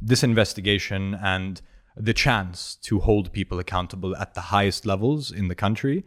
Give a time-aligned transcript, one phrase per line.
[0.00, 1.60] this investigation and
[1.96, 6.04] the chance to hold people accountable at the highest levels in the country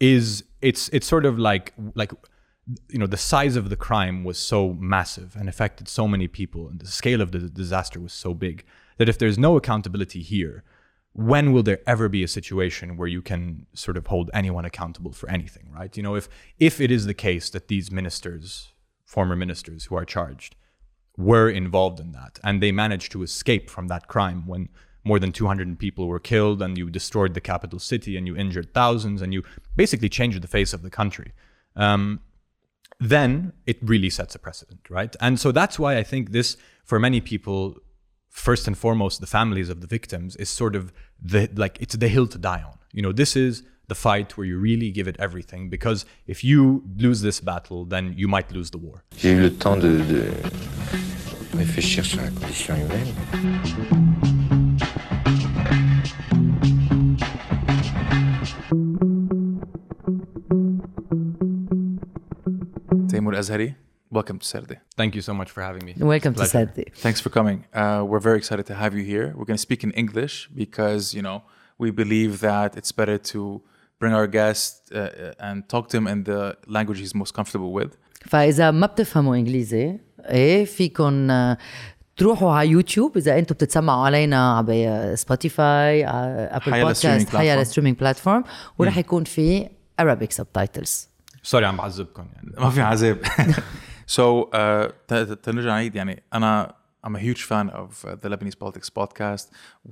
[0.00, 2.12] is it's it's sort of like like
[2.88, 6.68] you know the size of the crime was so massive and affected so many people
[6.68, 8.64] and the scale of the disaster was so big
[8.98, 10.64] that if there's no accountability here
[11.14, 15.12] when will there ever be a situation where you can sort of hold anyone accountable
[15.12, 15.96] for anything right?
[15.96, 16.28] You know if
[16.58, 18.72] if it is the case that these ministers
[19.04, 20.56] former ministers who are charged
[21.16, 24.68] were involved in that and they managed to escape from that crime when
[25.04, 28.72] more than 200 people were killed and you destroyed the capital city and you injured
[28.72, 29.42] thousands and you
[29.76, 31.32] basically changed the face of the country.
[31.76, 32.20] Um,
[33.00, 35.14] then it really sets a precedent right?
[35.20, 37.76] And so that's why i think this for many people
[38.28, 42.08] first and foremost the families of the victims is sort of the like it's the
[42.08, 42.78] hill to die on.
[42.92, 43.62] You know this is
[43.92, 45.98] the fight where you really give it everything because
[46.34, 49.76] if you lose this battle then you might lose the war J'ai eu le temps
[49.76, 50.22] de, de
[51.58, 54.22] réfléchir sur la condition humaine.
[63.08, 63.74] Timour Azhari,
[64.10, 64.78] welcome to Sarde.
[64.96, 66.66] thank you so much for having me Welcome to Pleasure.
[66.66, 66.94] Sarde.
[66.96, 67.64] Thanks for coming.
[67.72, 69.32] Uh, we're very excited to have you here.
[69.36, 71.42] We're going to speak in English because, you know,
[71.78, 73.62] we believe that it's better to
[74.03, 77.91] bring our guest uh, and talk to him in the language he's most comfortable with.
[78.25, 81.57] فاذا ما بتفهموا انجليزي ايه فيكم آه،
[82.17, 87.67] تروحوا على يوتيوب اذا انتم بتتسمعوا علينا على سبوتيفاي ابل حيلا streaming بودكاست حيلا platform.
[87.67, 88.43] ستريمينج بلاتفورم
[88.77, 89.69] ورح يكون في
[90.01, 90.91] Arabic subtitles
[91.43, 93.25] سوري عم بعذبكم يعني ما في عذاب.
[94.07, 96.73] so, uh, ت- ت- تنرجع نعيد يعني أنا
[97.07, 99.45] I'm a huge fan of uh, the Lebanese Politics podcast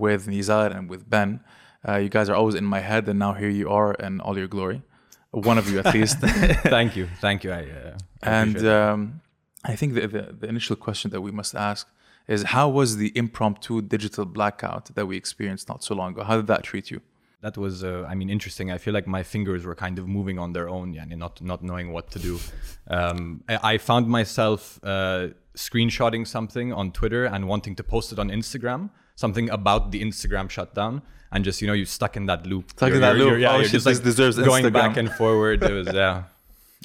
[0.03, 1.39] with Nizar and with Ben.
[1.86, 4.36] Uh, you guys are always in my head, and now here you are in all
[4.36, 4.82] your glory.
[5.30, 6.18] One of you at least.
[6.20, 9.20] thank you thank you I, uh, And um,
[9.64, 11.88] I think the, the, the initial question that we must ask
[12.26, 16.24] is how was the impromptu digital blackout that we experienced not so long ago?
[16.24, 17.00] How did that treat you?
[17.42, 20.38] that was uh, i mean interesting i feel like my fingers were kind of moving
[20.38, 22.38] on their own yani not not knowing what to do
[22.88, 28.18] um, I, I found myself uh, screenshotting something on twitter and wanting to post it
[28.18, 32.46] on instagram something about the instagram shutdown and just you know you're stuck in that
[32.46, 33.40] loop Stuck in You're- that you're- loop.
[33.40, 36.24] yeah Oh, you're shit, just like deserves going back and forward it was yeah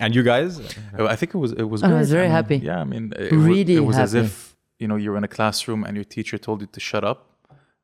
[0.04, 0.60] and you guys
[1.00, 1.80] Uh, I think it was it was.
[1.84, 2.58] I was very mean, happy.
[2.70, 5.28] Yeah, I mean, it, wa- Really it was as if you know you were in
[5.32, 7.20] a classroom and your teacher told you to shut up,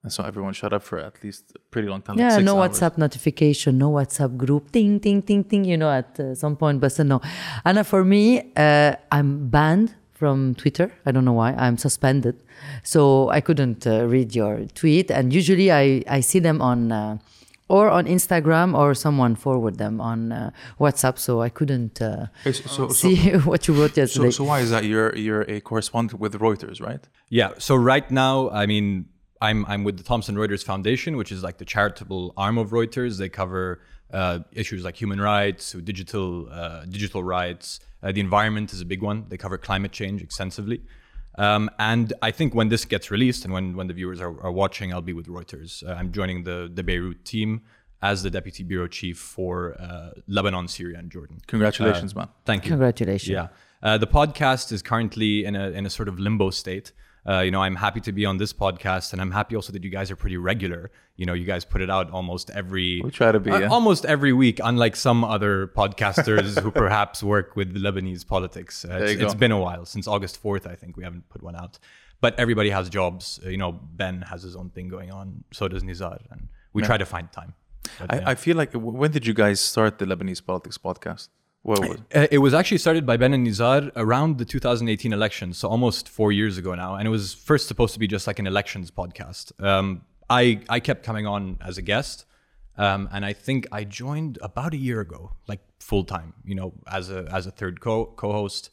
[0.04, 2.16] and so everyone shut up for at least a pretty long time.
[2.18, 2.64] like Yeah, six no hours.
[2.64, 6.78] WhatsApp notification, no WhatsApp group, ting, ting, ting, ting, you know, at uh, some point.
[6.84, 7.18] But no.
[7.70, 8.26] Anna, for me,
[8.66, 9.90] uh, I'm banned
[10.22, 10.88] from Twitter.
[11.08, 11.52] I don't know why.
[11.66, 12.36] I'm suspended.
[12.84, 13.02] So
[13.38, 15.10] I couldn't uh, read your tweet.
[15.10, 17.18] And usually I, I see them on, uh,
[17.68, 21.18] or on Instagram or someone forward them on uh, WhatsApp.
[21.18, 23.16] So I couldn't uh, Hey, so, so, so, see
[23.52, 24.30] what you wrote so, yesterday.
[24.30, 24.84] so why is that?
[24.92, 27.04] You're you're a correspondent with Reuters, right?
[27.30, 27.50] Yeah.
[27.58, 28.86] So right now, I mean,
[29.48, 33.18] I'm I'm with the Thomson Reuters Foundation, which is like the charitable arm of Reuters.
[33.22, 33.64] They cover
[34.14, 37.80] uh, issues like human rights, digital uh, digital rights.
[38.04, 39.26] Uh, the environment is a big one.
[39.30, 40.82] They cover climate change extensively.
[41.38, 44.52] Um, and I think when this gets released and when, when the viewers are, are
[44.52, 45.88] watching, I'll be with Reuters.
[45.88, 47.62] Uh, I'm joining the, the Beirut team
[48.02, 51.40] as the deputy bureau chief for uh, Lebanon, Syria, and Jordan.
[51.48, 52.28] Congratulations, man.
[52.46, 52.70] Thank you.
[52.70, 53.30] Congratulations.
[53.30, 53.48] Yeah.
[53.84, 56.92] Uh, the podcast is currently in a, in a sort of limbo state.
[57.28, 59.84] Uh, you know, I'm happy to be on this podcast, and I'm happy also that
[59.84, 60.90] you guys are pretty regular.
[61.18, 63.02] You know, you guys put it out almost every.
[63.04, 63.68] We try to be, uh, yeah.
[63.68, 68.86] almost every week, unlike some other podcasters who perhaps work with Lebanese politics.
[68.86, 70.66] Uh, it's, it's been a while since August 4th.
[70.66, 71.78] I think we haven't put one out,
[72.22, 73.40] but everybody has jobs.
[73.46, 75.44] Uh, you know, Ben has his own thing going on.
[75.52, 77.54] So does Nizar, and we try to find time.
[78.00, 78.28] But, yeah.
[78.28, 81.30] I, I feel like when did you guys start the Lebanese politics podcast?
[81.64, 82.02] What was it?
[82.16, 86.10] Uh, it was actually started by Ben and Nizar around the 2018 elections, so almost
[86.10, 86.96] four years ago now.
[86.96, 89.52] And it was first supposed to be just like an elections podcast.
[89.64, 92.26] Um, I I kept coming on as a guest,
[92.78, 96.34] um, and I think I joined about a year ago, like full time.
[96.44, 98.70] You know, as a as a third co co-host.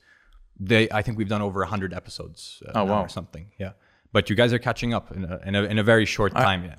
[0.60, 2.62] They I think we've done over 100 episodes.
[2.66, 3.02] Uh, Oh, wow.
[3.04, 3.46] or something.
[3.58, 3.72] Yeah.
[4.10, 6.64] But you guys are catching up in a, in a, in a very short time.
[6.64, 6.74] Yeah.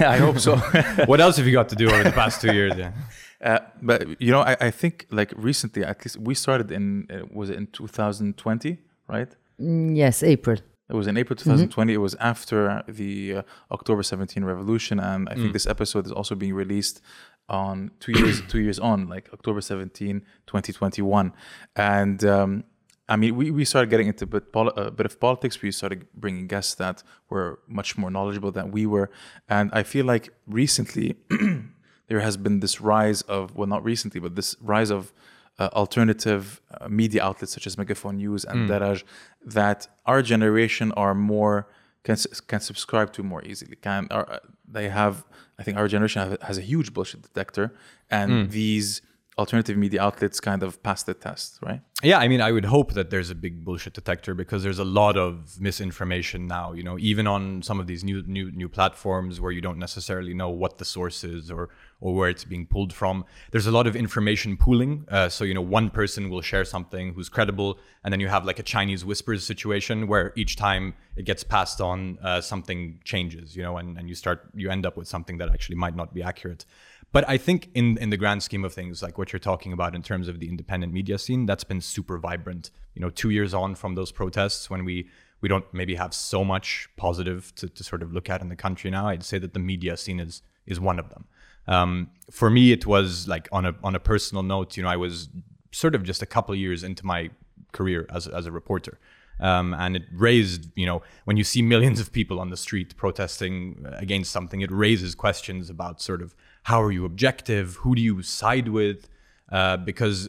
[0.14, 0.56] I hope so.
[1.06, 2.74] what else have you got to do over the past two years?
[2.76, 2.92] Yeah.
[3.40, 7.26] Uh, but you know, I, I think like recently, at least we started in uh,
[7.32, 9.28] was it in 2020, right?
[9.60, 10.56] Mm, Yes, April.
[10.90, 11.92] It was in April 2020.
[11.92, 16.34] It was after the uh, October 17 revolution, and I think this episode is also
[16.34, 17.02] being released
[17.50, 21.32] on two years two years on, like October 17, 2021.
[21.76, 22.64] And um,
[23.06, 25.60] I mean, we, we started getting into a bit, poli- a bit of politics.
[25.62, 29.10] We started bringing guests that were much more knowledgeable than we were,
[29.48, 31.16] and I feel like recently
[32.08, 35.12] there has been this rise of well, not recently, but this rise of
[35.58, 39.02] uh, alternative uh, media outlets such as Megaphone News and Daraj
[39.44, 41.66] that our generation are more
[42.04, 42.16] can
[42.46, 43.76] can subscribe to more easily.
[43.76, 44.38] Can are, uh,
[44.76, 45.14] they have?
[45.58, 47.66] I think our generation have, has a huge bullshit detector,
[48.10, 48.50] and Hmm.
[48.58, 49.02] these
[49.38, 51.80] alternative media outlets kind of pass the test, right?
[52.02, 54.84] Yeah, I mean, I would hope that there's a big bullshit detector because there's a
[54.84, 56.72] lot of misinformation now.
[56.72, 60.34] You know, even on some of these new new new platforms where you don't necessarily
[60.34, 61.70] know what the source is or
[62.00, 63.24] or where it's being pulled from.
[63.50, 65.06] There's a lot of information pooling.
[65.08, 68.44] Uh, so you know, one person will share something who's credible, and then you have
[68.44, 73.56] like a Chinese whispers situation where each time it gets passed on, uh, something changes.
[73.56, 76.14] You know, and and you start you end up with something that actually might not
[76.14, 76.64] be accurate.
[77.10, 79.94] But I think in in the grand scheme of things, like what you're talking about
[79.94, 82.70] in terms of the independent media scene, that's been super vibrant.
[82.94, 85.08] You know, two years on from those protests, when we
[85.40, 88.56] we don't maybe have so much positive to, to sort of look at in the
[88.56, 91.24] country now, I'd say that the media scene is is one of them.
[91.66, 94.76] Um, for me, it was like on a on a personal note.
[94.76, 95.28] You know, I was
[95.72, 97.30] sort of just a couple years into my
[97.72, 98.98] career as as a reporter.
[99.40, 102.96] Um, and it raised, you know, when you see millions of people on the street
[102.96, 106.34] protesting against something, it raises questions about sort of
[106.68, 107.76] how are you objective?
[107.82, 109.08] Who do you side with?
[109.50, 110.28] Uh, because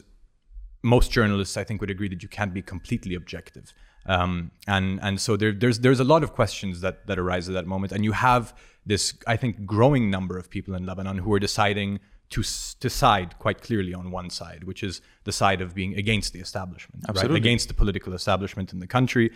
[0.82, 3.74] most journalists, I think, would agree that you can't be completely objective.
[4.06, 7.54] Um, and and so there, there's there's a lot of questions that that arise at
[7.58, 8.54] that moment, and you have
[8.86, 12.00] this, I think, growing number of people in Lebanon who are deciding
[12.30, 12.42] to
[12.84, 16.40] to side quite clearly on one side, which is the side of being against the
[16.40, 17.34] establishment, Absolutely.
[17.34, 17.44] right?
[17.44, 19.30] Against the political establishment in the country,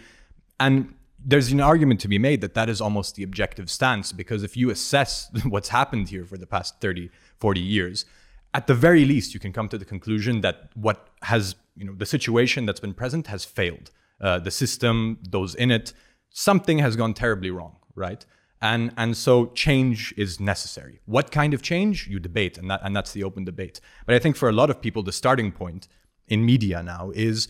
[0.59, 4.43] and there's an argument to be made that that is almost the objective stance because
[4.43, 8.05] if you assess what's happened here for the past 30 40 years
[8.53, 11.95] at the very least you can come to the conclusion that what has you know
[11.95, 13.91] the situation that's been present has failed.
[14.21, 15.93] Uh, the system those in it
[16.31, 18.25] something has gone terribly wrong right?
[18.63, 21.01] And and so change is necessary.
[21.05, 22.07] What kind of change?
[22.09, 23.81] You debate and that and that's the open debate.
[24.07, 25.89] But i think for a lot of people the starting point
[26.29, 27.49] in media now is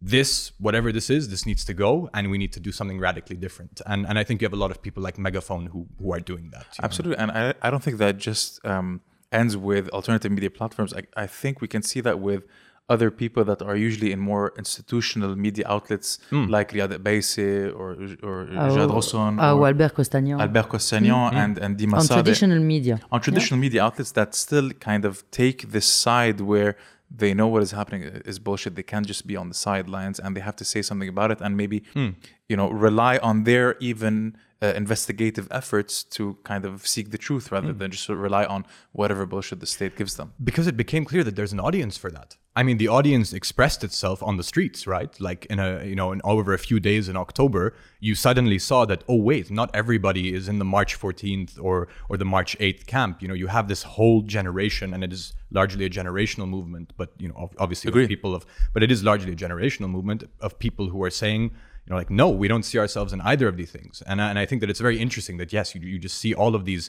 [0.00, 3.36] this, whatever this is, this needs to go, and we need to do something radically
[3.36, 3.80] different.
[3.86, 6.20] And and I think you have a lot of people like Megaphone who who are
[6.20, 6.66] doing that.
[6.72, 6.84] you know.
[6.84, 9.00] Absolutely, and I, I don't think that just um,
[9.32, 10.94] ends with alternative media platforms.
[10.94, 12.44] I, I think we can see that with
[12.88, 17.88] other people that are usually in more institutional media outlets like Riyad Kobeissi or
[18.28, 20.40] or Jad Ghosn uh, or Albert Kostanian.
[20.40, 22.14] Albert Kostanian and and Dima on Sadek.
[22.22, 22.96] traditional media.
[23.12, 26.76] on traditional media outlets that still kind of take this side where
[27.10, 28.74] they know what is happening uh, is bullshit.
[28.74, 31.40] They can't just be on the sidelines and they have to say something about it
[31.40, 32.10] and maybe, hmm.
[32.48, 37.52] you know, rely on their even uh, investigative efforts to kind of seek the truth
[37.52, 37.78] rather hmm.
[37.78, 40.32] than just rely on whatever bullshit the state gives them.
[40.42, 42.36] because it became clear that there's an audience for that.
[42.60, 45.12] I mean, the audience expressed itself on the streets, right?
[45.28, 47.64] Like in a you know, in over a few days in October,
[48.00, 51.76] you suddenly saw that oh wait, not everybody is in the March 14th or
[52.08, 53.22] or the March 8th camp.
[53.22, 55.22] You know, you have this whole generation, and it is
[55.58, 56.88] largely a generational movement.
[57.00, 58.08] But you know, obviously, Agreed.
[58.08, 58.42] people of,
[58.74, 61.42] but it is largely a generational movement of people who are saying.
[61.86, 64.28] You know, like no, we don't see ourselves in either of these things, and I-
[64.30, 66.62] and I think that it's very interesting that yes, you you just see all of
[66.70, 66.84] these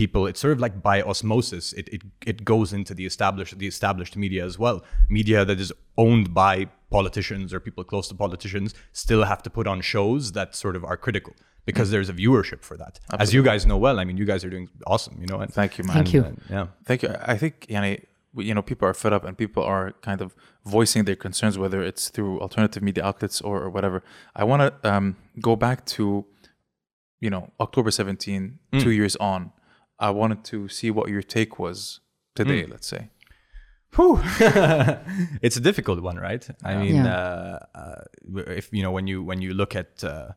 [0.00, 3.68] people it's sort of like by osmosis it, it it goes into the established the
[3.74, 4.76] established media as well
[5.18, 5.70] media that is
[6.04, 6.54] owned by
[6.96, 8.68] politicians or people close to politicians
[9.04, 11.34] still have to put on shows that sort of are critical
[11.70, 14.42] because there's a viewership for that as you guys know well i mean you guys
[14.46, 15.94] are doing awesome you know and Thank you, man.
[15.98, 16.22] Thank you.
[16.28, 17.10] and, yeah Thank you.
[17.34, 17.92] I think yani,
[18.36, 20.28] we- you know people are fed up and people are kind of
[20.76, 23.98] voicing their concerns, whether it's through alternative media outlets or, or whatever.
[24.40, 25.06] I want to um,
[25.48, 26.04] go back to
[27.24, 29.40] you know October 17, two years on.
[29.98, 32.00] I wanted to see what your take was
[32.34, 32.66] today.
[32.66, 33.10] Let's say.
[33.96, 34.20] Whew.
[35.42, 36.46] it's a difficult one, right?
[36.62, 37.14] I mean, Yeah.
[37.14, 38.02] uh, uh,
[38.46, 40.32] if you know when you when you look at uh,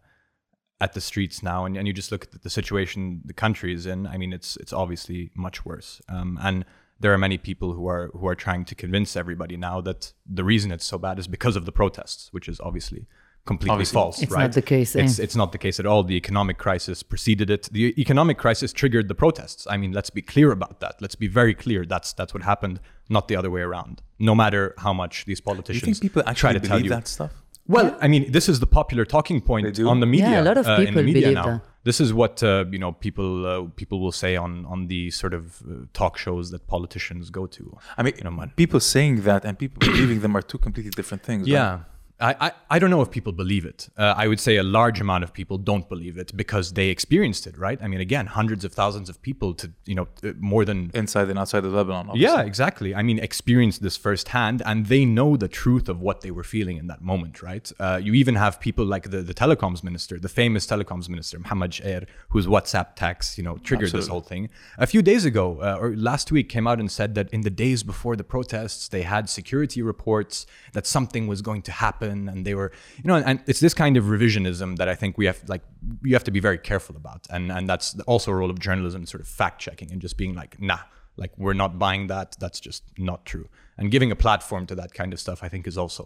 [0.79, 3.85] at the streets now and, and you just look at the situation the country is
[3.85, 6.01] in, I mean, it's it's obviously much worse.
[6.09, 6.65] Um, and
[6.99, 10.43] there are many people who are who are trying to convince everybody now that the
[10.43, 13.05] reason it's so bad is because of the protests, which is obviously
[13.45, 13.93] completely Obviously.
[13.93, 14.21] false.
[14.21, 14.43] It's right?
[14.43, 15.03] not the case, eh?
[15.03, 16.03] It's it's not the case at all.
[16.03, 17.69] The economic crisis preceded it.
[17.71, 19.67] The economic crisis triggered the protests.
[19.69, 21.01] I mean, let's be clear about that.
[21.01, 21.85] Let's be very clear.
[21.85, 22.79] That's that's what happened,
[23.09, 24.01] not the other way around.
[24.19, 26.89] No matter how much these Do you politicians think people try actually to tell you.
[26.89, 27.31] that stuff?
[27.67, 30.31] Well, I mean, this is the popular talking point on the media.
[30.31, 31.45] Yeah, a lot of uh, in the people media believe now.
[31.45, 31.61] that.
[31.83, 32.91] This is what uh, you know.
[32.91, 37.29] People uh, people will say on on the sort of uh, talk shows that politicians
[37.29, 37.77] go to.
[37.97, 38.51] I mean, you know, man.
[38.55, 41.49] people saying that and people believing them are two completely different things.
[41.75, 41.81] right?
[42.21, 43.89] I, I, I don't know if people believe it.
[43.97, 47.47] Uh, I would say a large amount of people don't believe it because they experienced
[47.47, 47.79] it, right?
[47.81, 51.29] I mean, again, hundreds of thousands of people to, you know, uh, more than Inside
[51.29, 52.09] and outside of Lebanon.
[52.09, 52.21] Obviously.
[52.21, 52.93] yeah, exactly.
[52.93, 56.77] I mean, experienced this firsthand, and they know the truth of what they were feeling
[56.77, 57.71] in that moment, right?
[57.79, 61.71] Uh, you even have people like the, the telecoms minister, the famous telecoms minister, Mohammed
[61.71, 64.49] Choucair, whose WhatsApp text, you know, triggered this whole thing.
[64.77, 67.49] A few days ago, uh, or last week, came out and said that in the
[67.49, 72.29] days before the protests, they had security reports that something was going to happen happen
[72.29, 72.69] and they were
[73.03, 75.63] you know and it's this kind of revisionism that i think we have like
[76.03, 79.05] you have to be very careful about and and that's also a role of journalism
[79.05, 80.79] sort of fact checking and just being like nah
[81.21, 84.91] like we're not buying that that's just not true and giving a platform to that
[84.99, 86.03] kind of stuff i think is also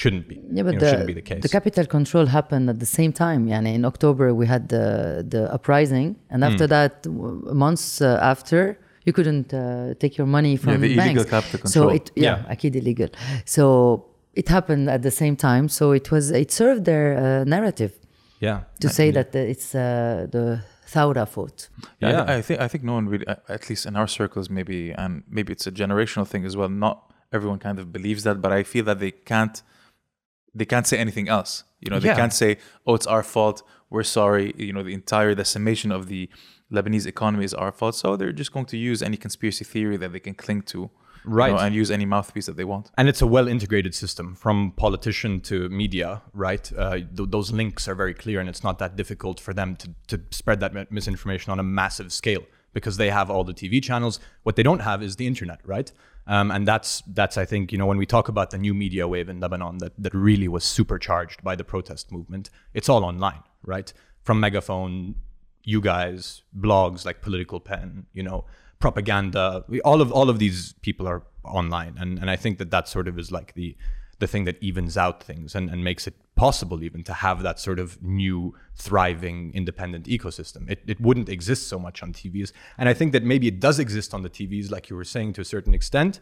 [0.00, 2.66] shouldn't be Yeah, but you know, the, shouldn't be the case the capital control happened
[2.74, 3.40] at the same time.
[3.52, 4.86] Yani in October we had the
[5.34, 6.48] the uprising, and Hmm.
[6.50, 6.94] after that,
[7.64, 8.60] months uh, after,
[9.06, 9.62] you couldn't uh,
[10.02, 11.30] take your money from the illegal banks.
[11.36, 11.96] capital So control.
[11.98, 12.52] it yeah, Yeah.
[12.54, 13.08] akid illegal.
[13.54, 13.64] So
[14.40, 15.68] it happened at the same time.
[15.68, 17.92] So it was it served their uh, narrative
[18.46, 20.44] yeah to say that uh, it's uh, the
[20.92, 21.58] Thawra fault.
[22.00, 22.22] Yeah, Yeah.
[22.32, 23.26] I, I think I think no one really,
[23.56, 26.68] at least in our circles, maybe, and maybe it's a generational thing as well.
[26.86, 26.96] Not
[27.36, 29.56] everyone kind of believes that, but I feel that they can't,
[30.54, 31.64] they can't say anything else.
[31.82, 32.20] You know, they Yeah.
[32.22, 32.50] can't say,
[32.86, 33.58] "Oh, it's our fault.
[33.92, 36.22] We're sorry." You know, the entire decimation of the
[36.74, 37.94] Lebanese economy is our fault.
[38.02, 40.80] So they're just going to use any conspiracy theory that they can cling to,
[41.26, 41.52] you Right.
[41.52, 42.90] know, and use any mouthpiece that they want.
[42.98, 47.88] and it's a well integrated system from politician to media right uh, th- those links
[47.88, 51.50] are very clear and it's not that difficult for them to, to spread that misinformation
[51.52, 55.02] on a massive scale because they have all the tv channels what they don't have
[55.02, 55.90] is the internet right
[56.28, 59.04] um, and that's that's i think you know when we talk about the new media
[59.08, 63.42] wave in lebanon that, that really was supercharged by the protest movement it's all online
[63.64, 63.92] right
[64.22, 65.14] from megaphone
[65.68, 68.44] you guys, blogs like Political Pen, you know,
[68.78, 69.64] propaganda.
[69.68, 72.88] We, all of all of these people are online, and and I think that that
[72.88, 73.76] sort of is like the
[74.18, 77.58] the thing that evens out things and, and makes it possible even to have that
[77.58, 82.88] sort of new thriving independent ecosystem it, it wouldn't exist so much on tvs and
[82.88, 85.40] i think that maybe it does exist on the tvs like you were saying to
[85.40, 86.20] a certain extent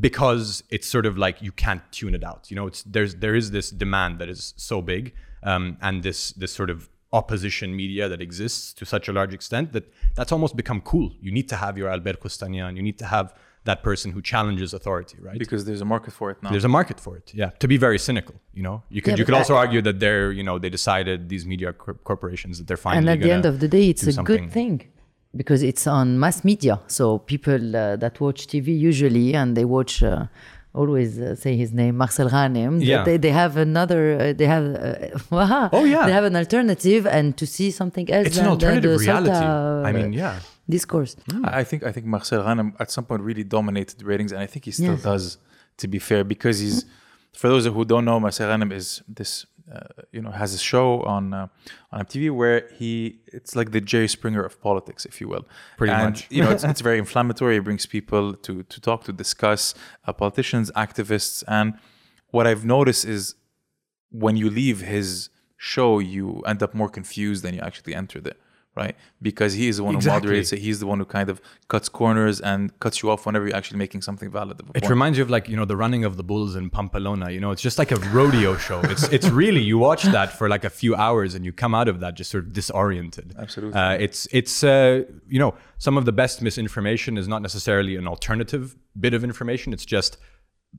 [0.00, 3.34] because it's sort of like you can't tune it out you know it's there's there
[3.34, 6.88] is this demand that is so big um, and this this sort of
[7.20, 9.84] opposition media that exists to such a large extent that
[10.16, 11.08] that's almost become cool.
[11.26, 12.70] You need to have your Albert Kostanian.
[12.78, 13.26] You need to have
[13.70, 15.38] that person who challenges authority, right?
[15.44, 16.50] Because there's a market for it now.
[16.52, 17.26] There's a market for it.
[17.42, 17.50] Yeah.
[17.62, 19.96] To be very cynical, you know, you could Yeah, you but could also argue that
[20.02, 23.32] they're you know they decided these media cor- corporations that they're finally and at the
[23.38, 24.76] end of the day it's a good thing
[25.40, 29.94] because it's on mass media so people uh, that watch tv usually and they watch
[30.02, 30.26] uh,
[30.80, 33.02] always uh, say his name Marcel Ghanem Yeah.
[33.08, 36.04] they, they have another uh, they have uh, Oh, yeah.
[36.06, 39.30] they have an alternative and to see something else It's an than alternative the reality.
[39.40, 40.34] Salta, I mean, uh, yeah.
[40.76, 41.12] discourse
[41.44, 44.40] I I think I think Marcel Ghanem at some point really dominated the ratings, and
[44.46, 45.02] I think he still Yes.
[45.12, 45.26] does.
[45.82, 46.78] To be fair, because he's
[47.40, 48.86] for those who don't know, Marcel Ghanem is
[49.18, 49.30] this
[50.12, 51.48] you know has a show on uh,
[51.92, 55.46] on MTV where he it's like the Jerry Springer of politics, if you will.
[55.76, 56.26] Pretty and, much.
[56.30, 57.54] you know, it's, it's very inflammatory.
[57.54, 59.74] He brings people to to talk to discuss
[60.06, 61.74] uh, politicians, activists, and
[62.30, 63.34] what I've noticed is
[64.10, 68.38] when you leave his show, you end up more confused than you actually entered it,
[68.76, 68.94] right?
[69.22, 70.12] Because he is the one Exactly.
[70.20, 70.58] who moderates it.
[70.60, 73.78] He's the one who kind of cuts corners and cuts you off whenever you're actually
[73.78, 74.60] making something valid.
[74.60, 74.90] It point.
[74.90, 77.30] reminds you of like you know the running of the bulls in Pamplona.
[77.30, 78.80] You know, it's just like a rodeo show.
[78.82, 81.88] It's it's really you watch that for like a few hours and you come out
[81.88, 83.34] of that just sort of disoriented.
[83.38, 83.78] Absolutely.
[83.80, 88.06] Uh, it's it's uh, you know some of the best misinformation is not necessarily an
[88.06, 89.72] alternative bit of information.
[89.72, 90.18] It's just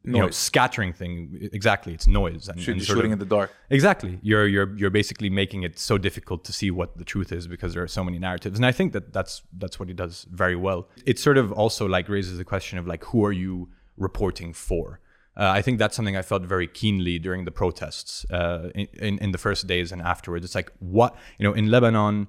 [0.04, 1.50] you know scattering thing.
[1.54, 3.54] Exactly, it's noise and, Shoot- and shooting of- in the dark.
[3.70, 4.20] Exactly.
[4.22, 7.74] You're you're you're basically making it so difficult to see what the truth is because
[7.74, 8.58] there are so many narratives.
[8.60, 10.88] And I think that that's that's what he does very well.
[11.06, 15.00] It sort of also like raises the question of like who are you reporting for?
[15.36, 19.18] Uh, I think that's something I felt very keenly during the protests uh, in, in
[19.20, 20.44] in the first days and afterwards.
[20.46, 22.28] It's like what you know in Lebanon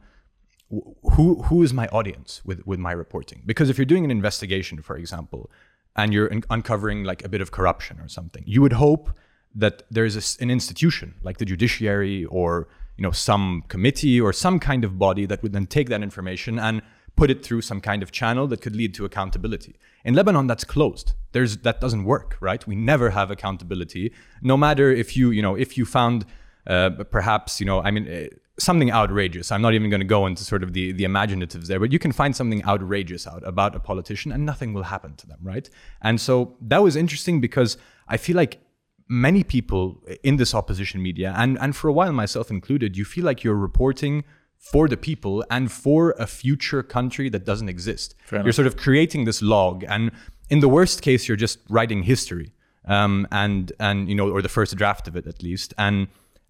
[1.14, 4.82] who who is my audience with with my reporting because if you're doing an investigation
[4.82, 5.50] for example
[5.98, 9.10] and you're un- uncovering like a bit of corruption or something you would hope
[9.54, 12.50] that there's a s an institution like the judiciary or
[12.98, 16.58] you know some committee or some kind of body that would then take that information
[16.58, 16.82] and
[17.16, 19.74] put it through some kind of channel that could lead to accountability.
[20.04, 21.14] In lebanon that's closed.
[21.32, 22.66] There's that doesn't work right?
[22.66, 24.12] We never have accountability.
[24.42, 26.26] No matter if you you know if you found
[26.66, 28.26] uh, perhaps you know i mean uh,
[28.58, 29.52] something outrageous.
[29.52, 31.98] I'm not even going to go into sort of the the imaginatives there but you
[31.98, 35.68] can find something outrageous out about a politician and nothing will happen to them right?
[36.02, 37.76] And so that was interesting because
[38.08, 38.60] i feel like
[39.08, 43.24] many people in this opposition media and and for a while myself included you feel
[43.24, 44.24] like you're reporting
[44.58, 48.14] for the people and for a future country that doesn't exist.
[48.44, 50.10] You're sort of creating this log and
[50.50, 52.52] in the worst case you're just writing history
[52.86, 56.08] um, and and you know or the first draft of it at least and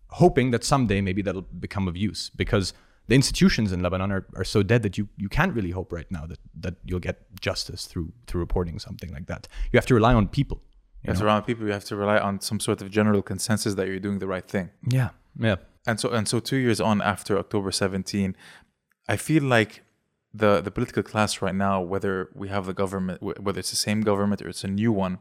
[0.08, 2.72] hoping that someday maybe that'll become of use because
[3.08, 6.10] the institutions in Lebanon are, are so dead that you, you can't really hope right
[6.10, 9.48] now that, that you'll get justice through through reporting something like that.
[9.72, 10.60] You have to rely on people.
[11.02, 11.66] You have to rely on people.
[11.66, 14.46] You have to rely on some sort of general consensus that you're doing the right
[14.46, 14.70] thing.
[14.86, 15.10] Yeah.
[15.38, 15.56] Yeah.
[15.86, 18.36] And so and so two years on after October 17,
[19.08, 19.84] I feel like
[20.34, 24.02] the the political class right now, whether we have the government, whether it's the same
[24.02, 25.18] government or it's a new one,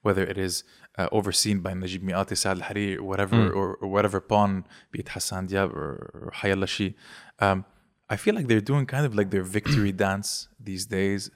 [0.00, 0.64] whether it is
[0.98, 5.08] uh, overseen by Najib Mikati, Saad al-Hariri, or whatever, or, or whatever pawn, be it
[5.08, 6.94] Hassan Diab or, or Hayallah Shi,
[7.40, 7.64] um,
[8.08, 11.30] I feel like they're doing kind of like their victory dance these days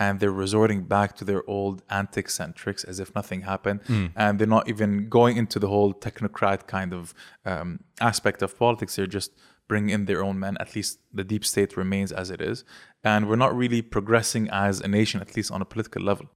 [0.00, 3.80] and they're resorting back to their old antics and tricks as if nothing happened.
[4.16, 8.96] And they're not even going into the whole technocrat kind of um, aspect of politics.
[8.96, 9.30] They're just
[9.68, 10.56] bringing in their own men.
[10.58, 12.64] At least the deep state remains as it is.
[13.04, 16.26] And we're not really progressing as a nation at least on a political level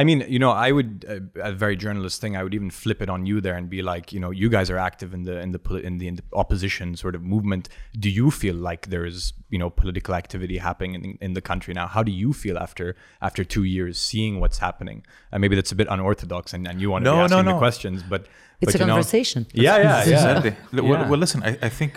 [0.00, 2.36] I mean, you know, I would uh, a very journalist thing.
[2.36, 4.68] I would even flip it on you there and be like, you know, you guys
[4.70, 7.64] are active in the in the in the, in the opposition sort of movement.
[7.98, 11.72] Do you feel like there is you know political activity happening in, in the country
[11.80, 11.86] now?
[11.96, 14.98] How do you feel after after two years seeing what's happening?
[15.32, 17.52] And maybe that's a bit unorthodox, and, and you want to No, be no, asking
[17.52, 18.22] the questions, but
[18.60, 19.40] It's but, a you know- conversation.
[19.52, 20.14] yeah, yeah, yeah.
[20.16, 20.52] Exactly.
[20.78, 21.92] L- Well, well, listen, I, I think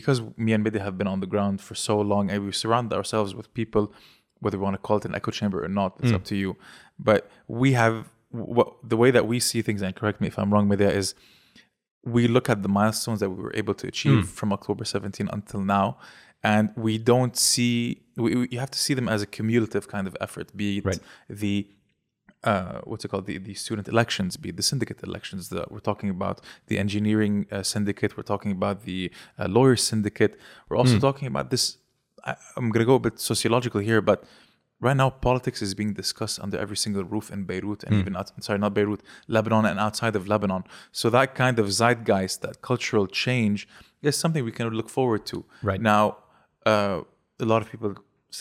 [0.00, 2.88] because me and Bidi have been on the ground for so long and we surround
[2.98, 3.84] ourselves with people,
[4.44, 6.50] whether we want to call it an echo chamber or not, it's up to you.
[6.98, 10.52] But we have what the way that we see things, and correct me if I'm
[10.52, 11.14] wrong, Medea, is
[12.04, 15.60] we look at the milestones that we were able to achieve from October 17 until
[15.60, 15.98] now,
[16.42, 20.06] and we don't see, we, we, you have to see them as a cumulative kind
[20.08, 20.98] of effort, be it Right.
[21.28, 21.66] the
[22.44, 25.78] uh, what's it called the, the student elections be it the syndicate elections that we're
[25.78, 30.38] talking about the engineering uh, syndicate we're talking about the uh, lawyer syndicate.
[30.68, 31.76] We're also talking about this
[32.24, 34.24] I, i'm going to go a bit sociological here but
[34.86, 38.28] right now politics is being discussed under every single roof in beirut and even out,
[38.46, 39.00] sorry not beirut
[39.36, 40.62] lebanon and outside of lebanon
[41.00, 43.60] so that kind of zeitgeist that cultural change
[44.08, 45.38] is something we can look forward to
[45.70, 45.80] Right.
[45.92, 46.04] now
[46.72, 47.00] uh,
[47.44, 47.92] a lot of people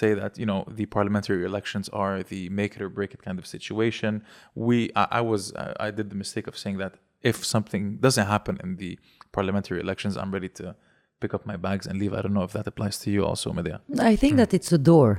[0.01, 3.37] say that you know the parliamentary elections are the make it or break it kind
[3.41, 4.23] of situation.
[4.55, 8.27] We, I, I was, I, I did the mistake of saying that if something doesn't
[8.35, 8.97] happen in the
[9.37, 10.75] parliamentary elections, I'm ready to
[11.19, 12.13] pick up my bags and leave.
[12.13, 13.81] I don't know if that applies to you also, Medea.
[13.99, 15.11] I think that it's a door.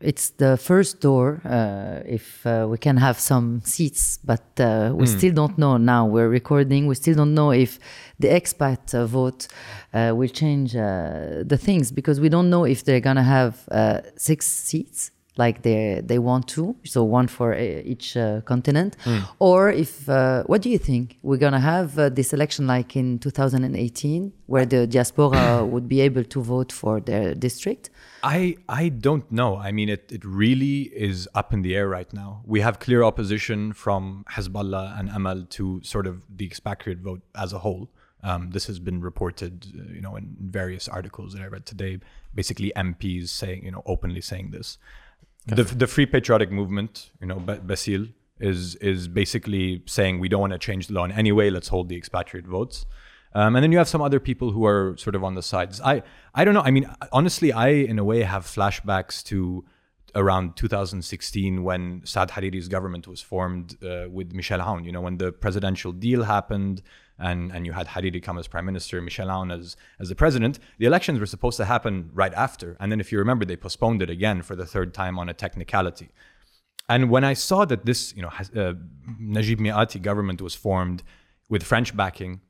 [0.00, 1.40] It's the first door.
[1.44, 6.06] Uh, if uh, we can have some seats, but uh, we still don't know now.
[6.06, 6.86] We're recording.
[6.86, 7.78] We still don't know if
[8.18, 9.48] the expat uh, vote
[9.92, 14.00] uh, will change uh, the things because we don't know if they're gonna have uh,
[14.16, 16.76] six seats like they they want to.
[16.84, 18.96] So one for uh, each uh, continent,
[19.38, 23.18] or if uh, what do you think we're gonna have uh, this election like in
[23.18, 27.90] 2018, where the diaspora would be able to vote for their district?
[28.22, 29.56] I I don't know.
[29.56, 32.42] I mean, it it really is up in the air right now.
[32.44, 37.52] We have clear opposition from Hezbollah and Amal to sort of the expatriate vote as
[37.52, 37.90] a whole.
[38.22, 41.98] Um, this has been reported, uh, you know, in various articles that I read today.
[42.34, 44.78] Basically, MPs saying, you know, openly saying this.
[45.46, 50.40] The the Free Patriotic Movement, you know, Ba- Bassil is is basically saying we don't
[50.40, 51.50] want to change the law in any way.
[51.50, 52.86] Let's hold the expatriate votes.
[53.34, 55.80] Um, and then you have some other people who are sort of on the sides.
[55.80, 56.02] I
[56.34, 56.62] I don't know.
[56.62, 59.64] I mean, honestly, I in a way have flashbacks to
[60.14, 64.84] around 2016 when Saad Hariri's government was formed uh, with Michel Aoun.
[64.84, 66.82] You know, when the presidential deal happened
[67.18, 70.58] and and you had Hariri come as prime minister, Michel Aoun as as the president.
[70.78, 74.02] The elections were supposed to happen right after, and then if you remember, they postponed
[74.02, 76.10] it again for the third time on a technicality.
[76.88, 78.74] And when I saw that this, you know, uh,
[79.18, 81.02] Najib Mikati government was formed
[81.48, 82.40] with French backing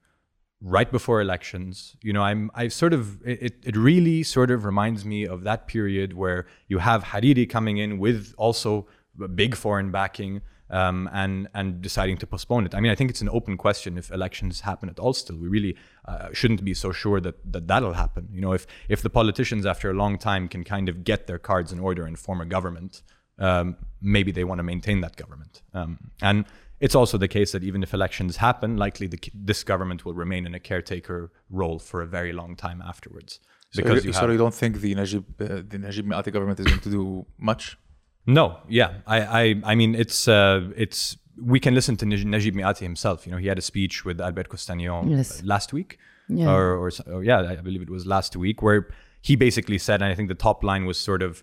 [0.61, 5.05] right before elections, you know, I'm, I sort of, it, it really sort of reminds
[5.05, 8.87] me of that period where you have Hariri coming in with also
[9.35, 10.40] big foreign backing
[10.75, 12.75] um, and and deciding to postpone it.
[12.75, 15.15] I mean, I think it's an open question if elections happen at all.
[15.15, 18.29] Still, we really uh, shouldn't be so sure that, that that'll happen.
[18.33, 21.39] You know, if if the politicians after a long time can kind of get their
[21.39, 23.03] cards in order and form a government,
[23.39, 25.63] um, maybe they want to maintain that government.
[25.73, 26.45] Um, and
[26.81, 30.45] it's also the case that even if elections happen, likely the, this government will remain
[30.45, 33.39] in a caretaker role for a very long time afterwards.
[33.77, 36.67] Because you so have- you don't think the Najib, uh, the Najib Mikati government is
[36.67, 37.79] going to do much?
[38.27, 41.17] No, yeah, I, I, I mean, it's, uh, it's.
[41.43, 43.27] We can listen to Najib Mikati himself.
[43.27, 45.43] You know, he had a speech with Albert Kostanian Yes.
[45.43, 46.49] last week, Yeah.
[46.51, 48.89] or, or, or yeah, I believe it was last week, where
[49.21, 51.43] he basically said, and I think the top line was sort of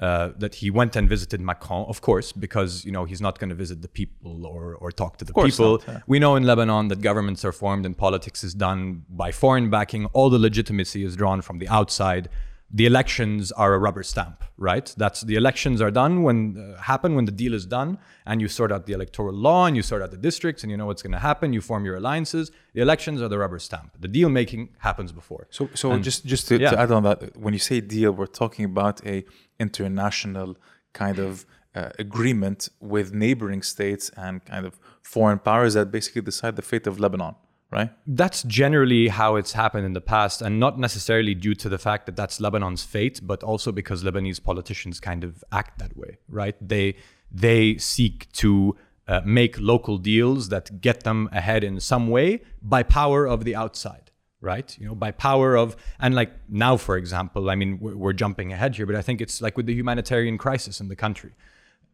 [0.00, 3.50] uh, that he went and visited Macron, of course, because you know he's not going
[3.50, 5.72] to visit the people or or talk to the people.
[5.78, 6.00] not, yeah.
[6.06, 10.06] We know in Lebanon that governments are formed and politics is done by foreign backing.
[10.06, 12.28] All the legitimacy is drawn from the outside.
[12.74, 14.94] The elections are a rubber stamp, right?
[14.96, 18.48] That's the elections are done when uh, happen when the deal is done, and you
[18.48, 21.02] sort out the electoral law and you sort out the districts, and you know what's
[21.02, 21.52] going to happen.
[21.52, 22.50] You form your alliances.
[22.72, 23.90] The elections are the rubber stamp.
[24.00, 25.48] The deal making happens before.
[25.50, 26.70] So, so just just to, yeah.
[26.70, 29.24] to add on that, when you say deal, we're talking about a
[29.58, 30.56] international
[30.94, 36.56] kind of uh, agreement with neighboring states and kind of foreign powers that basically decide
[36.56, 37.34] the fate of Lebanon,
[37.72, 37.90] right?
[38.06, 42.06] That's generally how it's happened in the past, and not necessarily due to the fact
[42.06, 46.54] that that's Lebanon's fate, but also because Lebanese politicians kind of act that way, right?
[46.60, 46.96] They
[47.30, 48.76] they seek to
[49.08, 53.56] uh, make local deals that get them ahead in some way by power of the
[53.56, 57.96] outside right you know by power of and like now for example i mean we're,
[57.96, 60.96] we're jumping ahead here but i think it's like with the humanitarian crisis in the
[60.96, 61.32] country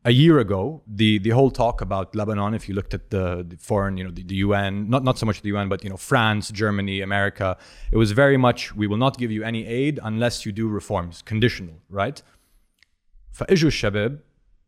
[0.04, 3.56] a year ago, the the whole talk about Lebanon, if you looked at the, the
[3.56, 5.96] foreign, you know, the, the, UN, not not so much the UN, but you know,
[5.96, 7.56] France, Germany, America,
[7.90, 11.22] it was very much we will not give you any aid unless you do reforms,
[11.22, 12.22] conditional, right?
[13.32, 14.20] For Iju Shabab,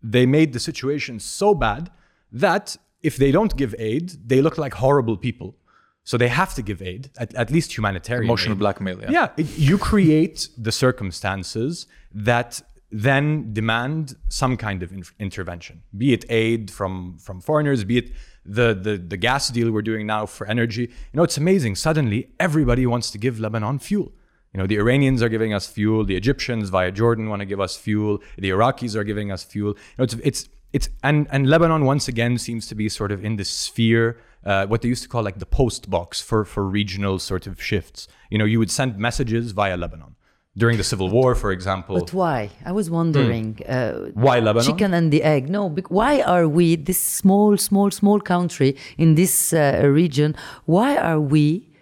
[0.03, 1.91] they made the situation so bad
[2.33, 5.57] that if they don't give aid, they look like horrible people.
[6.05, 8.25] So they have to give aid, at, at least humanitarian.
[8.25, 8.59] Emotional aid.
[8.59, 9.01] blackmail.
[9.03, 15.83] Yeah, yeah it, you create the circumstances that then demand some kind of in- intervention,
[15.97, 18.13] be it aid from from foreigners, be it
[18.45, 20.83] the, the the gas deal we're doing now for energy.
[20.83, 21.77] You know, it's amazing.
[21.77, 24.13] Suddenly, everybody wants to give Lebanon fuel.
[24.53, 26.05] You know, the Iranians are giving us fuel.
[26.05, 28.19] The Egyptians via Jordan want to give us fuel.
[28.37, 29.71] The Iraqis are giving us fuel.
[29.71, 33.25] You know, it's it's it's and and Lebanon once again seems to be sort of
[33.25, 36.65] in this sphere, uh, what they used to call like the post box for for
[36.65, 38.09] regional sort of shifts.
[38.31, 40.17] You know, you would send messages via Lebanon
[40.57, 41.99] during the civil war, for example.
[41.99, 42.51] But why?
[42.65, 43.61] I was wondering.
[43.69, 44.67] Uh, Why Lebanon?
[44.67, 45.49] Chicken and the egg.
[45.49, 50.35] No, why are we this small, small, small country in this uh, region?
[50.67, 51.73] Why are we,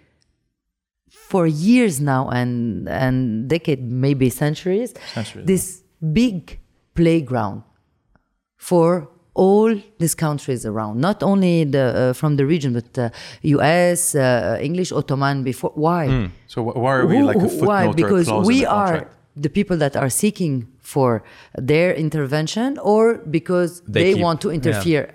[1.09, 6.59] for years now and and decade, maybe centuries, Centuries, this big
[6.95, 7.63] playground
[8.57, 9.09] for
[9.45, 9.69] all
[10.01, 13.09] these countries around, not only the uh, from the region, but uh,
[13.55, 15.35] U.S., uh, English, Ottoman.
[15.51, 16.03] Before why?
[16.53, 17.81] So wh- why are we Who- like a footnote why?
[17.85, 18.97] or a Because clause in we the are
[19.45, 20.55] the people that are seeking
[20.93, 21.09] for
[21.71, 23.03] their intervention, or
[23.37, 24.59] because They they, keep- want to yeah.
[24.59, 25.05] interfere.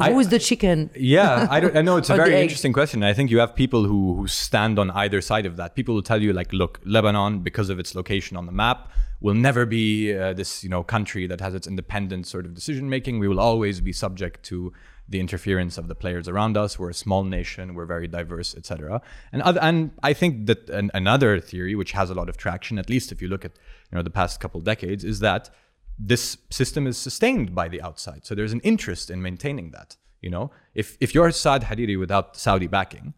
[0.00, 0.76] I- Who is the chicken?
[1.16, 1.74] Yeah, I don't.
[1.80, 2.98] I know it's a very interesting question.
[3.02, 5.68] I think you have people who who stand on either side of that.
[5.78, 8.78] People will tell you like, look, Lebanon, because of its location on the map,
[9.20, 12.88] will never be uh, this you know country that has its independent sort of decision
[12.88, 13.18] making.
[13.18, 14.72] We will always be subject to
[15.08, 16.78] the interference of the players around us.
[16.78, 17.74] We're a small nation.
[17.74, 19.00] We're very diverse, etc.
[19.32, 22.78] And other, and I think that an, another theory, which has a lot of traction,
[22.78, 23.52] at least if you look at
[23.90, 25.50] you know the past couple decades, is that
[25.98, 28.24] this system is sustained by the outside.
[28.24, 29.96] So there's an interest in maintaining that.
[30.20, 33.14] You know, if if you're Saad Hariri without Saudi backing,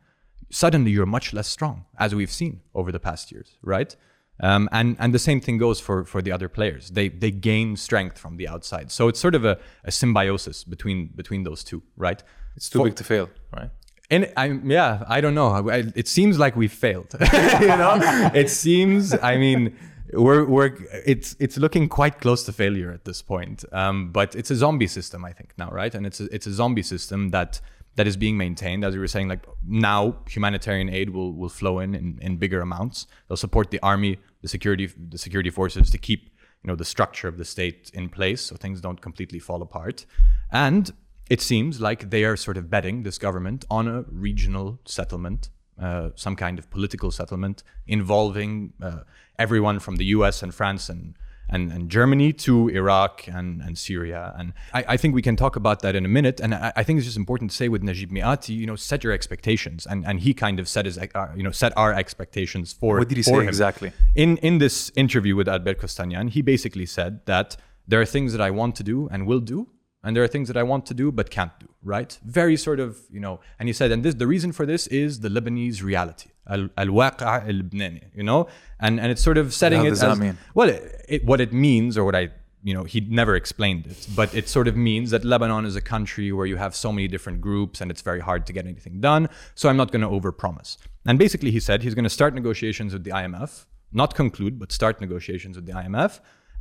[0.50, 3.96] suddenly you're much less strong, as we've seen over the past years, right?
[4.42, 6.90] Um, and and the same thing goes for for the other players.
[6.90, 8.90] They they gain strength from the outside.
[8.90, 12.22] So it's sort of a, a symbiosis between between those two, right?
[12.56, 13.70] It's too For- big to fail, right?
[14.10, 15.70] and I, yeah, I don't know.
[15.70, 17.14] I, it seems like we failed.
[17.60, 18.00] you know,
[18.34, 19.14] it seems.
[19.14, 19.76] I mean,
[20.12, 20.76] we're we're
[21.06, 23.64] it's it's looking quite close to failure at this point.
[23.72, 25.94] Um, but it's a zombie system, I think now, right?
[25.94, 27.60] And it's a, it's a zombie system that
[27.96, 29.28] that is being maintained, as we were saying.
[29.28, 33.06] Like now, humanitarian aid will will flow in in, in bigger amounts.
[33.28, 36.30] They'll support the army, the security the security forces to keep
[36.62, 40.06] you know the structure of the state in place, so things don't completely fall apart.
[40.50, 40.92] And
[41.28, 45.48] it seems like they are sort of betting this government on a regional settlement,
[45.80, 49.00] uh, some kind of political settlement involving uh,
[49.38, 50.42] everyone from the U.S.
[50.42, 51.14] and France and
[51.50, 54.34] and, and Germany to Iraq and, and Syria.
[54.38, 56.40] And I, I think we can talk about that in a minute.
[56.40, 59.04] And I, I think it's just important to say with Najib Mikati, you know, set
[59.04, 59.86] your expectations.
[59.86, 62.98] And and he kind of set his, uh, you know, set our expectations for.
[62.98, 63.48] What did he say him.
[63.48, 63.92] exactly?
[64.14, 68.40] In in this interview with Albert Kostanian, he basically said that there are things that
[68.40, 69.66] I want to do and will do,
[70.02, 71.66] and there are things that I want to do but can't do.
[71.82, 72.18] Right?
[72.24, 73.40] Very sort of, you know.
[73.58, 77.22] And he said, and this the reason for this is the Lebanese reality, al al-waqi'
[77.22, 80.38] al-Lebanese, you know, and and it's sort of setting What it does that as mean?
[80.54, 80.68] well.
[80.68, 82.30] It, it, what it means, or what I
[82.62, 85.80] you know, he never explained it, but it sort of means that Lebanon is a
[85.80, 89.00] country where you have so many different groups and it's very hard to get anything
[89.00, 89.28] done.
[89.54, 90.76] So I'm not going to overpromise.
[91.06, 94.72] And basically, he said he's going to start negotiations with the IMF, not conclude, but
[94.72, 96.20] start negotiations with the IMF,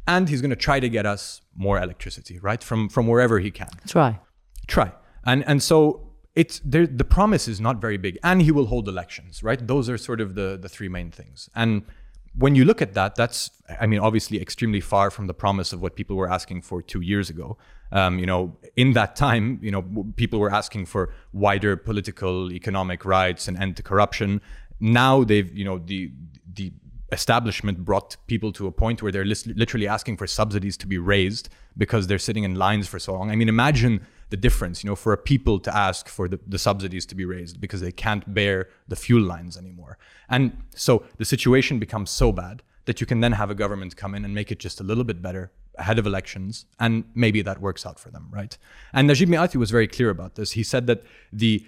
[0.09, 3.51] and he's going to try to get us more electricity, right, from from wherever he
[3.51, 3.69] can.
[3.87, 4.19] Try.
[4.67, 4.91] try.
[5.23, 5.77] And and so
[6.35, 8.17] it's there the promise is not very big.
[8.23, 9.61] And he will hold elections right?
[9.73, 11.49] Those are sort of the the three main things.
[11.55, 11.83] And
[12.43, 13.49] when you look at that that's
[13.83, 17.01] i mean obviously extremely far from the promise of what people were asking for two
[17.01, 17.57] years ago.
[17.91, 18.41] Um, you know
[18.83, 19.83] in that time you know
[20.15, 21.03] people were asking for
[21.45, 24.41] wider political economic rights and end to corruption
[24.79, 25.99] now they've you know the
[26.59, 26.71] the
[27.11, 31.49] establishment brought people to a point where they're literally asking for subsidies to be raised
[31.77, 33.31] because they're sitting in lines for so long.
[33.31, 36.59] I mean, imagine the difference, you know, for a people to ask for the, the
[36.59, 39.97] subsidies to be raised because they can't bear the fuel lines anymore.
[40.29, 44.15] And so the situation becomes so bad that you can then have a government come
[44.15, 47.61] in and make it just a little bit better ahead of elections, and maybe that
[47.61, 48.57] works out for them, right?
[48.93, 50.51] And Najib Mikati was very clear about this.
[50.51, 51.65] He said that the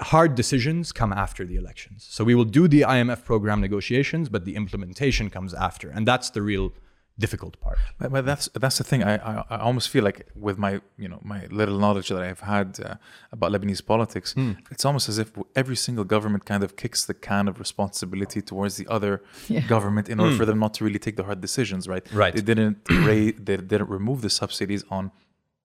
[0.00, 2.06] hard decisions come after the elections.
[2.08, 5.88] So we will do the IMF program negotiations, but the implementation comes after.
[5.90, 6.72] And that's the real
[7.18, 7.78] difficult part.
[7.98, 9.02] But, but that's that's the thing.
[9.02, 12.40] I, I I almost feel like with my you know my little knowledge that I've
[12.40, 12.96] had uh,
[13.32, 14.52] about Lebanese politics, Hmm.
[14.70, 18.76] it's almost as if every single government kind of kicks the can of responsibility towards
[18.76, 19.22] the other
[19.74, 21.88] government in order for them not to really take the hard decisions.
[21.88, 22.04] Right.
[22.12, 22.34] Right.
[22.34, 23.34] They didn't raise.
[23.38, 25.10] They didn't remove the subsidies on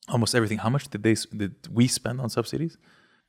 [0.07, 0.59] almost everything.
[0.59, 2.77] How much did they did we spend on subsidies?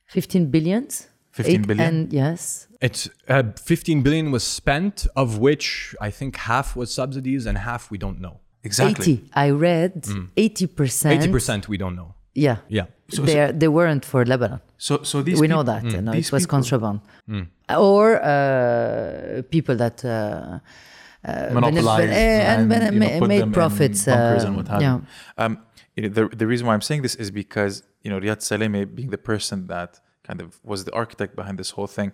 [0.07, 1.87] 15 billions 15 Eight- billion?
[1.87, 7.45] and yes It's uh, 15 billion was spent, of which I think half was subsidies
[7.45, 8.39] and half we don't know.
[8.63, 9.13] Exactly.
[9.13, 9.93] 80 i read
[10.37, 12.13] 80% 80% we don't know.
[12.35, 12.85] yeah Yeah.
[13.27, 16.27] they, are, they weren't for lebanon So so these we know that you know, these
[16.29, 16.99] it was people- contraband
[17.89, 20.59] or uh, people that uh,
[21.57, 24.81] monopolized Vene- and and, you know, made them in profits, bunkers uh, and what have
[24.81, 24.95] yeah.
[24.95, 25.01] you.
[25.43, 25.53] Um,
[25.95, 28.93] you know, the, the reason why I'm saying this is because you know Riyad Salameh
[28.95, 32.11] being the person that kind of was the architect behind this whole thing,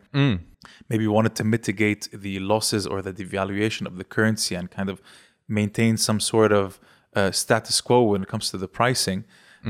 [0.89, 5.01] maybe wanted to mitigate the losses or the devaluation of the currency and kind of
[5.47, 6.79] maintain some sort of
[7.15, 9.25] uh, status quo when it comes to the pricing,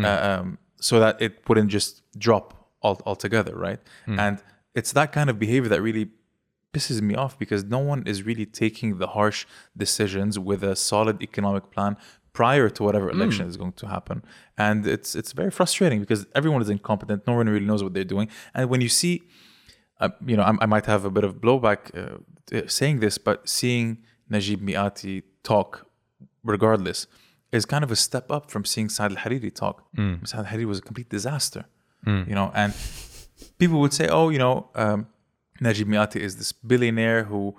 [0.05, 3.79] uh, um, so that it wouldn't just drop all, altogether, right?
[4.19, 4.41] And
[4.75, 6.09] it's that kind of behavior that really
[6.73, 9.45] pisses me off because no one is really taking the harsh
[9.75, 11.97] decisions with a solid economic plan
[12.39, 14.17] prior to whatever election is going to happen.
[14.65, 17.19] And it's it's very frustrating because everyone is incompetent.
[17.31, 18.27] No one really knows what they're doing.
[18.55, 19.13] And when you see
[20.03, 22.17] uh, you know I, I might have a bit of blowback uh,
[22.79, 23.85] saying this but seeing
[24.33, 25.15] Najib Mikati
[25.51, 25.69] talk
[26.53, 26.99] regardless
[27.57, 29.75] is kind of a step up from seeing Saad al-Hariri talk.
[30.29, 31.63] Saad al-Hariri was a complete disaster
[32.29, 32.71] you know and
[33.57, 35.07] people would say, oh, you know, um,
[35.61, 37.55] Najib Mikati is this billionaire who,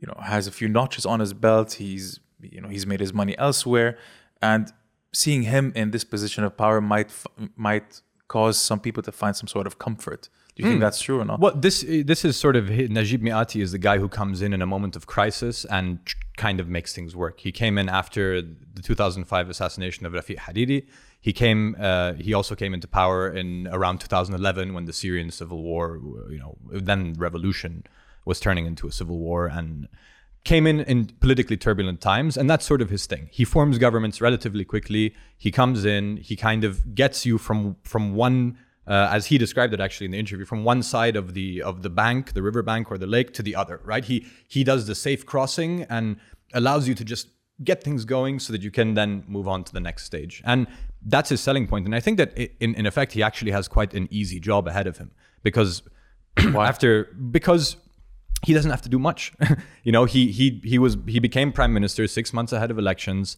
[0.00, 1.74] you know, has a few notches on his belt.
[1.74, 3.96] He's, you know, he's made his money elsewhere,
[4.42, 4.72] and
[5.12, 7.10] seeing him in this position of power might
[7.56, 10.28] might cause some people to find some sort of comfort.
[10.54, 11.40] Do you think that's true or not?
[11.40, 14.62] Well, this this is sort of Najib Mikati is the guy who comes in in
[14.62, 15.98] a moment of crisis and
[16.36, 17.40] kind of makes things work.
[17.40, 20.86] He came in after the 2005 assassination of Rafiq Hariri.
[21.20, 21.74] He came.
[21.78, 26.38] Uh, he also came into power in around 2011 when the Syrian civil war, you
[26.38, 27.82] know, then revolution
[28.24, 29.88] was turning into a civil war and
[30.44, 33.28] came in in politically turbulent times and that's sort of his thing.
[33.32, 35.14] He forms governments relatively quickly.
[35.36, 36.18] He comes in.
[36.18, 40.10] He kind of gets you from from one uh, as he described it actually in
[40.10, 43.06] the interview from one side of the of the bank the river bank or the
[43.06, 44.04] lake to the other right?
[44.04, 46.16] He he does the safe crossing and
[46.52, 47.28] allows you to just
[47.62, 50.42] get things going so that you can then move on to the next stage.
[50.44, 50.66] And
[51.06, 51.86] that's his selling point.
[51.86, 54.86] And i think that in, in effect he actually has quite an easy job ahead
[54.86, 55.10] of him
[55.42, 55.82] because
[56.36, 57.76] after because
[58.44, 59.32] he doesn't have to do much.
[59.82, 63.36] you know, he he he was he became prime minister six months ahead of elections.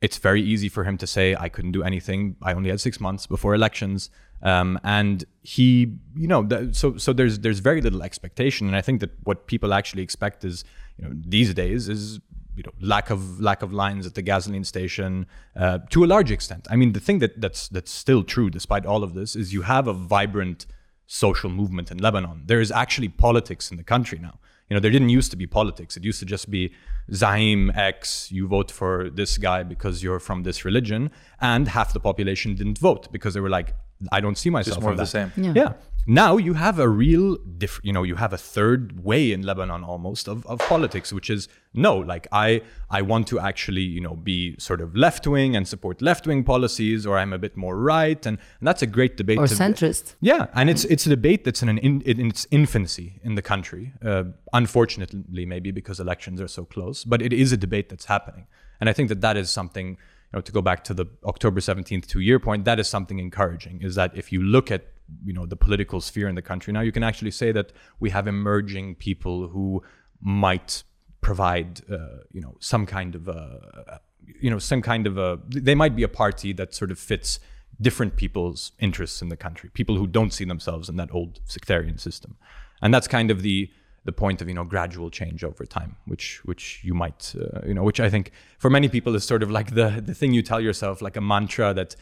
[0.00, 2.36] It's very easy for him to say, "I couldn't do anything.
[2.42, 4.10] I only had six months before elections."
[4.42, 8.80] Um, and he, you know, th- so so there's there's very little expectation, and I
[8.80, 10.64] think that what people actually expect is,
[10.98, 12.20] you know, these days is
[12.56, 16.30] you know lack of lack of lines at the gasoline station uh, to a large
[16.30, 16.66] extent.
[16.70, 19.62] I mean, the thing that that's that's still true despite all of this is you
[19.62, 20.66] have a vibrant
[21.12, 22.42] social movement in Lebanon.
[22.46, 24.38] There is actually politics in the country now.
[24.68, 25.96] You know, there didn't used to be politics.
[25.96, 26.72] It used to just be
[27.10, 32.00] Zaim X, you vote for this guy because you're from this religion, and half the
[32.00, 33.74] population didn't vote because they were like,
[34.10, 34.80] I don't see myself.
[34.80, 35.32] more in of the same.
[35.36, 35.52] Yeah.
[35.54, 35.72] Yeah.
[36.04, 39.84] Now you have a real diff- you know, you have a third way in Lebanon
[39.84, 44.16] almost of, of politics, which is no, like I I want to actually, you know,
[44.16, 47.76] be sort of left wing and support left wing policies, or I'm a bit more
[47.78, 49.38] right, and, and that's a great debate.
[49.38, 52.48] or to- centrist yeah, and it's it's a debate that's in an in, in its
[52.50, 53.92] infancy in the country.
[54.04, 58.46] Uh, unfortunately, maybe because elections are so close, but it is a debate that's happening,
[58.80, 59.98] and I think that that is something.
[60.32, 63.82] Know, to go back to the October seventeenth two-year point, that is something encouraging.
[63.82, 64.86] Is that if you look at
[65.24, 68.10] you know the political sphere in the country now, you can actually say that we
[68.10, 69.82] have emerging people who
[70.22, 70.84] might
[71.20, 74.00] provide uh, you know some kind of a
[74.40, 77.40] you know some kind of a they might be a party that sort of fits
[77.80, 81.96] different people's interests in the country people who don't see themselves in that old sectarian
[81.96, 82.36] system
[82.82, 83.70] and that's kind of the
[84.04, 87.74] the point of you know gradual change over time which which you might uh, you
[87.74, 90.42] know which i think for many people is sort of like the the thing you
[90.42, 91.94] tell yourself like a mantra that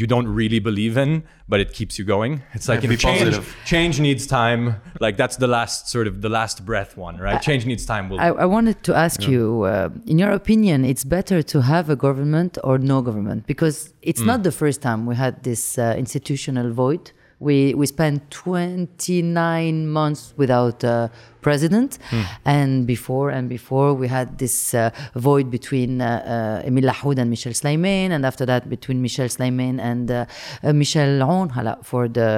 [0.00, 2.96] you don't really believe in but it keeps you going it's like you know, be
[2.96, 3.56] change, positive.
[3.66, 4.62] change needs time
[4.98, 8.18] like that's the last sort of the last breath one right change needs time will
[8.18, 11.96] I, I wanted to ask you, uh, in your opinion, it's better to have a
[11.96, 13.46] government or no government?
[13.46, 14.26] Because it's Hmm.
[14.32, 17.04] not the first time we had this uh, institutional void.
[17.48, 21.08] We we spent 29 months without uh,
[21.48, 21.90] president.
[22.56, 24.90] And before and before, we had this uh,
[25.28, 26.06] void between uh,
[26.64, 30.16] uh, Emile Lahoud and Michel Sleiman, and after that, between Michel Sleiman and uh,
[30.62, 31.48] uh, Michel Aoun.
[31.56, 32.30] Hala, For the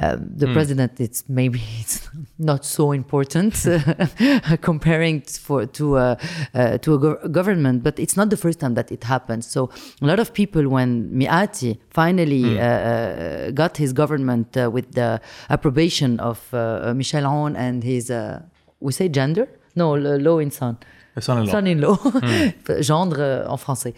[0.00, 1.96] uh, the president, it's maybe it's
[2.50, 3.52] not so important
[4.70, 6.08] comparing for to a
[6.54, 9.44] uh, to a gov- government, but it's not the first time that it happens.
[9.54, 9.60] So
[10.02, 15.10] a lot of people, when Mikati finally uh, uh, got his government uh, with the
[15.54, 18.29] approbation of uh, Michel Aoun and his, uh,
[18.80, 19.48] we say gender?
[19.76, 20.76] No, le- law in son.
[21.18, 21.50] Son-in-law.
[21.52, 21.98] Son-in-law,
[22.80, 23.94] gendre euh, en français.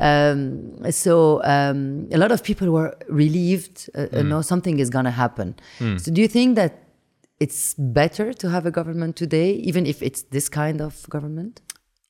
[0.00, 3.88] Um, so um, a lot of people were relieved.
[3.94, 5.54] Uh, uh, no, something is gonna happen.
[5.98, 6.72] So do you think that
[7.38, 11.60] it's better to have a government today, even if it's this kind of government?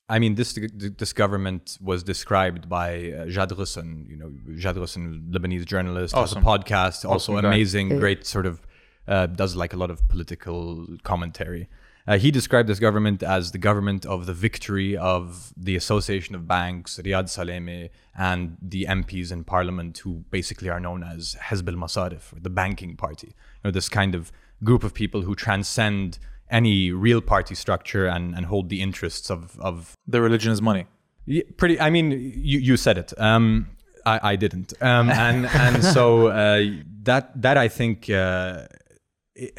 [0.07, 0.53] I mean, this
[0.97, 6.43] this government was described by uh, Jad Ghosn, you know, Jad Ghosn, Lebanese journalist, Awesome.
[6.43, 7.47] has a podcast, also guy.
[7.47, 8.61] amazing, great sort of,
[9.07, 11.67] uh, does like a lot of political commentary.
[12.07, 16.47] Uh, he described this government as the government of the victory of the Association of
[16.47, 22.31] Banks, Riyad Salameh, and the MPs in parliament who basically are known as Hezb al-Masarif,
[22.31, 23.27] or the banking party.
[23.29, 24.31] You know, this kind of
[24.63, 29.59] group of people who transcend any real party structure and, and hold the interests of,
[29.59, 30.85] of The religion is money.
[31.25, 31.79] yeah, pretty.
[31.79, 33.19] I mean, you you said it.
[33.19, 33.67] Um,
[34.05, 34.73] I, I didn't.
[34.79, 36.63] Um, and and so uh,
[37.03, 38.09] that that I think.
[38.09, 38.67] Uh,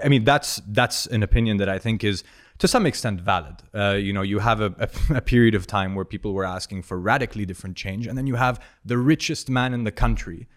[0.02, 2.24] I mean, that's that's an opinion that I think is
[2.58, 3.56] to some extent valid.
[3.74, 4.72] Uh, you know, you have a,
[5.14, 8.36] a, period of time where people were asking for radically different change, and then you
[8.36, 10.48] have the richest man in the country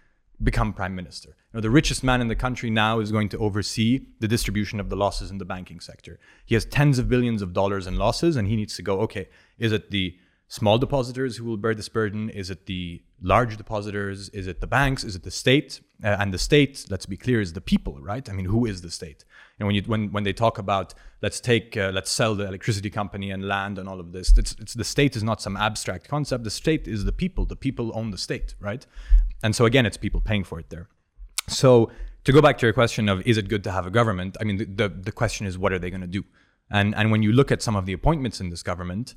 [0.42, 1.30] become prime minister.
[1.30, 4.80] You know, the richest man in the country now is going to oversee the distribution
[4.80, 6.18] of the losses in the banking sector.
[6.46, 9.02] He has tens of billions of dollars in losses, and he needs to go.
[9.02, 9.28] Okay,
[9.58, 10.18] is it the
[10.50, 12.30] small depositors who will bear this burden?
[12.30, 14.30] Is it the large depositors?
[14.30, 15.04] Is it the banks?
[15.04, 15.80] Is it the state?
[16.04, 18.28] Uh, and the state, let's be clear, is the people, right?
[18.28, 19.24] I mean, who is the state?
[19.60, 22.90] And when you when when they talk about let's take uh, let's sell the electricity
[22.90, 26.08] company and land and all of this, it's, it's the state is not some abstract
[26.08, 26.44] concept.
[26.44, 27.46] The state is the people.
[27.46, 28.86] The people own the state, right?
[29.44, 30.88] And so again, it's people paying for it there.
[31.48, 31.92] So
[32.24, 34.36] to go back to your question of is it good to have a government?
[34.42, 36.24] I mean, the the, the question is what are they going to do?
[36.72, 39.16] And and when you look at some of the appointments in this government,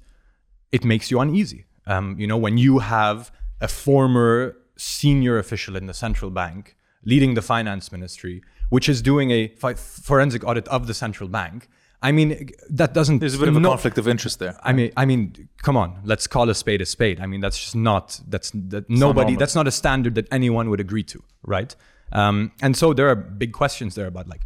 [0.72, 1.66] it makes you uneasy.
[1.86, 3.30] Um, you know, when you have
[3.60, 9.30] a former senior official in the central bank leading the finance ministry, which is doing
[9.30, 11.68] a fi- forensic audit of the central bank.
[12.04, 13.20] I mean, that doesn't.
[13.20, 14.58] There's a bit of a no- conflict of interest there.
[14.62, 17.20] I mean, I mean, come on, let's call a spade a spade.
[17.20, 19.32] I mean, that's just not that's that nobody.
[19.32, 19.38] normal.
[19.38, 21.74] That's not a standard that anyone would agree to, right?
[22.10, 24.42] Um, and so there are big questions there about like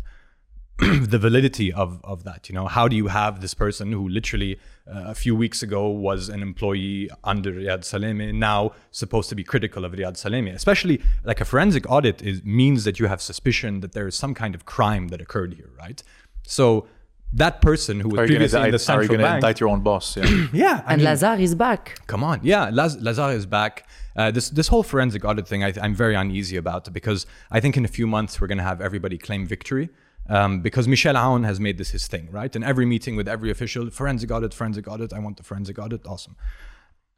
[0.78, 2.48] the validity of of that.
[2.48, 5.88] You know, how do you have this person who literally uh, a few weeks ago
[5.88, 10.54] was an employee under Riyad Salameh now supposed to be critical of Riyad Salameh?
[10.54, 14.34] Especially like a forensic audit is means that you have suspicion that there is some
[14.34, 16.02] kind of crime that occurred here, right?
[16.42, 16.86] So.
[17.32, 19.68] That person who was Are you previously in the going central to bank, indict your
[19.68, 20.16] own boss?
[20.16, 20.46] Yeah.
[20.52, 21.98] yeah, I and mean- Lazard is back.
[22.06, 23.88] Come on, yeah, Laz- Lazard is back.
[24.14, 27.76] Uh, this this whole forensic audit thing, I, I'm very uneasy about because I think
[27.76, 29.88] in a few months we're going to have everybody claim victory.
[30.28, 32.54] Um, because Michel Aoun has made this his thing, right?
[32.54, 35.12] In every meeting with every official, forensic audit, forensic audit.
[35.12, 36.04] I want the forensic audit.
[36.06, 36.36] Awesome.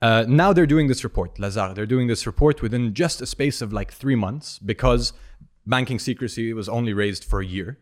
[0.00, 1.74] Uh, now they're doing this report, Lazard.
[1.74, 5.12] They're doing this report within just a space of like three months because
[5.66, 7.78] banking secrecy was only raised for a year.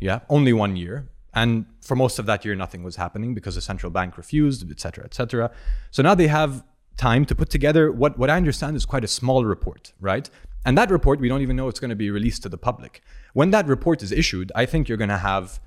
[0.00, 1.08] Yeah, only one year.
[1.34, 4.80] And for most of that year, nothing was happening because the central bank refused, et
[4.80, 5.50] cetera, et cetera.
[5.90, 6.64] So now they have
[6.96, 10.30] time to put together what, what I understand is quite a small report, right?
[10.65, 13.01] And that report, we don't even know it's going to be released to the public.
[13.33, 15.59] When that report is issued, I think you're going to have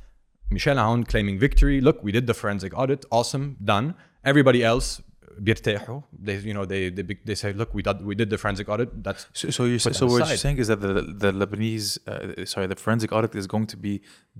[0.50, 1.80] Michel Aoun claiming victory.
[1.80, 3.04] Look, we did the forensic audit.
[3.10, 3.94] Awesome, done.
[4.24, 5.02] Everybody else,
[5.42, 6.02] بيرتاحوا.
[6.26, 9.02] They, you know, they, they, they say, look, we did, we did the forensic audit.
[9.02, 10.38] That's So, so, you're, Put so that what you're aside.
[10.38, 13.94] saying is that the, the Lebanese, uh, sorry, the forensic audit is going to be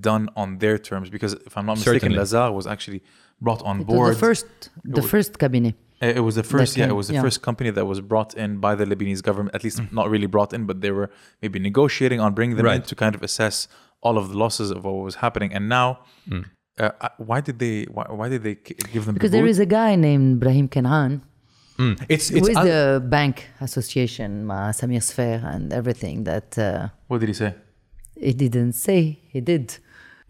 [0.09, 2.19] done on their terms because if I'm not mistaken, Certainly.
[2.19, 3.03] Lazar was actually
[3.41, 4.15] brought on It was board.
[4.15, 4.47] the first,
[4.85, 5.75] the was- first cabinet.
[6.02, 7.22] it was the first, yeah, it was the yeah.
[7.22, 9.54] first company that was brought in by the Lebanese government.
[9.56, 9.92] At least Mm.
[9.94, 11.10] not really brought in, but they were
[11.42, 13.68] maybe negotiating on bringing them in to kind of assess
[14.02, 15.54] all of the losses of what was happening.
[15.54, 15.88] And now,
[16.30, 16.46] Mm.
[16.80, 17.84] uh, uh, why did they?
[17.96, 18.56] Why, why did they
[18.94, 19.14] give them?
[19.16, 19.50] Because the there boot?
[19.52, 21.22] is a guy named Brahim Kanaan
[22.10, 26.90] it's who it's is un- the bank association, Ma Samir Sfeir, and everything that uh,
[27.08, 27.56] What did he say?
[28.16, 29.20] he didn't say.
[29.34, 29.78] He did.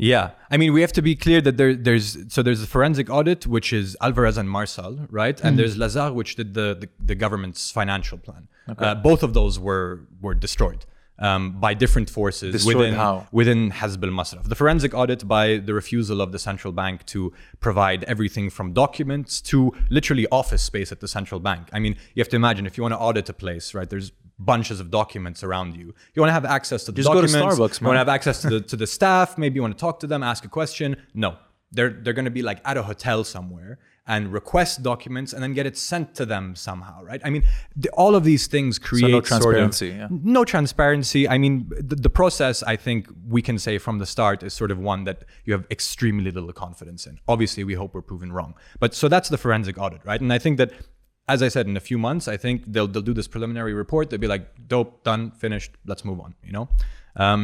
[0.01, 3.09] Yeah, I mean, we have to be clear that there, there's so there's the forensic
[3.09, 5.39] audit, which is Alvarez and Marsal, right?
[5.43, 8.47] And there's Lazard, which did the the, the government's financial plan.
[8.77, 10.85] Uh, both of those were were destroyed
[11.19, 13.27] um, by different forces Destroyed within how?
[13.31, 14.43] within Hezb al Masraf.
[14.43, 19.41] The forensic audit by the refusal of the central bank to provide everything from documents
[19.41, 21.69] to literally office space at the central bank.
[21.73, 23.89] I mean, you have to imagine if you want to audit a place, right?
[23.89, 25.93] There's bunches of documents around you.
[26.13, 27.59] You want to have access to the Just go to documents.
[27.59, 29.37] Starbucks, You want to have access to the to the staff.
[29.37, 30.95] Maybe you want to talk to them, ask a question.
[31.13, 31.37] No,
[31.71, 33.79] they're they're going to be like at a hotel somewhere
[34.09, 37.21] and request documents and then get it sent to them somehow, right?
[37.23, 37.43] I mean,
[37.75, 40.07] the, all of these things create sort of- transparency, yeah.
[40.09, 41.29] no transparency.
[41.29, 44.71] I mean, the, the process, I think we can say from the start is sort
[44.71, 47.19] of one that you have extremely little confidence in.
[47.27, 48.55] Obviously, we hope we're proven wrong.
[48.79, 50.19] But so that's the forensic audit, right?
[50.19, 50.71] And I think that,
[51.33, 54.09] as I said, in a few months, I think they'll, they'll do this preliminary report.
[54.09, 56.65] They'll be like, dope, done, finished, let's move on, you know?
[57.15, 57.41] Um,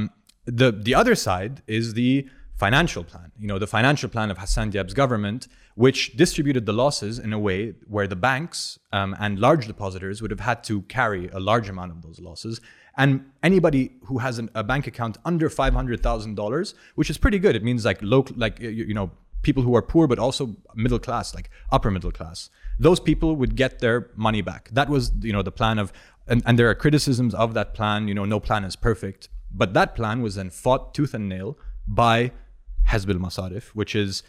[0.59, 4.69] the, the other side is the financial plan, you know, the financial plan of Hassan
[4.71, 9.67] Diab's government, which distributed the losses in a way where the banks um, and large
[9.67, 12.61] depositors would have had to carry a large amount of those losses.
[12.97, 13.09] And
[13.43, 17.39] anybody who has an, a bank account under five hundred thousand dollars, which is pretty
[17.39, 19.11] good, it means like low, like you, you know,
[19.47, 20.43] people who are poor but also
[20.85, 22.49] middle class, like upper middle class.
[22.87, 24.63] Those people would get their money back.
[24.79, 25.93] That was, you know, the plan of,
[26.31, 27.99] and, and there are criticisms of that plan.
[28.09, 29.29] You know, no plan is perfect,
[29.61, 31.49] but that plan was then fought tooth and nail
[31.87, 32.17] by
[32.91, 34.23] Hezb al Masarif, which is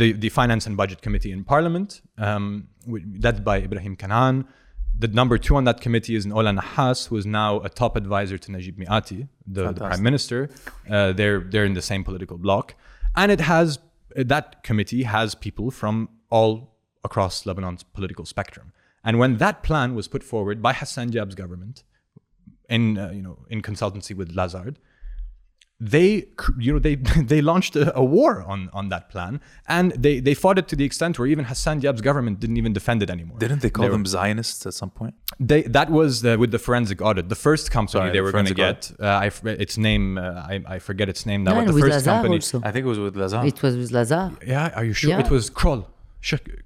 [0.00, 2.68] the, the Finance and Budget Committee in Parliament, um,
[3.26, 4.46] led by Ibrahim Kanaan.
[4.96, 8.38] The number two on that committee is Ola Nahas, who is now a top advisor
[8.38, 10.40] to Najib Mikati, the, the prime minister.
[10.88, 12.64] Uh, they're they're in the same political bloc,
[13.16, 13.68] and it has
[14.14, 18.72] that committee has people from all across Lebanon's political spectrum.
[19.04, 21.82] And when that plan was put forward by Hassan Diab's government,
[22.68, 24.78] in uh, you know in consultancy with Lazard,
[25.80, 26.26] they
[26.58, 26.94] you know they
[27.32, 30.76] they launched a, a, war on on that plan and they they fought it to
[30.76, 33.38] the extent where even Hassan Diab's government didn't even defend it anymore.
[33.38, 35.14] Didn't they call they them were, Zionists at some point?
[35.40, 37.28] They that was uh, with the forensic audit.
[37.28, 40.62] The first company Sorry, they were going to get uh, I, its name uh, I,
[40.66, 41.54] I forget its name now.
[41.54, 42.60] No, but the first Lazard company also.
[42.64, 43.46] I think it was with Lazard.
[43.46, 44.38] It was with Lazard.
[44.46, 45.10] Yeah, are you sure?
[45.10, 45.20] Yeah.
[45.20, 45.88] It was Kroll.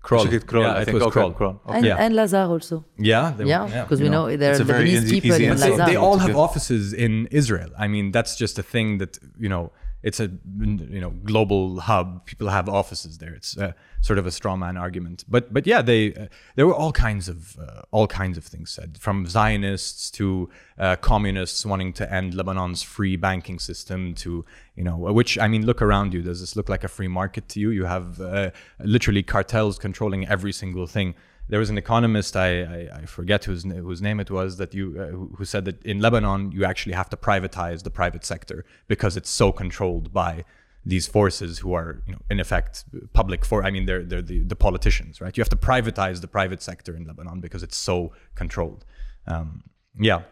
[0.07, 0.25] Kroll.
[0.27, 0.95] Shakit Kroll, Yeah, I it think.
[0.95, 1.33] was Okay, Kroll.
[1.39, 1.61] Kroll.
[1.67, 1.97] And, Yeah.
[2.05, 2.77] and Lazard also.
[2.97, 5.45] Yeah, they Yeah, because we you know, there are a very Lebanese easy- people easy
[5.47, 5.65] in answer.
[5.65, 5.89] they, Lazard.
[5.91, 7.71] they all have offices in Israel.
[7.85, 9.13] I mean, that's just a thing that
[9.45, 9.65] you know.
[10.03, 10.31] It's a
[10.61, 12.25] you know global hub.
[12.25, 13.35] People have offices there.
[13.35, 15.25] It's uh, sort of a straw man argument.
[15.29, 18.71] But but yeah, they uh, there were all kinds of uh, all kinds of things
[18.71, 24.45] said, from Zionists to uh, communists wanting to end Lebanon's free banking system to
[24.77, 26.23] you know which I mean, look around you.
[26.23, 27.71] Does this look like a free market to you?
[27.71, 31.15] You have uh, literally cartels controlling every single thing
[31.49, 34.97] there was an economist I, I, I forget whose whose name it was that you
[34.99, 39.17] uh, who- said that in Lebanon you actually have to privatize the private sector because
[39.17, 40.45] it's so controlled by
[40.85, 44.41] these forces who are you know in effect public for I mean they're they're the,
[44.43, 45.37] the politicians right?
[45.37, 48.85] You have to privatize the private sector in Lebanon because it's so controlled.
[49.27, 49.63] Um,
[49.99, 50.23] yeah.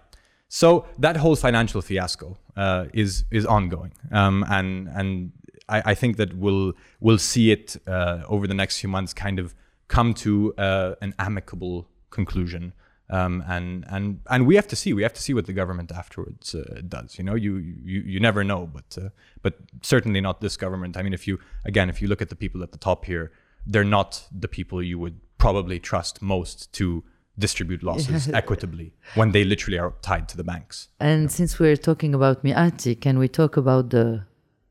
[0.49, 5.33] So that whole financial fiasco uh, is is ongoing, um, and and
[5.69, 9.39] I, I think that we'll we'll see it uh, over the next few months kind
[9.41, 9.55] of
[9.89, 12.73] come to uh, an amicable conclusion.
[13.09, 15.93] Um, and and and we have to see we have to see what the government
[15.93, 17.19] afterwards uh, does.
[17.19, 19.11] You know, you you you never know, but uh,
[19.43, 20.97] but certainly not this government.
[20.97, 23.31] I mean, if you again, if you look at the people at the top here,
[23.65, 27.05] they're not the people you would probably trust most to
[27.39, 30.89] distribute losses equitably when they literally are tied to the banks.
[30.99, 34.25] And since we're talking about Mikati, can we talk about the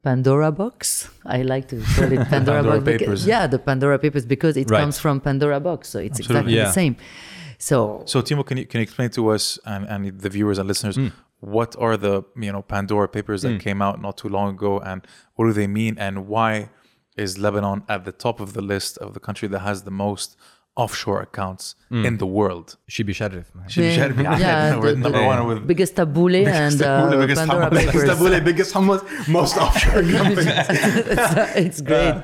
[0.06, 1.10] Pandora box?
[1.26, 2.84] I like to call it Pandora, Pandora box.
[2.86, 3.28] because- Papers.
[3.34, 4.82] yeah, the Pandora Papers because it Right.
[4.82, 6.54] comes from Pandora box, so it's Absolutely.
[6.54, 6.66] exactly Yeah.
[6.66, 6.96] the same.
[7.58, 10.68] So, So Timo, can you can you explain to us and, and the viewers and
[10.68, 11.08] listeners Hmm.
[11.60, 15.00] what are the you know Pandora papers that came out not too long ago and
[15.36, 16.50] what do they mean and why
[17.24, 20.30] is Lebanon at the top of the list of the country that has the most
[20.84, 22.06] offshore accounts Hmm.
[22.08, 22.68] in the world?
[22.94, 23.48] Shibi Sharif.
[23.56, 23.68] man.
[23.70, 23.82] Should
[24.18, 24.38] be Yeah.
[24.38, 27.70] Yeah, Yeah, we're the- number the- one with biggest tabbouleh and uh, tabbouleh, biggest Pandora
[27.70, 27.86] tabbouleh.
[27.86, 28.04] Papers.
[28.04, 28.76] Istanbul, biggest,
[29.38, 30.52] most offshore company.
[31.66, 32.16] it's great.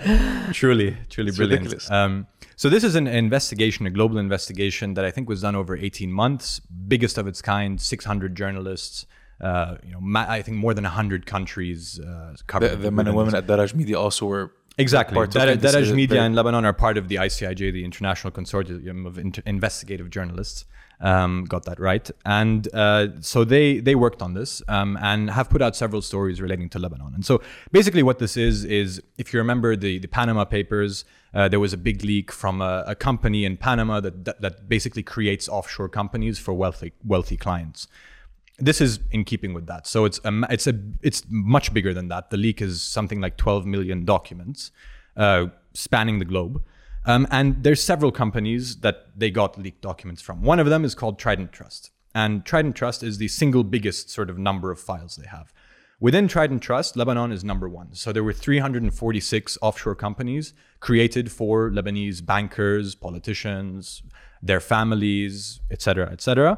[0.54, 1.64] truly, truly brilliant.
[1.64, 1.89] ridiculous.
[1.91, 5.76] Um, so this is an investigation, a global investigation that I think was done over
[5.76, 6.60] 18 months,
[6.93, 9.06] biggest of its kind, 600 journalists.
[9.39, 12.70] Uh, you know, ma- I think more than 100 countries uh, covered.
[12.72, 15.15] the, the men and women at Daraj Media also were Exactly.
[15.49, 19.43] in Daraj Media in Lebanon are part of the ICIJ, the International Consortium of Inter-
[19.45, 20.65] Investigative Journalists.
[21.01, 22.09] Um, got that right.
[22.26, 26.39] And uh, so they they worked on this um, and have put out several stories
[26.39, 27.15] relating to Lebanon.
[27.15, 27.41] And so
[27.72, 31.03] basically, what this is is if you remember the the Panama Papers,
[31.34, 34.69] uh, there was a big leak from a, a company in Panama that, that that
[34.69, 37.88] basically creates offshore companies for wealthy wealthy clients
[38.62, 39.88] this is in keeping with that.
[39.88, 42.30] So it's a, it's a it's much bigger than that.
[42.30, 44.72] The leak is something like 12 million documents
[45.18, 46.64] uh, spanning the globe,
[47.05, 50.41] um, and there's several companies that they got leaked documents from.
[50.43, 54.30] One of them is called Trident Trust, and Trident Trust is the single biggest sort
[54.30, 55.51] of number of files they have.
[55.99, 57.93] Within Trident Trust, Lebanon is number one.
[57.93, 64.01] So there were 346 offshore companies created for Lebanese bankers, politicians,
[64.41, 66.57] their families, etc., etc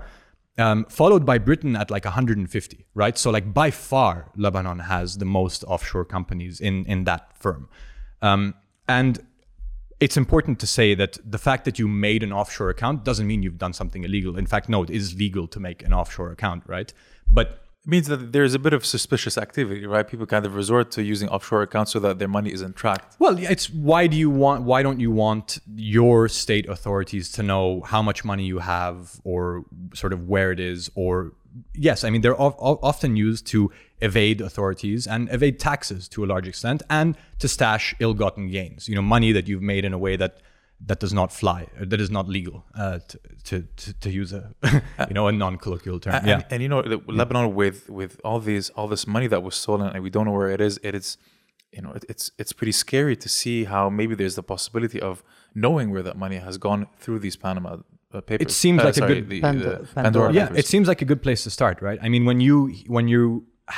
[0.58, 3.18] um, followed by Britain at like 150, right?
[3.18, 7.70] So like by far, Lebanon has the most offshore companies in in that firm.
[8.22, 8.54] Um,
[8.88, 9.26] and
[10.00, 13.42] it's important to say that the fact that you made an offshore account doesn't mean
[13.42, 14.38] you've done something illegal.
[14.38, 16.92] In fact, no, it is legal to make an offshore account, right?
[17.30, 20.08] But It means that there's a bit of suspicious activity, right?
[20.08, 23.18] People kind of resort to using offshore accounts so that their money isn't tracked.
[23.20, 24.64] Well, it's why do you want?
[24.64, 29.66] Why don't you want your state authorities to know how much money you have, or
[29.94, 31.34] sort of where it is, or
[31.74, 33.70] yes, I mean they're of, of- often used to
[34.00, 38.88] evade authorities and evade taxes to a large extent, and to stash ill-gotten gains.
[38.88, 40.38] You know, money that you've made in a way that
[40.86, 43.18] that does not fly, that is not legal, uh, to,
[43.48, 44.44] to, to to use a
[45.10, 46.16] you know a non-colloquial term.
[46.16, 46.42] And, yeah.
[46.52, 49.88] and, you know, the- Lebanon with with all these all this money that was stolen
[49.94, 50.80] and we don't know where it is.
[50.84, 51.18] It is,
[51.72, 55.24] you know, it, it's it's pretty scary to see how maybe there's the possibility of
[55.56, 57.78] knowing where that money has gone through these Panama
[58.14, 58.48] uh, papers.
[58.48, 60.04] It seems Uh, like a good- the, Pandora- the Pandora.
[60.04, 60.34] Pandora.
[60.34, 60.60] yeah papers.
[60.60, 62.56] it seems like a good place to start right i mean when you
[62.98, 63.24] when you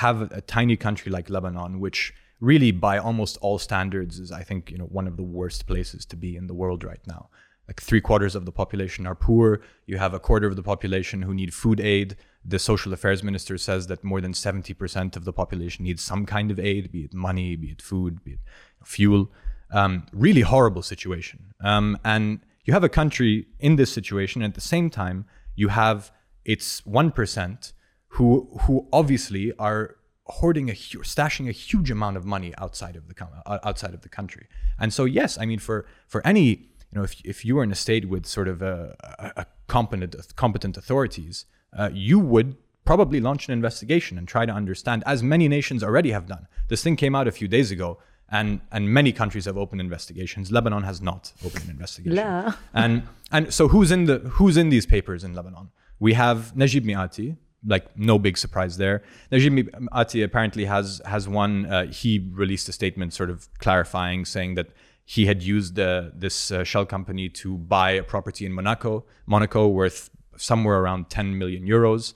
[0.04, 2.00] have a tiny country like lebanon which
[2.40, 6.06] really by almost all standards is i think you know one of the worst places
[6.06, 7.30] to be in the world right now.
[7.68, 9.62] Like three quarters of the population are poor.
[9.88, 12.16] You have a quarter of the population who need food aid.
[12.44, 16.52] The social affairs minister says that more than 70% of the population needs some kind
[16.52, 18.40] of aid be it money be it food be it
[18.84, 19.32] fuel.
[19.72, 21.54] Um, really horrible situation.
[21.60, 25.26] Um, and you have a country in this situation And at the same time
[25.56, 26.12] you have
[26.44, 27.74] its 1%
[28.10, 29.96] who who obviously are
[30.28, 33.16] hoarding a hu- stashing a huge amount of money outside of the
[33.46, 34.48] uh, outside of the country
[34.80, 37.72] and so yes i mean for for any you know if, if you were in
[37.72, 41.46] a state with sort of a, a, a competent competent authorities
[41.78, 42.56] uh, you would
[42.86, 46.82] probably launch an investigation and try to understand as many nations already have done this
[46.84, 48.00] thing came out a few days ago
[48.30, 52.54] and and many countries have opened investigations lebanon has not opened an investigation La.
[52.74, 55.70] and and so who's in the who's in these papers in Lebanon?
[56.00, 59.04] We have Najib Mikati, like no big surprise there.
[59.32, 61.66] Najib Mikati apparently has has one.
[61.66, 64.68] Uh, he released a statement, sort of clarifying, saying that
[65.06, 69.68] he had used uh, this uh, shell company to buy a property in Monaco, Monaco
[69.68, 72.14] worth somewhere around 10 million euros.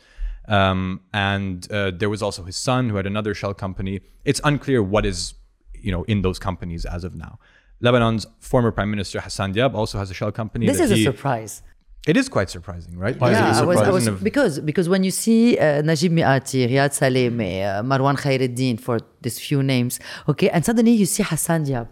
[0.48, 4.02] Um, and uh, there was also his son who had another shell company.
[4.26, 5.36] It's unclear what is,
[5.74, 7.38] you know, in those companies as of now.
[7.82, 10.66] Lebanon's former prime minister Hassan Diab also has a shell company.
[10.66, 11.62] This is a surprise.
[12.08, 13.20] It is quite surprising, right?
[13.20, 15.82] Why is it a yeah, I was, I was, because because when you see uh,
[15.82, 21.06] Najib Mikati, Riyad Salameh, uh, Marwan Khairuddin, for these few names, okay, and suddenly you
[21.06, 21.88] see Hassan Diab.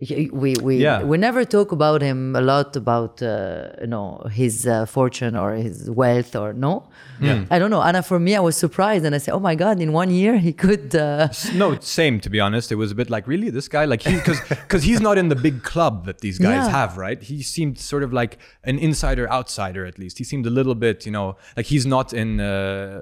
[0.00, 1.04] Y- We we Yeah.
[1.04, 5.52] we never talk about him a lot about uh, you know his uh, fortune or
[5.54, 6.88] his wealth or no.
[7.20, 7.44] Yeah.
[7.48, 7.80] I don't know.
[7.80, 9.80] Anna, for me, I was surprised and I said, "Oh my God!
[9.80, 12.72] In one year, he could." Uh, No, same to be honest.
[12.72, 15.28] It was a bit like really this guy, like he because because he's not in
[15.28, 16.70] the big club that these guys Yeah.
[16.80, 17.22] have, right?
[17.22, 20.18] He seemed sort of like an insider outsider at least.
[20.18, 23.00] He seemed a little bit, you know, like he's not in uh,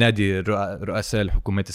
[0.00, 1.66] Nadi Ru'asa al-Hukumat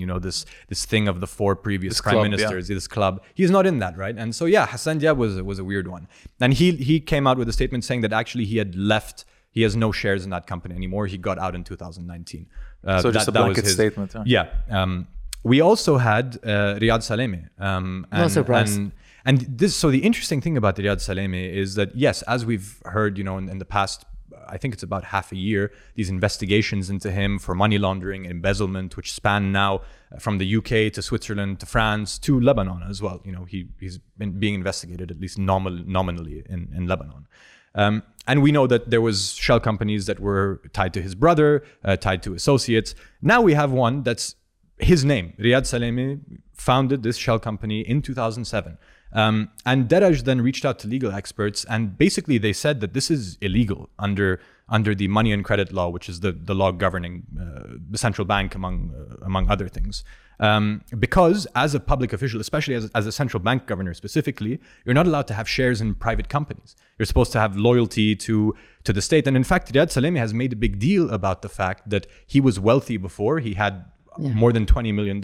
[0.00, 2.30] you know, this this thing of the four previous This prime club, yeah.
[2.30, 3.14] ministers, this club.
[3.34, 4.05] He's not in that, right?
[4.18, 6.06] And so yeah, Hassan Diab was was a weird one.
[6.40, 9.24] And he he came out with a statement saying that actually he had left.
[9.50, 11.06] He has no shares in that company anymore.
[11.06, 12.46] He got out in 2019.
[12.84, 14.22] Uh, So just that- a that was blanket his- statement, huh?
[14.26, 14.48] Yeah.
[14.70, 15.08] Um,
[15.42, 17.48] we also had uh, Riyad Salameh.
[17.58, 18.76] Um, and, surprise.
[18.76, 18.92] And,
[19.24, 23.16] and this, so the interesting thing about Riyad Salameh is that yes, as we've heard,
[23.16, 24.04] you know, in, in the past,
[24.48, 28.30] I think it's about half a year, these investigations into him for money laundering and
[28.30, 29.82] embezzlement, which span now
[30.18, 33.20] from the UK to Switzerland to France to Lebanon as well.
[33.24, 37.26] You know, he he's been being investigated at least nominal, nominally in in Lebanon.
[37.74, 41.62] Um, and we know that there was shell companies that were tied to his brother,
[41.84, 42.94] uh, tied to associates.
[43.20, 44.34] Now we have one that's
[44.78, 45.34] his name.
[45.38, 46.20] Riyad Salameh
[46.52, 48.78] founded this shell company in 2007.
[49.12, 53.10] Um, and Daraj then reached out to legal experts, and basically they said that this
[53.10, 57.22] is illegal under under the money and credit law, which is the, the law governing
[57.40, 60.02] uh, the central bank, among uh, among other things.
[60.38, 64.94] Um, because as a public official, especially as, as a central bank governor specifically, you're
[64.94, 66.76] not allowed to have shares in private companies.
[66.98, 68.54] You're supposed to have loyalty to
[68.84, 69.26] to the state.
[69.26, 72.40] And in fact, Riyad Salameh has made a big deal about the fact that he
[72.40, 73.38] was wealthy before.
[73.38, 73.84] He had
[74.18, 75.20] more than $20 million.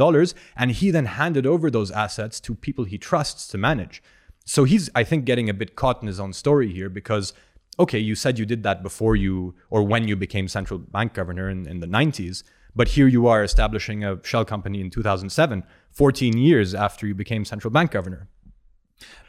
[0.57, 4.03] And he then handed over those assets to people he trusts to manage.
[4.45, 7.33] So he's, I think, getting a bit caught in his own story here because,
[7.79, 11.49] okay, you said you did that before you or when you became central bank governor
[11.49, 12.43] in, in the 90s.
[12.75, 17.45] But here you are establishing a shell company in 2007, 14 years after you became
[17.45, 18.29] central bank governor.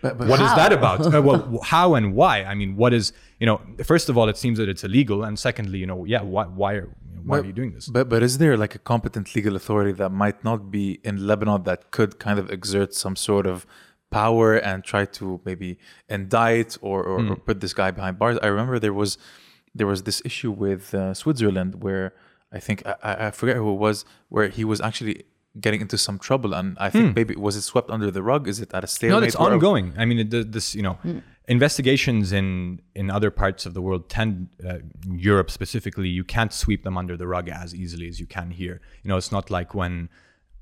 [0.02, 1.14] But, but What is that about?
[1.14, 2.44] Uh, well, how and why?
[2.44, 3.62] I mean, what is you know?
[3.84, 6.82] First of all, it seems that it's illegal, and secondly, you know, yeah, why why
[7.14, 7.88] are you know, why are you doing this?
[7.88, 11.64] But but is there like a competent legal authority that might not be in Lebanon
[11.64, 13.66] that could kind of exert some sort of
[14.12, 15.78] power and try to maybe
[16.10, 17.32] indict or or, Hmm.
[17.32, 18.38] or put this guy behind bars?
[18.44, 19.18] I remember there was
[19.76, 22.14] there was this issue with uh, Switzerland where
[22.52, 25.24] I think I, I I forget who it was where he was actually
[25.61, 26.55] getting into some trouble.
[26.55, 28.43] And I think maybe was it swept under the rug?
[28.53, 29.17] Is it at a stalemate?
[29.17, 29.21] Hmm.
[29.23, 29.87] No, it's Where- ongoing.
[29.97, 30.97] I mean, it, this you know,
[31.57, 32.47] investigations in
[33.01, 34.79] in other parts of the world tend, uh,
[35.31, 38.77] Europe specifically, you can't sweep them under the rug as easily as you can here.
[39.03, 40.09] You know, it's not like when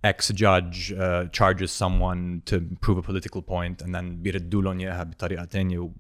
[0.05, 5.05] ex judge uh, charges someone to prove a political point and then بيردوا لهم إياها
[5.05, 5.91] بطريقة تانية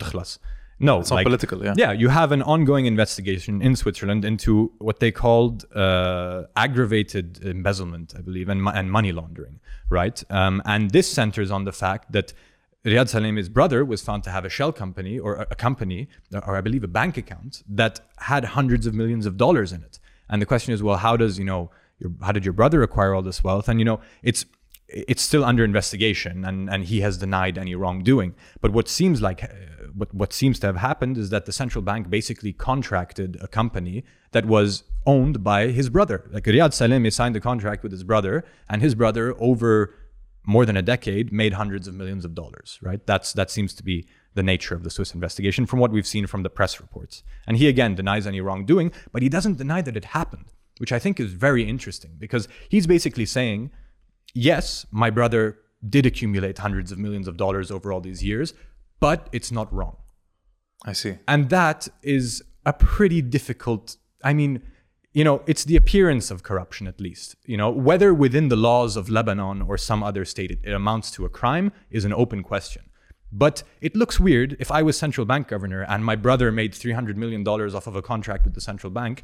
[0.00, 0.40] وتخلص.
[0.79, 1.73] no, It's not political, yeah.
[1.75, 8.13] Yeah, you have an ongoing investigation in Switzerland into what they called uh, aggravated embezzlement,
[8.15, 9.59] I believe, and, and money laundering,
[9.89, 10.23] right?
[10.29, 12.33] Um, and this centers on the fact that
[12.85, 16.55] Riyad Salameh's brother was found to have a shell company or a, a company, or
[16.55, 19.99] I believe a bank account that had hundreds of millions of dollars in it.
[20.29, 23.13] And the question is, well, how does you know, your, how did your brother acquire
[23.13, 23.67] all this wealth?
[23.67, 24.45] And you know, it's
[24.87, 28.35] it's still under investigation, and and he has denied any wrongdoing.
[28.61, 29.47] But what seems like uh,
[29.93, 34.03] what what seems to have happened is that the central bank basically contracted a company
[34.31, 36.29] that was owned by his brother.
[36.31, 39.93] Like Riyad Salameh signed a contract with his brother, and his brother over
[40.45, 42.79] more than a decade made hundreds of millions of dollars.
[42.81, 43.05] Right?
[43.05, 46.27] That's that seems to be the nature of the Swiss investigation from what we've seen
[46.27, 47.23] from the press reports.
[47.47, 50.45] And he again denies any wrongdoing, but he doesn't deny that it happened,
[50.77, 53.71] which I think is very interesting because he's basically saying,
[54.33, 55.57] yes, my brother
[55.87, 58.53] did accumulate hundreds of millions of dollars over all these years,
[58.99, 59.97] but it's not wrong.
[60.85, 61.17] I see.
[61.27, 64.61] And that is a pretty difficult, I mean,
[65.13, 67.35] you know, it's the appearance of corruption at least.
[67.45, 71.11] You know, whether within the laws of Lebanon or some other state it, it amounts
[71.11, 72.83] to a crime is an open question.
[73.31, 77.15] But it looks weird if I was central bank governor and my brother made $300
[77.15, 79.23] million off of a contract with the central bank.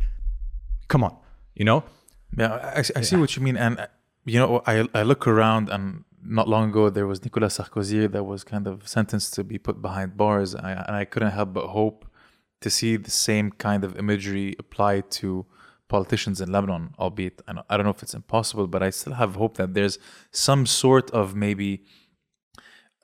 [0.88, 1.16] Come on,
[1.56, 1.84] you know?
[2.38, 3.88] Yeah, I, I see what you mean, and uh,
[4.26, 8.24] you know, I I look around, and not long ago there was Nicolas Sarkozy that
[8.24, 11.68] was kind of sentenced to be put behind bars, I, and I couldn't help but
[11.68, 12.06] hope
[12.62, 15.46] to see the same kind of imagery applied to
[15.90, 19.58] politicians in Lebanon, albeit I don't- know if it's impossible, but I still have hope
[19.58, 20.00] that there's
[20.32, 21.84] some sort of maybe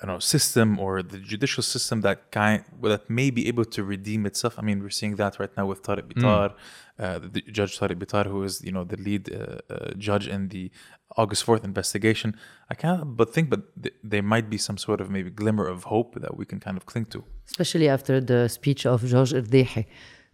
[0.01, 3.84] I don't know system or the judicial system that kind that may be able to
[3.84, 4.53] redeem itself.
[4.57, 6.24] I mean, we're seeing that right now with Tariq hmm.
[6.24, 6.53] Bitar,
[6.99, 9.37] uh, the Judge Tariq Bitar, who is you know the lead uh,
[9.73, 10.71] uh, judge in the
[11.17, 12.35] August fourth investigation.
[12.69, 15.85] I can't but think, but th- there might be some sort of maybe glimmer of
[15.85, 17.23] hope that we can kind of cling to.
[17.51, 19.85] especially after the speech of George Erdehi.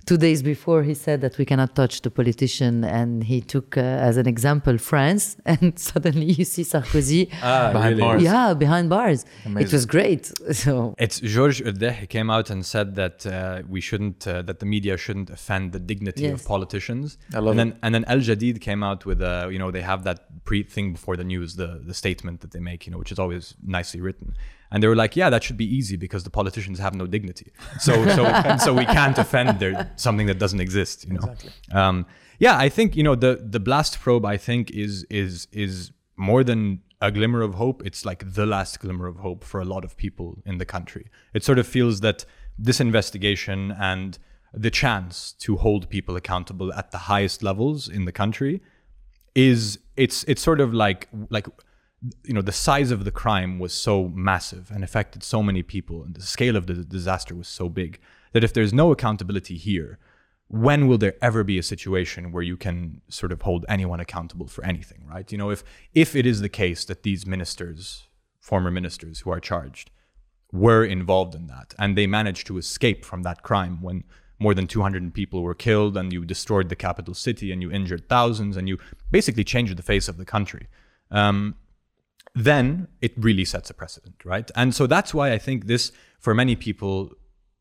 [0.06, 3.82] Two days before, he said that we cannot touch the politician, and he took uh,
[3.82, 7.30] as an example France, and suddenly you see Sarkozy,
[7.76, 8.22] Behind bars.
[8.22, 9.26] yeah, behind bars.
[9.46, 10.32] It was great.
[10.54, 14.66] So It's Georges Erdeh came out and said that uh, we shouldn't, uh, that the
[14.76, 16.42] media shouldn't offend the dignity Yes.
[16.42, 17.18] of politicians.
[17.34, 19.82] I love and then, And then El Jadid came out with, uh, you know, they
[19.82, 23.00] have that pre thing before the news, the the statement that they make, you know,
[23.04, 23.44] which is always
[23.78, 24.30] nicely written.
[24.76, 27.54] And they were like, yeah, that should be easy because the politicians have no dignity.
[27.80, 31.36] So so so we can't offend their something that doesn't exist, you know.
[31.72, 32.06] Um,
[32.40, 34.26] yeah, I think you know the the blast probe.
[34.26, 37.86] I think is is is more than a glimmer of hope.
[37.86, 41.06] It's like the last glimmer of hope for a lot of people in the country.
[41.34, 42.26] It sort of feels that
[42.60, 44.20] this investigation and
[44.54, 48.62] the chance to hold people accountable at the highest levels in the country
[49.36, 51.48] is it's it's sort of like like
[52.24, 56.04] you know the size of the crime was so massive and affected so many people
[56.04, 58.00] and the scale of the disaster was so big
[58.34, 59.98] that if there's no accountability here
[60.48, 64.48] when will there ever be a situation where you can sort of hold anyone accountable
[64.48, 65.32] for anything right?
[65.32, 68.08] You know if if it is the case that these ministers
[68.40, 69.90] former ministers who are charged
[70.52, 74.04] were involved in that and they managed to escape from that crime when
[74.38, 78.08] more than 200 people were killed and you destroyed the capital city and you injured
[78.10, 78.78] thousands and you
[79.10, 80.68] basically changed the face of the country
[81.10, 81.56] um,
[82.36, 84.52] then it really sets a precedent right?
[84.56, 87.12] And so that's why i think this for many people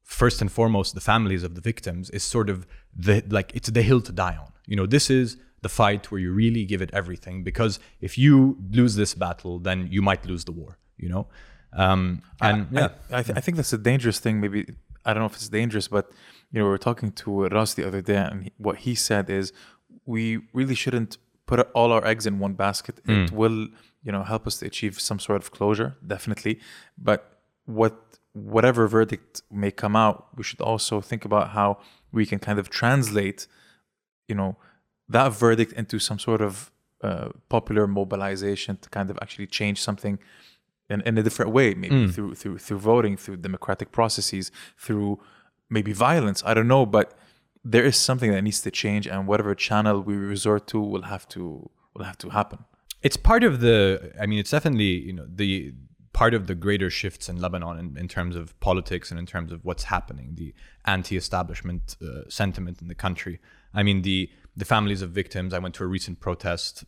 [0.02, 3.82] first and foremost the families of the victims is sort of the like it's the
[3.82, 4.52] hill to die on.
[4.66, 8.58] You know this is the fight where you really give it everything because if you
[8.70, 11.26] lose this battle then you might lose the war you know?
[11.72, 12.88] Um, and yeah.
[13.10, 14.40] I, I, th- I think that's a dangerous thing.
[14.40, 14.66] Maybe
[15.04, 16.10] I don't know if it's dangerous, but
[16.52, 19.52] you know, we were talking to Ross the other day, and what he said is
[20.06, 23.00] we really shouldn't put all our eggs in one basket.
[23.06, 23.68] It will,
[24.04, 26.60] you know, help us to achieve some sort of closure, definitely.
[26.96, 27.94] But what
[28.32, 31.78] whatever verdict may come out, we should also think about how
[32.12, 33.46] we can kind of translate,
[34.28, 34.56] you know,
[35.08, 36.70] that verdict into some sort of
[37.02, 40.18] uh, popular mobilization to kind of actually change something
[40.90, 45.18] in, in a different way, maybe through through through voting, through democratic processes, through
[45.70, 46.42] maybe violence.
[46.44, 47.16] I don't know, but
[47.64, 51.26] there is something that needs to change, and whatever channel we resort to will have
[51.30, 52.64] to will have to happen.
[53.04, 55.72] It's part of the i mean it's definitely you know the
[56.14, 59.52] part of the greater shifts in Lebanon in, in terms of politics and in terms
[59.52, 60.54] of what's happening, the
[60.86, 63.40] anti-establishment uh, sentiment in the country.
[63.74, 65.52] I mean, the the families of victims.
[65.52, 66.84] I went to a recent protest,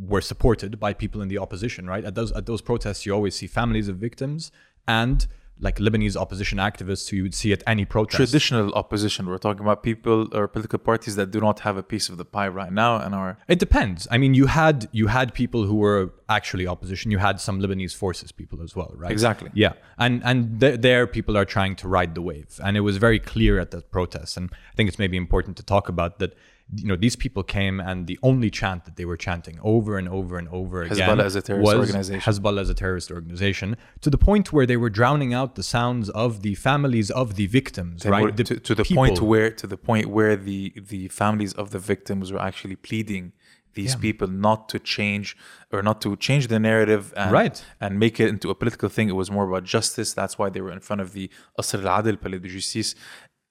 [0.00, 1.86] were supported by people in the opposition.
[1.86, 4.50] Right at those at those protests, you always see families of victims
[4.86, 5.26] and
[5.58, 8.16] like Lebanese opposition activists who you would see at any protest.
[8.16, 9.26] Traditional opposition.
[9.26, 12.24] We're talking about people or political parties that do not have a piece of the
[12.24, 14.06] pie right now and are It depends.
[14.10, 17.10] I mean, you had you had people who were actually opposition.
[17.10, 19.10] You had some Lebanese forces people as well, right?
[19.10, 19.50] Exactly.
[19.54, 22.98] Yeah, and and th- there people are trying to ride the wave, and it was
[22.98, 24.36] very clear at that protest.
[24.36, 26.36] And I think it's maybe important to talk about that.
[26.74, 30.08] You know, these people came, and the only chant that they were chanting over and
[30.08, 32.20] over and over again Hezbollah as a terrorist was organization.
[32.32, 36.10] Hezbollah as a terrorist organization, to the point where they were drowning out the sounds
[36.10, 38.24] of the families of the victims, They right?
[38.24, 41.78] were- to, to the point where to the point where the the families of the
[41.78, 43.32] victims were actually pleading
[43.74, 44.00] these Yeah.
[44.00, 45.36] people not to change
[45.72, 47.56] or not to change the narrative and, Right.
[47.80, 49.06] and make it into a political thing.
[49.08, 50.12] It was more about justice.
[50.20, 52.94] That's why they were in front of the Asr al-Adil, Palais de Justice.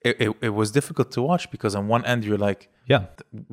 [0.08, 2.60] It, it, it was difficult to watch because on one end you're like,
[2.92, 3.02] yeah.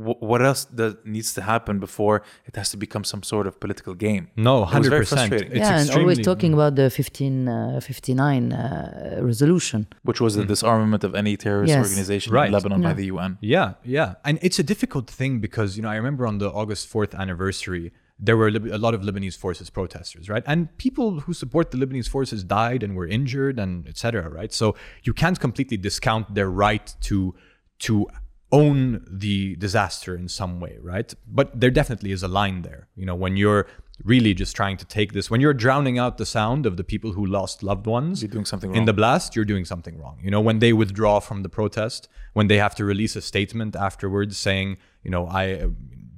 [0.05, 2.15] "Wh- what else that needs to happen before
[2.49, 4.23] it has to become some sort of political game?
[4.47, 5.19] No, It was hundred very percent.
[5.29, 5.51] frustrating.
[5.57, 9.87] It's yeah, and always talking about the 1559 uh, resolution.
[10.03, 11.85] Which was the disarmament of any terrorist Yes.
[11.87, 12.47] organization Right.
[12.47, 13.37] in Lebanon by the UN.
[13.41, 14.15] Yeah, yeah.
[14.27, 17.91] And it's a difficult thing because, you know, I remember on the August 4th anniversary,
[18.25, 20.43] there were a lot of Lebanese forces protesters, right?
[20.47, 24.29] And people who support the Lebanese forces died and were injured and etc.
[24.29, 24.53] right?
[24.53, 27.35] So you can't completely discount their right to
[27.79, 28.07] to
[28.53, 31.13] own the disaster in some way, right?
[31.27, 32.87] But there definitely is a line there.
[32.95, 33.65] You know, when you're
[34.03, 37.11] really just trying to take this, when you're drowning out the sound of the people
[37.13, 38.77] who lost loved ones, You're doing something wrong.
[38.77, 40.17] in the blast, you're doing something wrong.
[40.23, 43.75] You know, when they withdraw from the protest, when they have to release a statement
[43.75, 45.67] afterwards saying, you know, I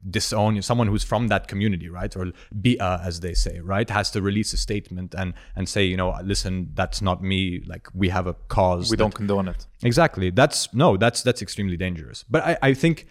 [0.10, 2.16] disown someone who's from that community, right?
[2.16, 3.90] Or bi'a, as they say, right?
[3.90, 7.64] Has to release a statement and and say, you know, listen, that's not me.
[7.66, 8.90] Like we have a cause.
[8.90, 9.66] We that- don't condone it.
[9.84, 10.30] Exactly.
[10.30, 10.98] That's no.
[10.98, 12.24] That's that's extremely dangerous.
[12.30, 13.08] But I, I think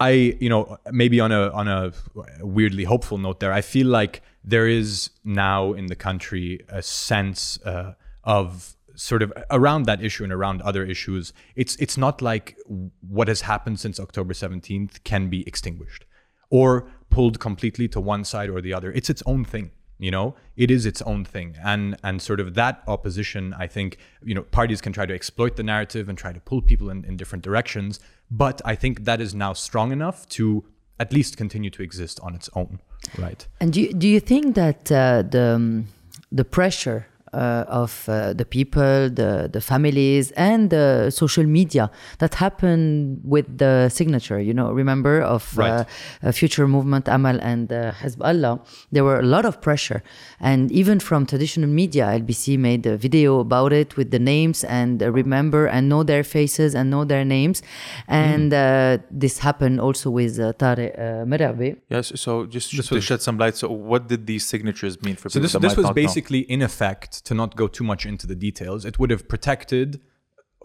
[0.00, 0.10] I
[0.40, 1.92] you know maybe on a on a
[2.40, 7.60] weirdly hopeful note there, I feel like there is now in the country a sense
[7.64, 7.94] uh,
[8.24, 11.32] of sort of around that issue and around other issues.
[11.56, 12.56] It's it's not like
[13.00, 16.04] what has happened since October seventeenth can be extinguished
[16.50, 18.92] or pulled completely to one side or the other.
[18.92, 19.70] It's its own thing.
[19.98, 23.54] You know, it is its own thing, and and sort of that opposition.
[23.54, 26.60] I think you know parties can try to exploit the narrative and try to pull
[26.60, 30.64] people in, in different directions, but I think that is now strong enough to
[30.98, 32.80] at least continue to exist on its own,
[33.18, 33.46] right?
[33.60, 35.86] And do you, do you think that uh, the um,
[36.32, 37.06] the pressure
[37.38, 43.88] of uh, the people, the the families, and the social media that happened with the
[43.88, 44.40] signature?
[44.40, 45.70] You know, remember of Right.
[45.70, 45.84] uh,
[46.28, 48.60] uh, Future Movement, Amal, and uh, Hezbollah.
[48.90, 50.02] There were a lot of pressure,
[50.40, 55.02] and even from traditional media, LBC made a video about it with the names and
[55.02, 57.62] uh, remember and know their faces and know their names,
[58.08, 61.76] and uh, this happened also with uh, Tarek uh, Merhebi.
[61.88, 62.12] Yes.
[62.20, 63.56] So just This to shed some light.
[63.56, 66.02] So what did these signatures mean for So people this this was not know?
[66.02, 68.84] basically in effect to not go too much into the details.
[68.84, 70.00] It would have protected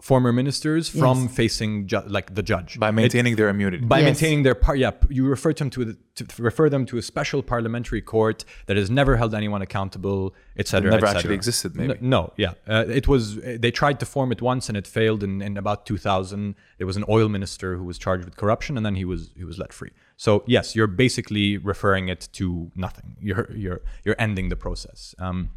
[0.00, 1.34] former ministers from Yes.
[1.34, 3.84] facing ju- like the judge by It- maintaining their immunity.
[3.84, 4.04] by Yes.
[4.04, 4.78] maintaining their part.
[4.78, 8.76] Yeah, you refer them to, the, to refer them to a special parliamentary court that
[8.76, 10.92] has never held anyone accountable, etc.
[10.92, 11.94] never et actually existed, maybe.
[12.00, 13.40] No, no, yeah, uh, it was.
[13.64, 15.24] They tried to form it once and it failed.
[15.24, 18.86] In, in about 2000, there was an oil minister who was charged with corruption, and
[18.86, 19.90] then he was he was let free.
[20.16, 23.16] So yes, you're basically referring it to nothing.
[23.20, 25.12] You're you're you're ending the process.
[25.18, 25.50] Um,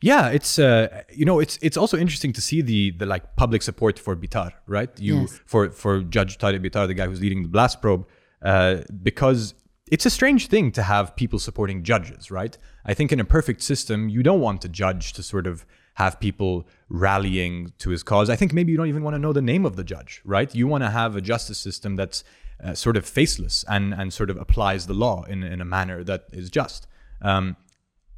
[0.00, 3.62] yeah, it's uh, you know it's it's also interesting to see the the like public
[3.62, 4.90] support for Bitar, right?
[4.98, 5.40] You Yes.
[5.46, 8.06] for for Judge Tariq Bitar, the guy who's leading the blast probe,
[8.42, 9.54] uh, because
[9.90, 12.58] it's a strange thing to have people supporting judges, right?
[12.84, 15.64] I think in a perfect system, you don't want a judge to sort of
[15.94, 18.28] have people rallying to his cause.
[18.28, 20.54] I think maybe you don't even want to know the name of the judge, right?
[20.54, 22.22] You want to have a justice system that's
[22.62, 26.04] uh, sort of faceless and and sort of applies the law in in a manner
[26.04, 26.86] that is just.
[27.22, 27.56] Um,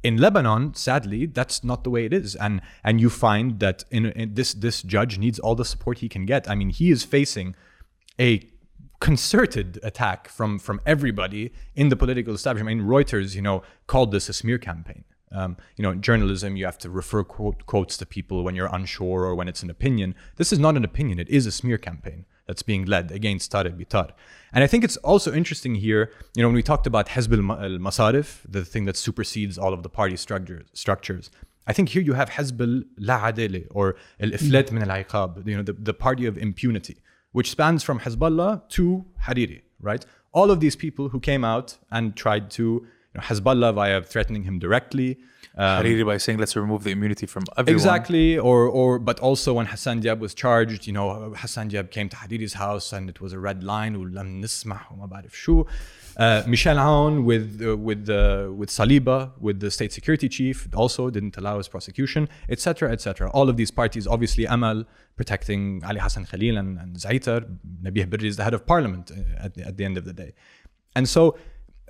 [0.03, 4.05] in Lebanon, sadly, that's not the way it is, and and you find that in,
[4.07, 6.49] in this this judge needs all the support he can get.
[6.49, 7.55] I mean, he is facing
[8.19, 8.47] a
[9.01, 12.71] concerted attack from from everybody in the political establishment.
[12.71, 15.03] I mean, Reuters, you know, called this a smear campaign.
[15.31, 18.73] Um, you know, in journalism, you have to refer quote, quotes to people when you're
[18.73, 20.15] unsure or when it's an opinion.
[20.37, 23.75] This is not an opinion; it is a smear campaign that's being led against Tarek
[23.79, 24.09] Bitar.
[24.53, 27.77] And I think it's also interesting here, you know, when we talked about Hezb al
[27.87, 31.29] Masarif, the thing that supersedes all of the party structures, structures.
[31.67, 35.57] I think here you have Hezb al Adele or Al Iflat min al Iqab, you
[35.57, 36.97] know, the, the party of impunity,
[37.33, 40.03] which spans from Hezbollah to Hariri, right?
[40.31, 44.43] All of these people who came out and tried to you know, Hezbollah via threatening
[44.49, 45.19] him directly.
[45.55, 47.75] Um, Hariri by saying let's remove the immunity from everyone.
[47.75, 52.07] Exactly, or or but also when Hassan Diab was charged, you know, Hassan Diab came
[52.09, 53.95] to Hariri's house and it was a red line.
[56.17, 61.09] Uh, Michel Aoun with uh, with uh, with Saliba, with the state security chief, also
[61.09, 63.29] didn't allow his prosecution, etc., etc.
[63.31, 64.83] All of these parties, obviously, Amal
[65.15, 67.45] protecting Ali Hassan Khalil and, and Zaitar,
[67.83, 70.13] Nabih Berri is the head of parliament uh, at the, at the end of the
[70.13, 70.33] day,
[70.95, 71.37] and so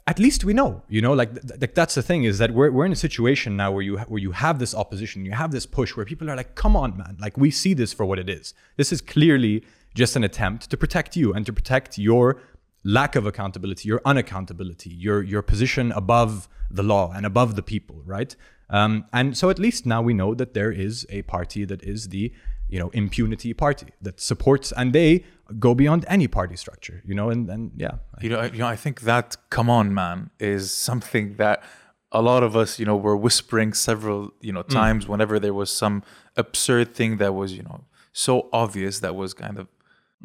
[0.09, 2.71] at least we know, you know, like th- th- that's the thing is that we're,
[2.71, 5.51] we're in a situation now where you ha- where you have this opposition, you have
[5.51, 8.17] this push where people are like, come on, man, like we see this for what
[8.17, 8.55] it is.
[8.75, 12.41] This is clearly just an attempt to protect you and to protect your
[12.83, 18.01] lack of accountability, your unaccountability, your your position above the law and above the people,
[18.03, 18.35] right?
[18.71, 22.09] Um, and so at least now we know that there is a party that is
[22.09, 22.33] the
[22.67, 25.23] you know impunity party that supports and they
[25.57, 28.67] go beyond any party structure, you know, and and yeah, You know, I- you know,
[28.67, 31.63] I think that "come on, man" is something that
[32.11, 34.69] a lot of us, you know, were whispering several, you know, mm.
[34.69, 36.03] times whenever there was some
[36.35, 39.67] absurd thing that was, you know, so obvious that was kind of,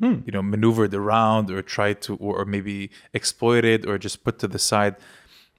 [0.01, 0.25] mm.
[0.27, 4.49] you know, maneuvered around or tried to, or, or maybe exploited or just put to
[4.49, 4.97] the side.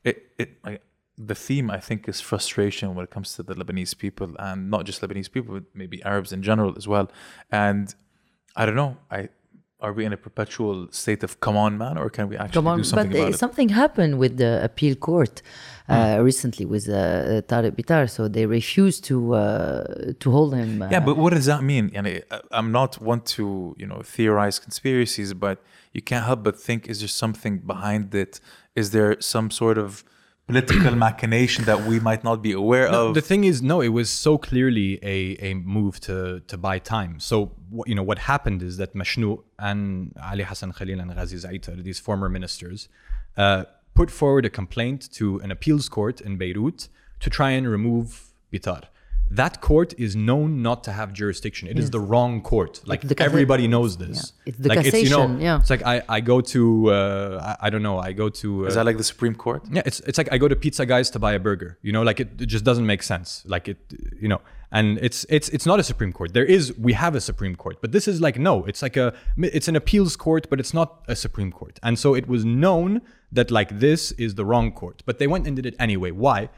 [0.03, 0.81] It, it, like,
[1.17, 4.85] the theme I think is frustration when it comes to the Lebanese people, and not
[4.85, 7.09] just Lebanese people, but maybe Arabs in general as well.
[7.51, 7.93] And
[8.55, 9.29] I don't know, I.
[9.85, 12.67] Are we in a perpetual state of come on, man, or can we actually Come
[12.73, 13.43] on, do something but uh, about it?
[13.45, 15.35] something happened with the appeal court
[15.87, 16.95] uh, recently with uh,
[17.49, 19.43] Tariq Bitar, so they refused to uh,
[20.21, 20.71] to hold him.
[20.81, 21.85] Uh, Yeah, but what does that mean?
[21.97, 23.43] Yani, I- I'm not one to
[23.81, 25.55] you know theorize conspiracies, but
[25.95, 28.33] you can't help but think: is there something behind it?
[28.81, 29.89] Is there some sort of
[30.47, 33.15] political machination that we might not be aware No, of?
[33.15, 37.19] the thing is, no, it was so clearly a, a move to, to buy time.
[37.19, 41.37] So, what, you know, what happened is that Mashnou and Ali Hassan Khalil and Ghazi
[41.37, 42.89] Zaitar, these former ministers,
[43.37, 46.89] uh, put forward a complaint to an appeals court in Beirut
[47.21, 48.83] to try and remove Bitar.
[49.31, 51.67] That court is known not to have jurisdiction.
[51.67, 52.81] It is the wrong court.
[52.85, 54.33] Like, the cas- everybody knows this.
[54.45, 54.49] Yeah.
[54.49, 55.59] It's the like, you know, cassation, yeah.
[55.59, 58.65] It's like I, I go to, uh, I, I don't know, I go to.
[58.65, 59.63] Uh, is that like the Supreme Court?
[59.71, 61.79] yeah, it's it's like I go to Pizza Guys to buy a burger.
[61.81, 63.43] You know, like it, it just doesn't make sense.
[63.47, 63.77] Like it,
[64.21, 66.33] you know, and it's it's it's not a Supreme Court.
[66.33, 69.13] There is we have a Supreme Court, but this is like no, it's like a
[69.37, 71.79] it's an appeals court, but it's not a Supreme Court.
[71.81, 73.01] And so it was known
[73.31, 76.11] that like this is the wrong court, but they went and did it anyway.
[76.11, 76.49] Why?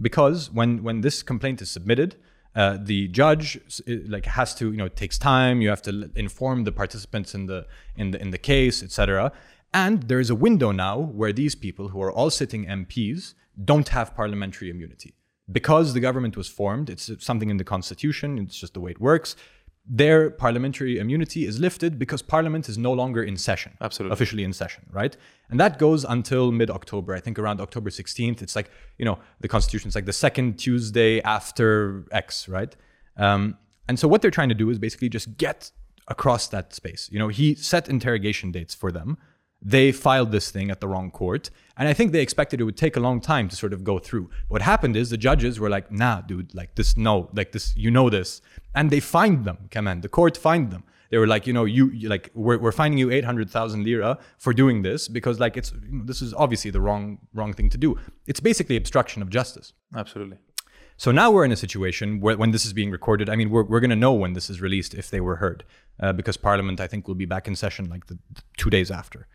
[0.00, 2.16] Because when when this complaint is submitted,
[2.54, 5.60] uh, the judge like has to you know it takes time.
[5.60, 7.66] You have to inform the participants in the
[7.96, 9.32] in the in the case, etc.
[9.72, 13.88] And there is a window now where these people, who are all sitting MPs, don't
[13.88, 15.14] have parliamentary immunity
[15.50, 16.88] because the government was formed.
[16.90, 18.38] It's something in the constitution.
[18.38, 19.36] It's just the way it works.
[19.88, 23.76] Their parliamentary immunity is lifted because parliament is no longer in session.
[23.80, 24.12] Absolutely.
[24.14, 25.16] Officially in session, right?
[25.48, 27.14] And that goes until mid October.
[27.14, 28.42] I think around October 16th.
[28.42, 32.74] It's like, you know, the constitution is like the second Tuesday after X, right?
[33.16, 33.58] Um,
[33.88, 35.70] and so what they're trying to do is basically just get
[36.08, 37.08] across that space.
[37.12, 39.18] You know, he set interrogation dates for them.
[39.62, 41.50] They filed this thing at the wrong court.
[41.76, 43.98] And I think they expected it would take a long time to sort of go
[43.98, 44.30] through.
[44.48, 47.90] What happened is the judges were like, nah, dude, like this, no, like this, you
[47.90, 48.40] know this.
[48.74, 50.84] And they fined them, come on, the court fined them.
[51.10, 54.52] They were like, you know, you, you like, we're, we're finding you 800,000 lira for
[54.52, 57.78] doing this because like it's, you know, this is obviously the wrong, wrong thing to
[57.78, 57.98] do.
[58.26, 59.72] It's basically obstruction of justice.
[59.94, 60.38] Absolutely.
[60.96, 63.64] So now we're in a situation where, when this is being recorded, I mean, we're,
[63.64, 65.62] we're going to know when this is released if they were heard,
[66.00, 68.90] uh, because Parliament, I think, will be back in session like the, the two days
[68.90, 69.28] after.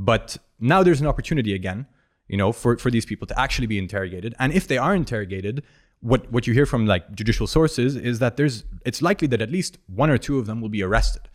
[0.00, 1.86] But now there's an opportunity again,
[2.26, 4.34] you know, for, for these people to actually be interrogated.
[4.38, 5.62] And if they are interrogated,
[6.00, 9.50] what, what you hear from like judicial sources is that there's it's likely that at
[9.50, 11.28] least one or two of them will be arrested.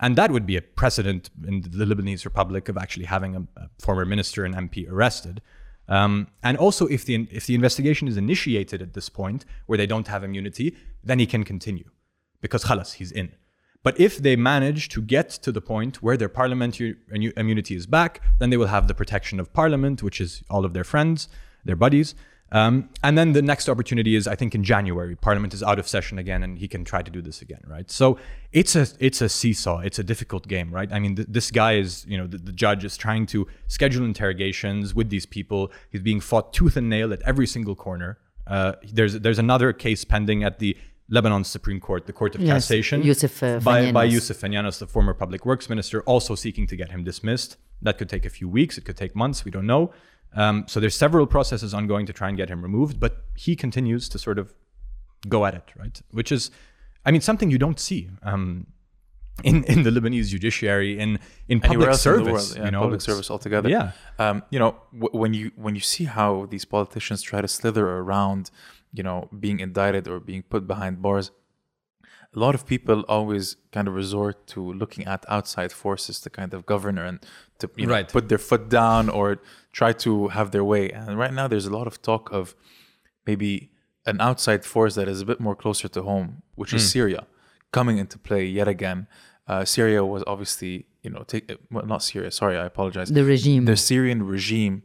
[0.00, 3.68] And that would be a precedent in the Lebanese Republic of actually having a, a
[3.78, 5.42] former minister and MP arrested.
[5.86, 9.86] Um, and also, if the if the investigation is initiated at this point where they
[9.86, 11.90] don't have immunity, then he can continue,
[12.40, 13.32] because khalas, he's in.
[13.84, 18.20] But if they manage to get to the point where their parliamentary immunity is back,
[18.38, 21.28] then they will have the protection of parliament, which is all of their friends,
[21.64, 22.14] their buddies.
[22.50, 25.14] Um, and then the next opportunity is, I think, in January.
[25.14, 27.90] Parliament is out of session again, and he can try to do this again, right?
[27.90, 28.18] So
[28.52, 29.80] it's a it's a seesaw.
[29.80, 30.90] It's a difficult game, right?
[30.90, 34.04] I mean, th- this guy is, you know, the, the judge is trying to schedule
[34.04, 35.70] interrogations with these people.
[35.90, 38.18] He's being fought tooth and nail at every single corner.
[38.46, 40.74] Uh, there's there's another case pending at the
[41.10, 44.12] Lebanon Supreme Court, the Court of Yes, Cassation, Youssef, uh, by, by Fenianos.
[44.12, 47.56] Youssef Fenianos, the former public works minister, also seeking to get him dismissed.
[47.80, 48.76] That could take a few weeks.
[48.76, 49.44] It could take months.
[49.44, 49.92] We don't know.
[50.34, 54.08] Um, so there's several processes ongoing to try and get him removed, but he continues
[54.10, 54.52] to sort of
[55.28, 56.00] go at it, right?
[56.10, 56.50] Which is,
[57.06, 58.10] I mean, something you don't see.
[58.22, 58.66] Um,
[59.44, 62.32] in, in the Lebanese judiciary, in in public Anywhere else in service.
[62.32, 63.68] world, yeah, you know, public service altogether.
[63.68, 63.92] Yeah.
[64.18, 67.86] Um, you know, w- when you when you see how these politicians try to slither
[67.88, 68.50] around,
[68.98, 71.26] you know, being indicted or being put behind bars,
[72.36, 73.44] a lot of people always
[73.76, 77.16] kind of resort to looking at outside forces to kind of govern and
[77.60, 78.08] to you know, Right.
[78.16, 79.26] put their foot down or
[79.78, 80.84] try to have their way.
[80.90, 82.44] And right now, there's a lot of talk of
[83.28, 83.70] maybe
[84.12, 86.28] an outside force that is a bit more closer to home,
[86.60, 87.22] which is Syria,
[87.78, 88.98] coming into play yet again.
[89.50, 90.74] Uh, Syria was obviously,
[91.04, 92.30] you know, take, well, not Syria.
[92.30, 93.08] Sorry, I apologize.
[93.20, 93.62] The regime.
[93.72, 94.82] The Syrian regime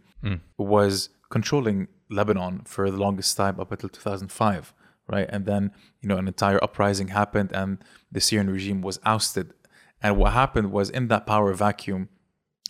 [0.58, 4.74] was controlling Lebanon for the longest time up until 2005,
[5.08, 5.28] right?
[5.30, 9.54] And then, you know, an entire uprising happened and the Syrian regime was ousted.
[10.02, 12.10] And what happened was in that power vacuum,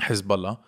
[0.01, 0.59] Hezbollah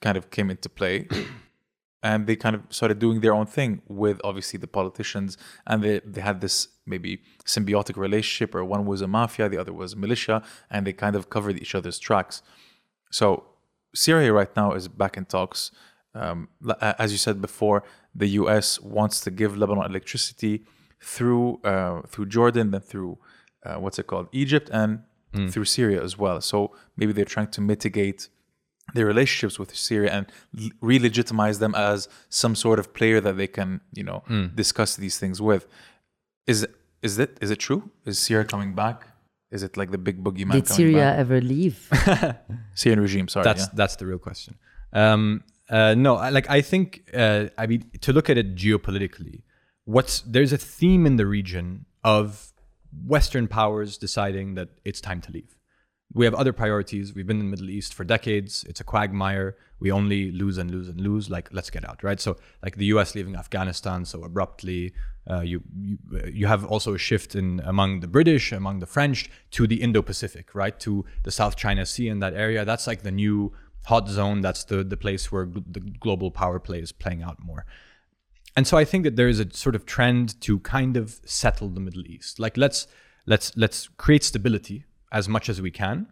[0.00, 1.06] kind of came into play
[2.02, 6.00] and they kind of started doing their own thing with obviously the politicians and they,
[6.00, 10.42] they had this maybe symbiotic relationship or one was a mafia the other was militia
[10.70, 12.42] and they kind of covered each other's tracks
[13.10, 13.44] so
[13.94, 15.70] syria right now is back in talks
[16.14, 16.48] um,
[16.80, 17.84] as you said before
[18.14, 20.64] the us wants to give lebanon electricity
[21.00, 23.18] through uh, through jordan then through
[23.64, 25.02] uh, what's it called egypt and
[25.48, 28.28] through syria as well so maybe they're trying to mitigate
[28.94, 30.26] their relationships with Syria and
[30.80, 34.22] re-legitimize them as some sort of player that they can, you know,
[34.54, 35.66] discuss these things with.
[36.46, 36.66] Is
[37.02, 37.90] is it is it true?
[38.04, 39.06] Is Syria coming back?
[39.50, 41.18] Is it like the big boogeyman Did coming Syria back?
[41.18, 41.88] ever leave?
[42.74, 43.28] Syrian regime?
[43.28, 43.74] Sorry, that's yeah.
[43.74, 44.56] that's the real question.
[44.92, 49.42] Um, uh, no, like I think uh, I mean to look at it geopolitically,
[49.84, 52.52] what's there's a theme in the region of
[53.06, 55.56] Western powers deciding that it's time to leave.
[56.12, 57.14] We have other priorities.
[57.14, 58.64] We've been in the Middle East for decades.
[58.68, 59.56] It's a quagmire.
[59.78, 61.30] We only lose and lose and lose.
[61.30, 62.20] Like, let's get out, right?
[62.20, 63.14] So, like the U.S.
[63.14, 64.92] leaving Afghanistan so abruptly.
[65.30, 65.98] Uh, you, you
[66.32, 70.52] you have also a shift in among the British, among the French, to the Indo-Pacific,
[70.52, 70.80] right?
[70.80, 72.64] To the South China Sea and that area.
[72.64, 73.52] That's like the new
[73.84, 74.40] hot zone.
[74.40, 77.64] That's the the place where gl- the global power play is playing out more.
[78.56, 81.68] And so I think that there is a sort of trend to kind of settle
[81.68, 82.38] the Middle East.
[82.38, 82.86] Like let's
[83.26, 86.08] let's let's create stability as much as we can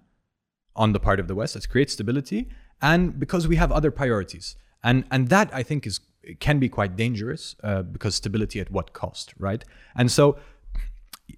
[0.77, 1.55] on the part of the West.
[1.55, 2.49] Let's create stability,
[2.81, 6.01] and because we have other priorities, and and that I think is
[6.41, 9.65] can be quite dangerous uh, because stability at what cost, right?
[9.97, 10.39] And so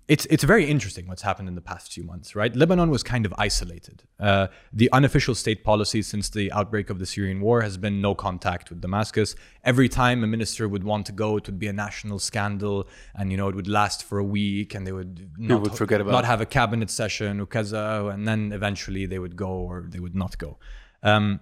[0.07, 2.55] it's it's very interesting what's happened in the past few months, right?
[2.55, 4.03] Lebanon was kind of isolated.
[4.19, 8.15] Uh, the unofficial state policy since the outbreak of the Syrian war has been no
[8.15, 9.35] contact with Damascus.
[9.65, 13.31] Every time a minister would want to go, it would be a national scandal, and
[13.31, 16.13] you know it would last for a week, and they would not would forget about
[16.13, 20.15] not have a cabinet session, ukaza, and then eventually they would go or they would
[20.15, 20.59] not go.
[21.03, 21.41] Um,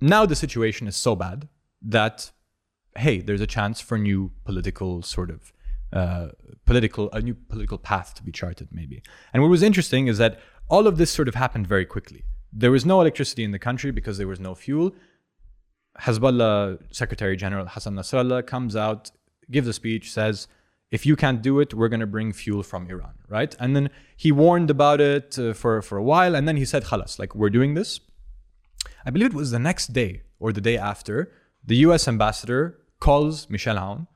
[0.00, 1.48] now the situation is so bad
[1.82, 2.30] that
[2.96, 5.52] hey, there's a chance for new political sort of
[5.92, 6.28] uh,
[6.66, 9.02] political a new political path to be charted maybe.
[9.32, 12.24] And what was interesting is that all of this sort of happened very quickly.
[12.52, 14.94] There was no electricity in the country because there was no fuel.
[16.00, 19.10] Hezbollah Secretary General Hassan Nasrallah comes out,
[19.50, 20.46] gives a speech, says,
[20.90, 23.54] if you can't do it, we're going to bring fuel from Iran, right?
[23.60, 26.84] And then he warned about it uh, for, for a while, and then he said,
[26.84, 28.00] halas like, we're doing this.
[29.04, 31.30] I believe it was the next day or the day after,
[31.64, 34.06] the US ambassador calls Michel Aoun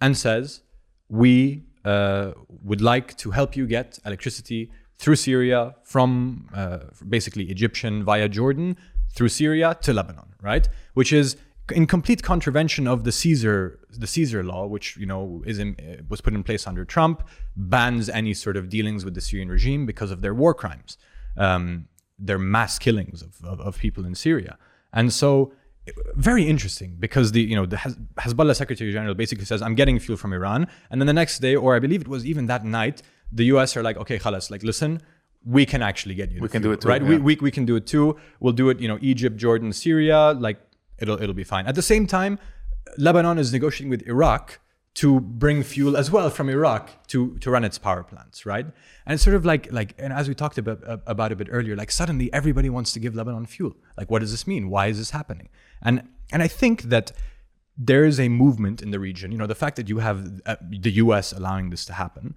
[0.00, 0.62] and says,
[1.10, 2.32] We uh,
[2.62, 8.76] would like to help you get electricity through Syria from uh, basically Egyptian via Jordan
[9.14, 10.68] through Syria to Lebanon, right?
[10.94, 11.36] Which is
[11.72, 16.02] in complete contravention of the Caesar the Caesar law, which you know is in, uh,
[16.08, 19.86] was put in place under Trump, bans any sort of dealings with the Syrian regime
[19.86, 20.98] because of their war crimes,
[21.36, 21.88] um,
[22.18, 24.58] their mass killings of, of, of people in Syria,
[24.92, 25.52] and so
[26.14, 29.98] very interesting because the you know the Hez- Hezbollah Secretary General basically says I'm getting
[29.98, 32.64] fuel from Iran, and then the next day, or I believe it was even that
[32.64, 33.76] night, the U.S.
[33.76, 35.00] are like, okay, khalas, like listen,
[35.44, 36.40] we can actually get you.
[36.40, 37.02] We can do it too, right?
[37.02, 37.08] yeah.
[37.08, 38.16] We, we we can do it too.
[38.40, 40.58] We'll do it, you know, Egypt, Jordan, Syria, like
[40.98, 41.66] it'll it'll be fine.
[41.66, 42.38] At the same time,
[42.98, 44.60] Lebanon is negotiating with Iraq
[44.94, 48.66] to bring fuel as well from Iraq to to run its power plants, right?
[49.06, 51.76] And it's sort of like like and as we talked about about a bit earlier,
[51.76, 53.76] like suddenly everybody wants to give Lebanon fuel.
[53.96, 54.68] Like, what does this mean?
[54.68, 55.48] Why is this happening?
[55.82, 57.12] And and I think that
[57.78, 59.32] there is a movement in the region.
[59.32, 61.32] You know, the fact that you have uh, the U.S.
[61.32, 62.34] allowing this to happen,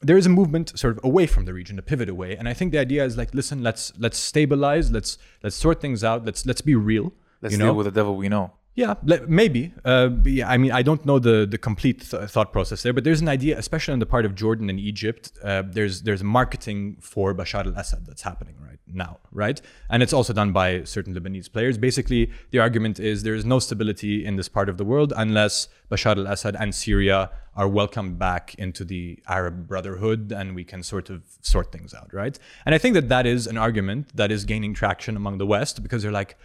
[0.00, 2.36] there is a movement sort of away from the region, a pivot away.
[2.36, 6.04] And I think the idea is like, listen, let's let's stabilize, let's let's sort things
[6.04, 7.12] out, let's let's be real.
[7.42, 7.66] Let's you know?
[7.66, 8.52] deal with the devil we know.
[8.78, 8.94] Yeah,
[9.26, 9.72] maybe.
[9.84, 13.02] Uh, yeah, I mean, I don't know the the complete th- thought process there, but
[13.02, 15.32] there's an idea, especially on the part of Jordan and Egypt.
[15.42, 19.60] Uh, there's there's marketing for Bashar al-Assad that's happening right now, right?
[19.90, 21.76] And it's also done by certain Lebanese players.
[21.76, 25.66] Basically, the argument is there is no stability in this part of the world unless
[25.90, 31.10] Bashar al-Assad and Syria are welcomed back into the Arab Brotherhood, and we can sort
[31.10, 32.38] of sort things out, right?
[32.64, 35.82] And I think that that is an argument that is gaining traction among the West
[35.82, 36.36] because they're like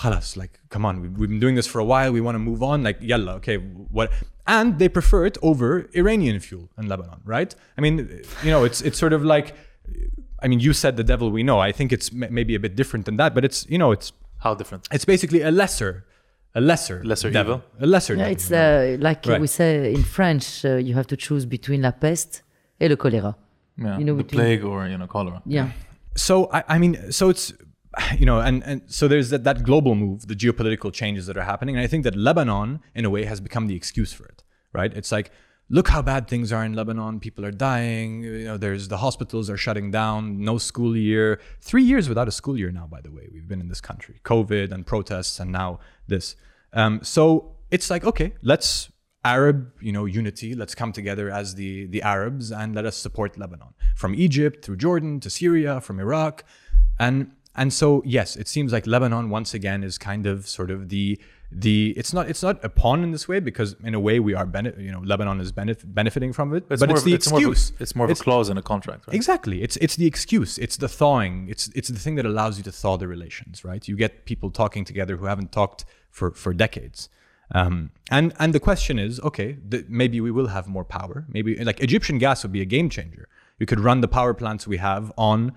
[0.00, 2.12] Khalas, like, come on, we- we've been doing this for a while.
[2.12, 2.82] We want to move on.
[2.82, 4.12] Like, yalla, okay, what?
[4.46, 7.54] And they prefer it over Iranian fuel in Lebanon, right?
[7.76, 7.96] I mean,
[8.44, 9.54] you know, it's it's sort of like,
[10.42, 11.58] I mean, you said the devil we know.
[11.68, 14.12] I think it's m- maybe a bit different than that, but it's you know, it's
[14.44, 14.82] How different?
[14.92, 16.04] it's basically a lesser,
[16.54, 17.84] a lesser, Lesser devil, evil?
[17.84, 18.14] a lesser.
[18.14, 19.40] Yeah, devil, it's you uh, like Right.
[19.40, 22.42] we say in French, uh, you have to choose between la peste
[22.80, 23.34] et le choléra.
[23.76, 25.42] Yeah, You know, the between- plague or you know cholera.
[25.44, 25.68] Yeah.
[26.14, 27.52] so I, I mean so it's
[28.18, 31.44] you know and, and so there's that, that global move the geopolitical changes that are
[31.44, 31.76] happening.
[31.76, 34.42] And i think that lebanon in a way has become the excuse for it
[34.72, 34.92] right?
[34.94, 35.30] It's like
[35.70, 37.20] look how bad things are in lebanon.
[37.20, 38.22] People are dying.
[38.22, 40.42] You know there's the hospitals are shutting down.
[40.42, 41.40] No school year.
[41.60, 43.28] Three years without a school year now by the way.
[43.32, 44.20] We've been in this country.
[44.24, 46.36] Covid and protests and now this.
[46.72, 48.90] Um, so it's like okay let's
[49.24, 50.54] Arab, you know, unity.
[50.54, 54.76] Let's come together as the the Arabs and let us support Lebanon from Egypt through
[54.76, 56.44] Jordan to Syria, from Iraq,
[56.98, 60.88] and and so yes, it seems like Lebanon once again is kind of sort of
[60.88, 61.18] the
[61.50, 64.34] the it's not it's not a pawn in this way because in a way we
[64.40, 67.14] are benefit you know Lebanon is benef- benefiting from it, It's but it's of, the
[67.14, 67.72] it's more a- excuse.
[67.82, 69.14] it's more of a clause in a contract, right?
[69.20, 69.56] Exactly.
[69.66, 70.52] It's it's the excuse.
[70.64, 71.34] It's the thawing.
[71.52, 73.82] It's it's the thing that allows you to thaw the relations, right?
[73.88, 75.80] You get people talking together who haven't talked
[76.10, 77.08] for for decades.
[77.54, 81.16] Um, and and the question is, okay, th- maybe we will have more power.
[81.36, 83.26] Maybe like Egyptian gas would be a game changer.
[83.60, 85.52] You could run the power plants we have on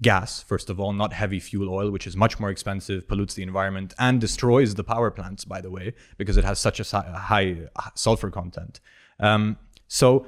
[0.00, 3.42] gas, first of all, not heavy fuel oil, which is much more expensive, pollutes the
[3.42, 7.58] environment, and destroys the power plants, by the way, because it has such a high
[7.76, 8.80] uh, sulfur content.
[9.20, 10.26] Um, so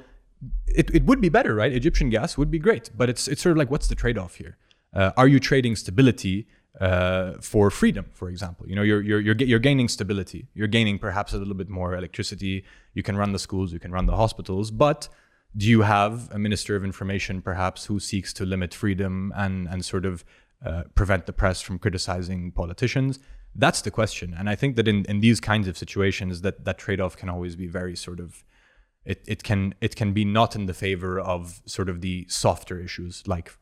[0.67, 1.71] it, it would be better, right?
[1.71, 4.35] Egyptian gas would be great, but it's it's sort of like what's the trade off
[4.35, 4.57] here?
[4.93, 6.47] Uh, are you trading stability
[6.79, 8.67] uh, for freedom, for example?
[8.67, 10.47] You know, you're, you're you're you're gaining stability.
[10.53, 12.63] You're gaining perhaps a little bit more electricity.
[12.93, 15.09] You can run the schools, you can run the hospitals, but
[15.57, 19.85] do you have a minister of information perhaps who seeks to limit freedom and and
[19.85, 20.23] sort of
[20.65, 23.19] uh, prevent the press from criticizing politicians?
[23.57, 26.77] That's the question, and I think that in, in these kinds of situations, that that
[26.77, 28.43] trade off can always be very sort of
[29.05, 32.79] it, it can it can be not in the favor of sort of the softer
[32.79, 33.53] issues like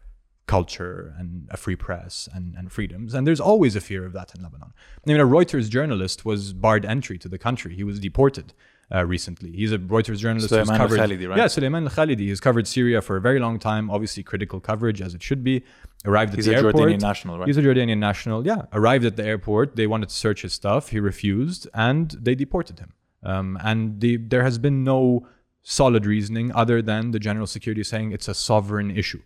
[0.47, 3.13] culture and a free press and, and freedoms.
[3.13, 4.73] And there's always a fear of that in Lebanon.
[4.73, 7.75] I mean, a Reuters journalist was barred entry to the country.
[7.75, 8.53] He was deported
[8.93, 9.51] uh, recently.
[9.51, 10.99] He's a Reuters journalist who's Suleiman covered.
[10.99, 11.37] al-Khalidi, right?
[11.37, 12.19] Yeah, Suleiman al-Khalidi.
[12.19, 13.89] He's covered Syria for a very long time.
[13.89, 15.63] Obviously, critical coverage as it should be.
[16.05, 16.75] Arrived He's at the airport.
[16.75, 17.47] He's a Jordanian national, right?
[17.47, 18.45] He's a Jordanian national.
[18.45, 19.75] Yeah, arrived at the airport.
[19.75, 20.89] They wanted to search his stuff.
[20.89, 22.93] He refused, and they deported him.
[23.23, 25.27] Um, and the, there has been no
[25.61, 29.21] solid reasoning other than the general security saying it's a sovereign issue.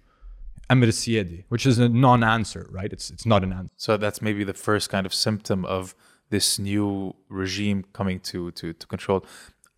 [0.70, 2.92] Amr Siedi, which is a non-answer, right?
[2.92, 3.72] It's it's not an answer.
[3.78, 5.96] So that's maybe the first kind of symptom of
[6.30, 9.26] this new regime coming to to, to control.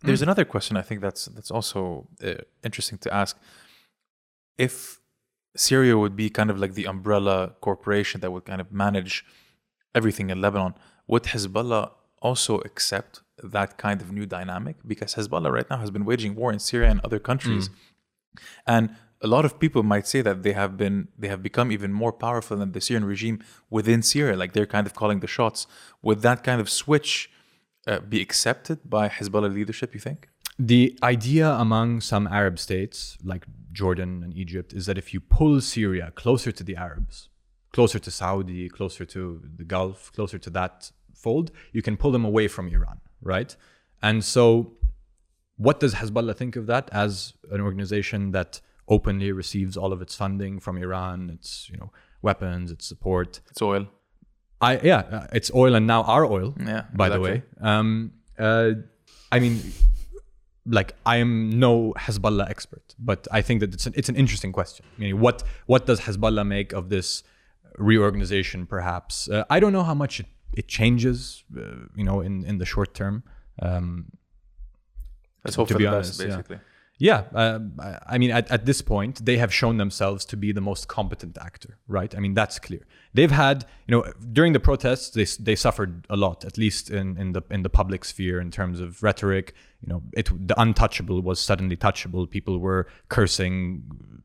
[0.02, 2.34] There's another question I think that's that's also uh,
[2.64, 3.36] interesting to ask.
[4.56, 5.00] If
[5.56, 9.24] Syria would be kind of like the umbrella corporation that would kind of manage
[9.94, 10.74] everything in Lebanon,
[11.06, 11.90] would Hezbollah
[12.22, 14.76] also accept that kind of new dynamic?
[14.86, 17.68] Because Hezbollah right now has been waging war in Syria and other countries.
[18.66, 21.92] And a lot of people might say that they have been they have become even
[21.92, 25.66] more powerful than the Syrian regime within Syria, like they're kind of calling the shots.
[26.02, 27.30] Would that kind of switch
[27.86, 29.94] uh, be accepted by Hezbollah leadership?
[29.94, 30.28] You think?
[30.58, 35.60] The idea among some Arab states, like Jordan and Egypt, is that if you pull
[35.60, 37.28] Syria closer to the Arabs,
[37.72, 42.24] closer to Saudi, closer to the Gulf, closer to that fold, you can pull them
[42.24, 43.54] away from Iran, right?
[44.02, 44.72] And so,
[45.56, 48.60] what does Hezbollah think of that as an organization that
[48.90, 51.90] openly receives all of its funding from Iran, its you know
[52.22, 53.40] weapons, its support?
[53.50, 53.86] It's oil.
[54.60, 56.54] I yeah, uh, it's oil and now our oil.
[56.58, 58.72] Yeah, By the way, um, uh,
[59.32, 59.54] I mean,
[60.66, 64.52] like I am no Hezbollah expert, but I think that it's an, it's an interesting
[64.52, 64.84] question.
[64.98, 67.22] Meaning, what what does Hezbollah make of this
[67.78, 68.66] reorganization?
[68.66, 71.44] Perhaps uh, I don't know how much it, it changes.
[71.56, 73.22] Uh, you know, in in the short term.
[73.62, 74.12] Um,
[75.44, 76.56] Let's hope to for be the honest, best, basically.
[76.56, 76.69] yeah,
[77.02, 77.60] yeah, uh,
[78.06, 81.38] I mean, at, at this point, they have shown themselves to be the most competent
[81.40, 82.14] actor, right?
[82.14, 82.82] I mean, that's clear.
[83.14, 87.16] They've had, you know, during the protests, they, they suffered a lot, at least in,
[87.16, 89.54] in the in the public sphere in terms of rhetoric.
[89.80, 92.28] You know, it the untouchable was suddenly touchable.
[92.28, 93.82] People were cursing,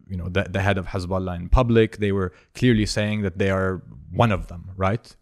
[0.10, 2.00] you know, the, the head of Hezbollah in public.
[2.00, 5.16] They were clearly saying that they are one of them, right?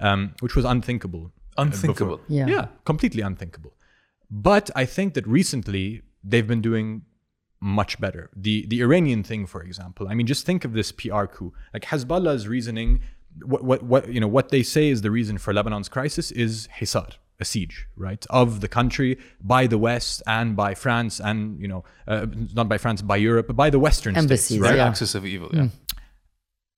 [0.00, 1.30] Um, which was unthinkable.
[1.56, 2.20] Unthinkable.
[2.26, 2.48] Yeah.
[2.48, 3.72] yeah, completely unthinkable.
[4.36, 7.02] But I think that recently they've been doing
[7.60, 8.30] much better.
[8.46, 10.08] The the Iranian thing, for example.
[10.10, 11.52] I mean, just think of this PR coup.
[11.72, 13.00] Like Hezbollah's reasoning,
[13.44, 16.68] what what what you know what they say is the reason for Lebanon's crisis is
[16.78, 21.68] hisar, a siege, right, of the country by the West and by France and you
[21.68, 24.70] know uh, not by France, by Europe, but by the Western Embassies, states, Right?
[24.70, 24.76] right?
[24.78, 24.88] Yeah.
[24.88, 25.50] Axis of evil.
[25.52, 25.68] Yeah.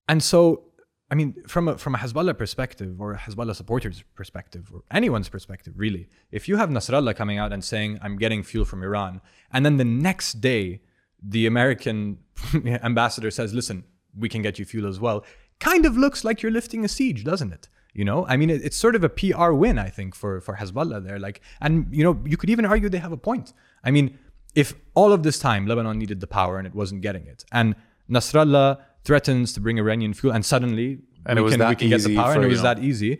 [0.09, 0.63] And so,
[1.11, 5.29] I mean, from a from a Hezbollah perspective or a Hezbollah supporters perspective or anyone's
[5.29, 9.21] perspective, really, if you have Nasrallah coming out and saying, "I'm getting fuel from Iran,"
[9.53, 10.81] and then the next day
[11.23, 12.19] the American
[12.83, 13.85] ambassador says, "Listen,
[14.19, 15.25] we can get you fuel as well,"
[15.61, 17.69] kind of looks like you're lifting a siege, doesn't it?
[17.93, 20.57] You know, I mean, it, it's sort of a PR win, I think, for for
[20.57, 21.21] Hezbollah there.
[21.21, 23.53] Like, and you know, you could even argue they have a point.
[23.85, 24.19] I mean,
[24.57, 27.77] if all of this time Lebanon needed the power and it wasn't getting it, and
[28.11, 30.89] Nasrallah threatens to bring Iranian fuel, and suddenly
[31.27, 32.75] And we it was can, we can get the power, for, and it was know-
[32.75, 33.13] that easy.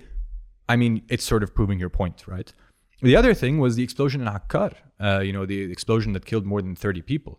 [0.73, 2.51] I mean, it's sort of proving your point, right?
[3.11, 4.73] The other thing was the explosion in Akkar,
[5.07, 7.35] uh, you know, the explosion that killed more than 30 people.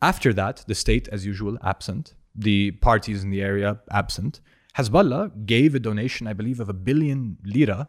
[0.00, 2.14] After that, the state, as usual, absent.
[2.48, 2.58] The
[2.88, 4.40] parties in the area, absent.
[4.76, 7.88] Hezbollah gave a donation, I believe, of a billion lira,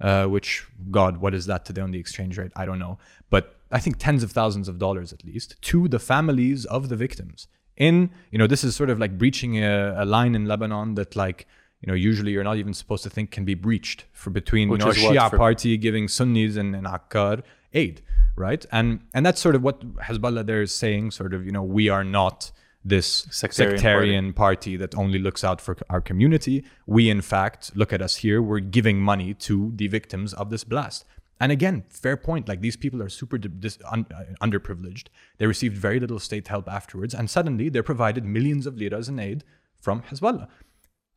[0.00, 2.52] uh, which, God, what is that today on the exchange rate?
[2.56, 2.98] I don't know.
[3.28, 6.96] But I think tens of thousands of dollars at least to the families of the
[6.96, 7.46] victims.
[7.80, 11.16] In, you know, this is sort of like breaching a, a line in Lebanon that,
[11.16, 11.48] like,
[11.80, 14.80] you know, usually you're not even supposed to think can be breached for between Which
[14.80, 17.42] you know, a Shia party giving Sunnis and, and Akkar
[17.72, 18.02] aid,
[18.36, 18.64] right?
[18.70, 21.88] And and that's sort of what Hezbollah there is saying, sort of, you know, we
[21.88, 22.52] are not
[22.84, 24.76] this Sectarian sectarian, party.
[24.76, 26.64] that only looks out for our community.
[26.86, 30.64] We, in fact, look at us here, we're giving money to the victims of this
[30.64, 31.04] blast.
[31.40, 32.48] And again, fair point.
[32.48, 35.06] Like these people are super dis- un- uh, underprivileged.
[35.38, 39.18] They received very little state help afterwards, and suddenly they're provided millions of liras in
[39.18, 39.42] aid
[39.80, 40.48] from Hezbollah.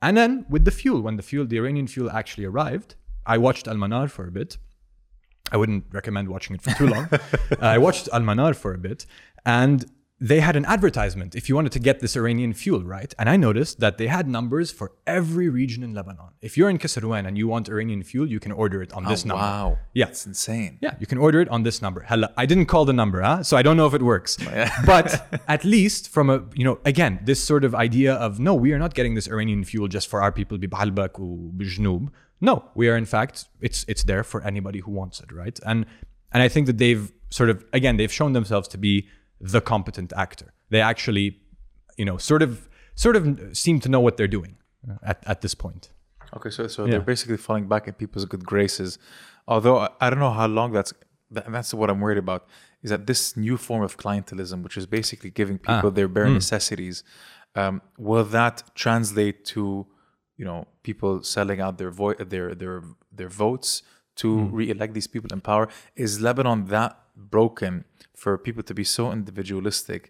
[0.02, 2.96] And then with the fuel, when the fuel, the Iranian fuel actually arrived,
[3.26, 4.58] I watched Al Manar for a bit.
[5.52, 7.08] I wouldn't recommend watching it for too long.
[7.12, 7.20] uh,
[7.60, 9.06] I watched Al Manar for a bit,
[9.46, 9.86] and
[10.20, 13.14] they had an advertisement if you wanted to get this Iranian fuel, right?
[13.20, 16.30] And I noticed that they had numbers for every region in Lebanon.
[16.42, 19.10] If you're in Keserwan and you want Iranian fuel, you can order it on oh,
[19.10, 19.42] this number.
[19.42, 19.80] Wow.
[19.94, 20.08] Yeah.
[20.08, 20.78] It's insane.
[20.82, 22.06] Yeah, you can order it on this number.
[22.08, 22.28] Hello.
[22.38, 23.44] I didn't call the number, huh?
[23.44, 24.38] So I don't know if it works.
[24.86, 28.72] but at least from a, you know, again, this sort of idea of no, we
[28.72, 32.10] are not getting this Iranian fuel just for our people, Bibalbak or Bijnub.
[32.40, 35.60] No, we are in fact, it's it's there for anybody who wants it, right?
[35.66, 35.86] And
[36.32, 39.08] and I think that they've sort of again, they've shown themselves to be
[39.44, 40.54] the competent actor.
[40.70, 41.38] They actually,
[41.98, 43.24] you know, sort of sort of
[43.56, 44.58] seem to know what they're doing
[45.04, 45.92] at, at this point.
[46.36, 46.92] Okay, so so Yeah.
[46.92, 48.98] they're basically falling back in people's good graces.
[49.48, 50.94] Although I, I don't know how long that's
[51.32, 52.48] that, that's what I'm worried about
[52.82, 55.76] is that this new form of clientelism, which is basically giving ah.
[55.76, 56.36] people their bare hmm.
[56.36, 57.04] necessities,
[57.56, 59.86] um, will that translate to
[60.38, 63.84] you know people selling out their vo- their their their votes
[64.16, 64.56] to hmm.
[64.56, 65.68] re-elect these people in power?
[65.96, 67.86] Is Lebanon that broken
[68.24, 70.02] for people to be so individualistic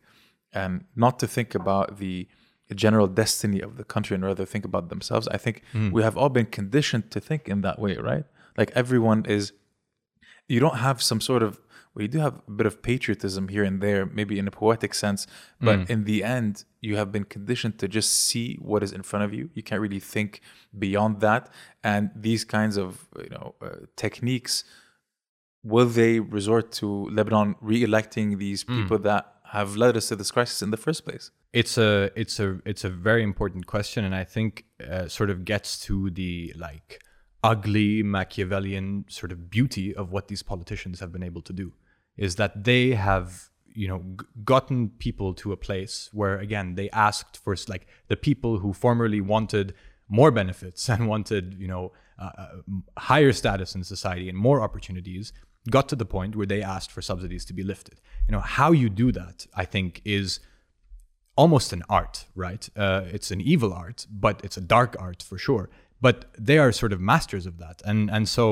[0.61, 2.27] and not to think about the
[2.76, 5.27] general destiny of the country and rather think about themselves.
[5.38, 5.91] I think hmm.
[5.95, 8.26] we have all been conditioned to think in that way, right?
[8.60, 9.53] Like everyone is,
[10.48, 11.60] you don't have some sort of,
[11.94, 14.94] well, you do have a bit of patriotism here and there, maybe in a poetic
[14.94, 15.27] sense,
[15.68, 15.91] but hmm.
[15.94, 19.34] in the end, you have been conditioned to just see what is in front of
[19.34, 19.49] you.
[19.53, 20.41] You can't really think
[20.85, 21.44] beyond that.
[21.84, 24.64] And these kinds of, you know, uh, techniques
[25.64, 30.61] will they resort to Lebanon re-electing these people that have led us to this crisis
[30.61, 31.31] in the first place?
[31.53, 35.45] it's a it's a it's a very important question and i think uh, sort of
[35.45, 36.99] gets to the like
[37.44, 41.72] ugly machiavellian sort of beauty of what these politicians have been able to do
[42.18, 46.90] is that they have you know g- gotten people to a place where again they
[46.90, 49.73] asked for like the people who formerly wanted
[50.10, 52.48] more benefits and wanted you know uh, uh,
[52.98, 55.34] higher status in society and more opportunities
[55.70, 58.73] got to the point where they asked for subsidies to be lifted you know how
[58.73, 60.40] you do that i think is
[61.39, 62.69] almost an art, right?
[62.77, 65.70] Uh, it's an evil art, but it's a dark art for sure.
[66.01, 68.45] But they are sort of masters of that, and and so,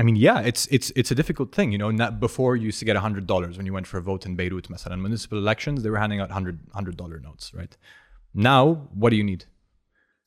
[0.00, 1.90] I mean, yeah, it's it's it's a difficult thing, you know.
[1.90, 4.36] Not before you used to get hundred dollars when you went for a vote in
[4.36, 4.96] Beirut, مثلا.
[5.06, 7.74] municipal elections, they were handing out hundred hundred dollar notes, right?
[8.34, 8.62] Now,
[9.00, 9.42] what do you need?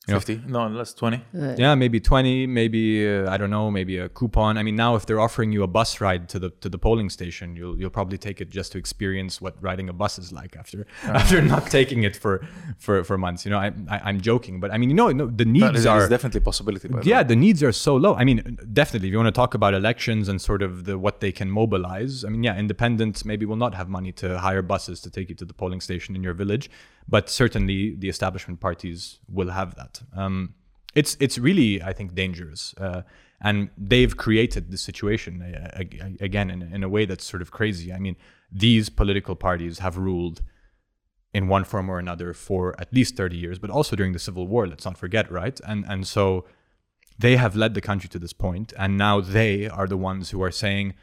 [0.09, 0.41] You know, 50?
[0.47, 1.21] No, less 20.
[1.57, 4.57] yeah, maybe 20, maybe uh, I don't know, maybe a coupon.
[4.57, 7.09] I mean, now if they're offering you a bus ride to the to the polling
[7.09, 10.55] station, you'll you'll probably take it just to experience what riding a bus is like
[10.55, 12.45] after after not taking it for
[12.77, 13.45] for for months.
[13.45, 15.85] You know, I, I I'm joking, but I mean, you know, no, the needs is,
[15.85, 16.87] are definitely a possibility.
[16.87, 17.23] By yeah, way.
[17.23, 18.15] the needs are so low.
[18.15, 21.19] I mean, definitely, if you want to talk about elections and sort of the what
[21.19, 25.01] they can mobilize, I mean, yeah, independents maybe will not have money to hire buses
[25.01, 26.69] to take you to the polling station in your village,
[27.09, 30.01] but certainly the establishment parties will have that.
[30.13, 30.53] Um,
[30.93, 33.01] it's it's really I think dangerous, uh,
[33.41, 35.83] and they've created the situation uh,
[36.19, 37.91] again in, in a way that's sort of crazy.
[37.91, 38.15] I mean,
[38.51, 40.41] these political parties have ruled
[41.33, 44.47] in one form or another for at least 30 years, but also during the civil
[44.47, 44.67] war.
[44.67, 45.59] Let's not forget, right?
[45.65, 46.45] And and so
[47.17, 50.41] they have led the country to this point, and now they are the ones who
[50.43, 50.93] are saying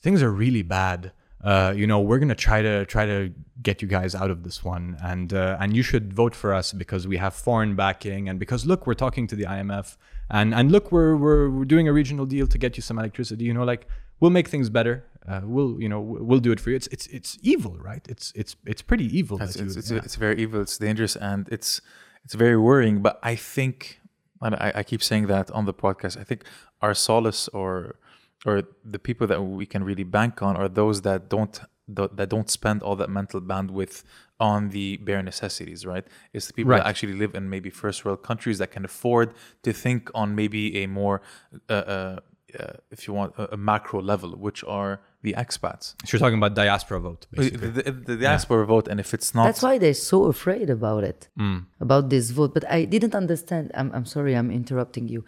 [0.00, 1.12] things are really bad.
[1.42, 3.32] Uh, you know, we're gonna try to try to
[3.62, 6.72] get you guys out of this one, and uh, and you should vote for us
[6.72, 9.96] because we have foreign backing, and because look, we're talking to the IMF,
[10.30, 13.44] and and look, we're we're, we're doing a regional deal to get you some electricity.
[13.44, 13.88] You know, like
[14.20, 15.04] we'll make things better.
[15.28, 16.76] Uh, we'll you know we'll do it for you.
[16.76, 18.06] It's it's it's evil, right?
[18.08, 19.40] It's it's it's pretty evil.
[19.42, 19.98] It's, that you- it's, it's, yeah.
[20.04, 20.60] it's very evil.
[20.60, 21.80] It's dangerous, and it's
[22.24, 23.02] it's very worrying.
[23.02, 24.00] But I think,
[24.40, 26.20] and I, I keep saying that on the podcast.
[26.20, 26.44] I think
[26.80, 27.96] our solace, or
[28.44, 32.48] or the people that we can really bank on, are those that don't that don't
[32.48, 34.04] spend all that mental bandwidth
[34.40, 35.84] on the bare necessities.
[35.84, 36.06] Right?
[36.32, 36.78] It's the people Right.
[36.78, 40.82] that actually live in maybe first world countries that can afford to think on maybe
[40.82, 41.20] a more,
[41.68, 42.20] uh, uh,
[42.58, 45.94] uh, if you want, a, a macro level, which are the expats.
[46.04, 47.68] So you're talking about diaspora vote, The, basically.
[47.70, 51.28] the, the diaspora vote, and if it's not, That's why they're so afraid about it,
[51.38, 51.66] Mm.
[51.80, 52.52] about this vote.
[52.54, 53.70] But I didn't understand.
[53.74, 55.24] I'm, I'm sorry, I'm interrupting you.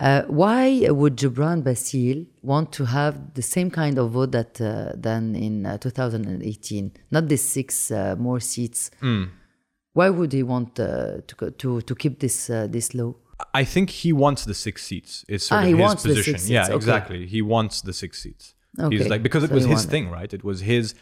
[0.00, 4.92] Uh, why would Gebran Bassil want to have the same kind of vote that uh,
[4.96, 6.92] than in uh, 2018?
[7.10, 8.90] Not the six uh, more seats.
[9.00, 9.30] Mm.
[9.92, 13.16] Why would he want uh, to, to to keep this uh, this low?
[13.54, 15.24] I think he wants the six seats.
[15.28, 16.38] Is sort Ah, of he his wants the position.
[16.38, 16.74] six yeah, okay.
[16.74, 17.26] exactly.
[17.26, 18.54] He wants the six seats.
[18.78, 20.32] Okay, He's like because it so was his wanted- thing, right?
[20.32, 20.94] It was his.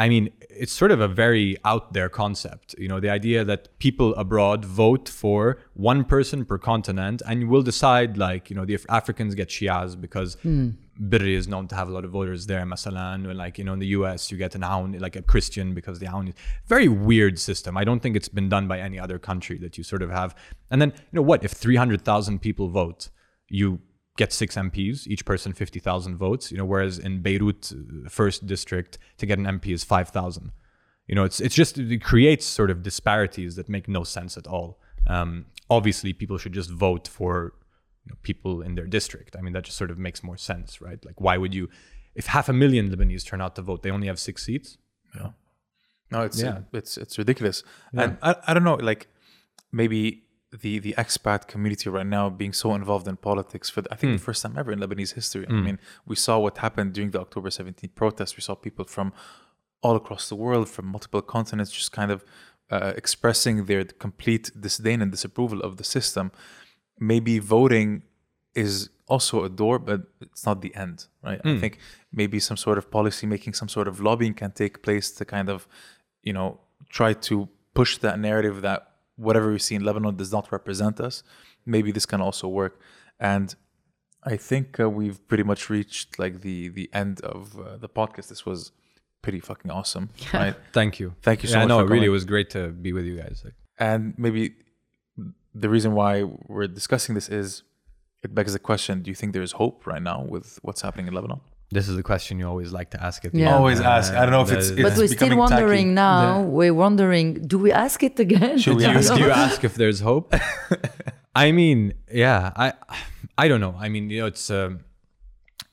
[0.00, 2.72] I mean, it's sort of a very out there concept.
[2.78, 7.62] You know, the idea that people abroad vote for one person per continent, and we'll
[7.62, 10.34] decide like you know the if Africans get Shias because.
[10.42, 10.70] Hmm.
[11.00, 13.72] Berri is known to have a lot of voters there, Masalan, or like you know
[13.72, 14.32] in the U.S.
[14.32, 16.34] you get an Aoun, like a Christian because the Aoun is
[16.66, 17.76] very weird system.
[17.76, 20.34] I don't think it's been done by any other country that you sort of have.
[20.72, 21.44] And then you know what?
[21.44, 23.10] If three hundred thousand people vote,
[23.48, 23.78] you
[24.18, 26.44] get six MPs, each person fifty thousand votes.
[26.52, 30.52] You know, whereas in Beirut, uh, first district, to get an MP is five thousand.
[31.08, 34.46] You know, it's it's just it creates sort of disparities that make no sense at
[34.46, 34.78] all.
[35.06, 37.32] Um, obviously, people should just vote for
[38.04, 39.36] you know, people in their district.
[39.38, 41.00] I mean, that just sort of makes more sense, right?
[41.08, 41.68] Like, why would you,
[42.14, 44.76] if half a million Lebanese turn out to vote, they only have six seats?
[45.16, 45.30] Yeah.
[46.10, 46.60] No, it's Yeah.
[46.80, 47.62] it's it's ridiculous.
[47.92, 49.08] And I, I don't know, like
[49.72, 53.96] maybe the the expat community right now being so involved in politics for the, I
[53.96, 54.24] think the hmm.
[54.24, 55.46] first time ever in Lebanese history.
[55.46, 55.64] I hmm.
[55.64, 58.36] mean, we saw what happened during the October 17th protests.
[58.36, 59.12] We saw people from
[59.82, 62.24] all across the world, from multiple continents, just kind of
[62.70, 66.32] uh, expressing their complete disdain and disapproval of the system.
[66.98, 68.02] Maybe voting
[68.54, 71.40] is also a door, but it's not the end, right?
[71.44, 71.60] I hmm.
[71.60, 71.78] think
[72.12, 75.50] maybe some sort of policy making, some sort of lobbying can take place to kind
[75.50, 75.68] of,
[76.22, 78.88] you know, try to push that narrative that
[79.26, 81.22] whatever we see in Lebanon does not represent us.
[81.66, 82.80] Maybe this can also work,
[83.20, 83.54] and
[84.24, 88.28] I think uh, we've pretty much reached like the the end of uh, the podcast.
[88.28, 88.72] This was
[89.22, 90.54] pretty fucking awesome, right?
[90.72, 91.14] Thank you.
[91.22, 92.12] Thank you so yeah, much No, for it really coming.
[92.12, 93.42] was great to be with you guys.
[93.44, 94.54] Like, And maybe
[95.54, 97.62] the reason why we're discussing this is
[98.22, 101.06] it begs the question: Do you think there is hope right now with what's happening
[101.08, 101.40] in Lebanon?
[101.70, 103.32] This is the question you always like to ask it.
[103.32, 103.46] the Yeah.
[103.48, 103.54] end.
[103.56, 104.12] Always ask.
[104.12, 105.52] I don't know if that it's- it's- But we're still becoming tacky.
[105.62, 106.42] wondering now.
[106.42, 108.58] We're wondering, do we ask it again?
[108.58, 109.12] Should we ask?
[109.14, 110.34] do you ask if there's hope?
[111.34, 112.72] I mean, yeah, I,
[113.36, 113.74] I don't know.
[113.78, 114.80] I mean, you know, it's um,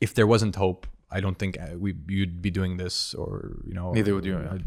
[0.01, 3.73] if there wasn't hope, I don't think uh, we you'd be doing this, or you
[3.73, 4.57] know, Neither would you, yeah.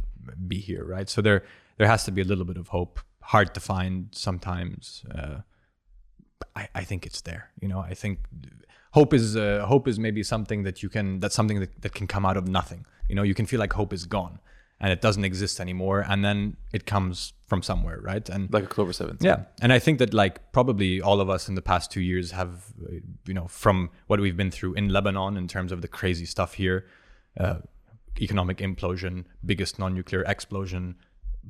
[0.46, 1.08] Be here, right?
[1.08, 1.42] So there,
[1.78, 3.00] there has to be a little bit of hope.
[3.22, 5.04] Hard to find sometimes.
[5.14, 5.38] Uh,
[6.56, 7.50] I, I think it's there.
[7.60, 8.18] You know, I think
[8.92, 11.20] hope is uh, hope is maybe something that you can.
[11.20, 12.86] That's something that, that can come out of nothing.
[13.08, 14.38] You know, you can feel like hope is gone
[14.80, 18.28] and it doesn't exist anymore, and then it comes from somewhere, right?
[18.28, 19.22] And Like October 7th.
[19.22, 22.30] yeah, and I think that like probably all of us in the past two years
[22.30, 22.66] have,
[23.26, 26.54] you know, from what we've been through in Lebanon in terms of the crazy stuff
[26.54, 26.86] here,
[27.40, 27.56] uh,
[28.20, 30.94] economic implosion, biggest non-nuclear explosion,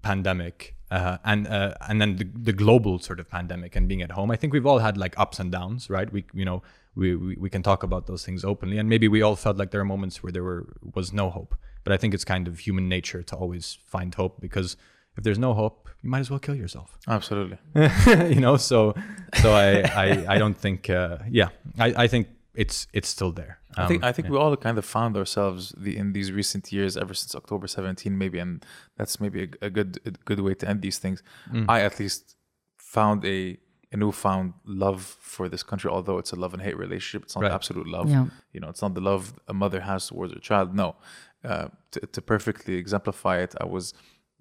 [0.02, 4.12] pandemic, uh, and uh, and then the, the global sort of pandemic and being at
[4.12, 4.30] home.
[4.30, 6.10] I think we've all had like ups and downs, right?
[6.10, 6.62] We you know
[6.98, 9.70] we, we we can talk about those things openly, and maybe we all felt like
[9.70, 10.62] there are moments where there were
[10.94, 11.54] was no hope.
[11.84, 14.76] But I think it's kind of human nature to always find hope because
[15.16, 16.98] if there's no hope, you might as well kill yourself.
[17.06, 17.58] Absolutely.
[18.34, 18.94] you know so
[19.42, 19.68] so i
[20.04, 21.48] i, I don't think uh, yeah
[21.78, 24.78] I, I think it's it's still there I think Um, I think we all kind
[24.78, 28.64] of found ourselves the, in these recent years, ever since October 17, maybe, and
[28.96, 31.22] that's maybe a, a good a good way to end these things.
[31.52, 31.66] Mm.
[31.68, 32.34] I at least
[32.78, 33.58] found a
[33.92, 37.22] a newfound love for this country, although it's a love and hate relationship.
[37.24, 37.52] It's not Right.
[37.52, 38.08] absolute love.
[38.10, 38.26] Yeah.
[38.52, 40.74] You know, it's not the love a mother has towards her child.
[40.74, 40.96] No,
[41.44, 43.94] uh, to, to perfectly exemplify it, I was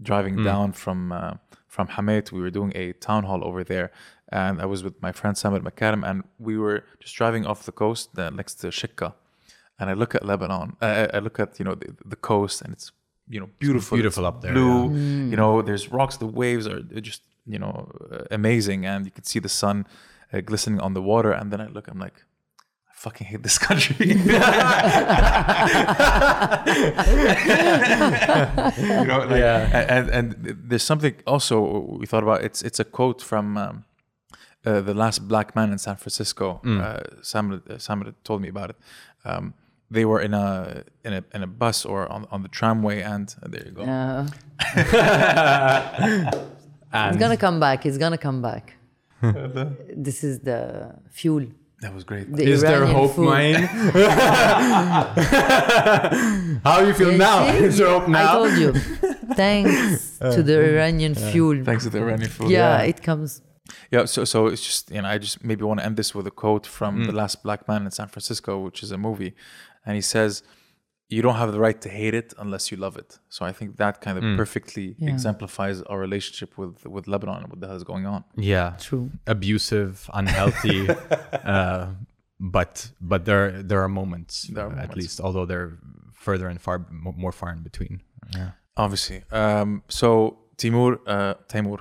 [0.09, 0.43] driving Mm.
[0.51, 1.33] down from uh,
[1.75, 2.31] from Hamat.
[2.31, 3.91] We were doing a town hall over there,
[4.31, 7.71] and I was with my friend Samir Makarim, and we were just driving off the
[7.83, 9.13] coast uh, next to Chekka,
[9.79, 10.75] and I look at Lebanon.
[10.81, 12.91] Uh, I- I look at you know the, the coast, and it's
[13.29, 14.89] you know beautiful, beautiful It's up there, blue.
[14.89, 15.29] Mm.
[15.31, 16.17] You know, there's rocks.
[16.17, 19.85] The waves are just you know uh, amazing, and you could see the sun
[20.33, 21.31] uh, glistening on the water.
[21.31, 22.23] And then I look, I'm like.
[22.89, 23.95] I fucking hate this country.
[24.07, 24.25] you
[29.05, 29.85] know, like, Yeah.
[29.89, 32.43] and, and there's something also we thought about.
[32.43, 33.85] It's it's a quote from um,
[34.65, 36.59] uh, the last black man in San Francisco.
[36.65, 38.75] Uh, Sam uh, Sam told me about it.
[39.25, 39.53] Um,
[39.89, 43.33] they were in a in a in a bus or on, on the tramway, and
[43.43, 43.83] uh, there you go.
[43.83, 44.27] Uh,
[47.05, 47.85] And it's gonna come back.
[47.87, 48.65] It's gonna come back.
[50.05, 50.59] this is the
[51.19, 51.45] fuel.
[51.81, 52.25] That was great.
[52.35, 53.25] The is there hope, food.
[53.25, 53.53] mine?
[56.67, 57.51] How you feel Yeah, now?
[57.51, 57.57] see?
[57.65, 58.29] Is there hope now?
[58.29, 58.73] I told you.
[59.43, 61.63] Thanks to the Iranian fuel.
[61.63, 62.49] Thanks to the Iranian food.
[62.49, 63.41] yeah, it comes.
[63.91, 66.25] Yeah, so so it's just you know I just maybe want to end this with
[66.27, 67.05] a quote from Mm.
[67.07, 69.33] the last black man in San Francisco, which is a movie,
[69.85, 70.41] and he says,
[71.09, 73.77] "You don't have the right to hate it unless you love it." So I think
[73.77, 74.37] that kind of Mm.
[74.37, 75.13] perfectly Yeah.
[75.13, 78.23] exemplifies our relationship with with Lebanon and what the hell is going on.
[78.53, 79.09] Yeah, True.
[79.25, 80.79] abusive, unhealthy,
[81.53, 81.85] uh,
[82.39, 84.95] but but there there are moments, There are uh, at moments.
[85.01, 85.71] least, although they're
[86.13, 86.77] further and far
[87.23, 88.01] more far in between.
[88.35, 88.51] Yeah.
[88.75, 91.79] Obviously, um, so Timour, uh, Timour,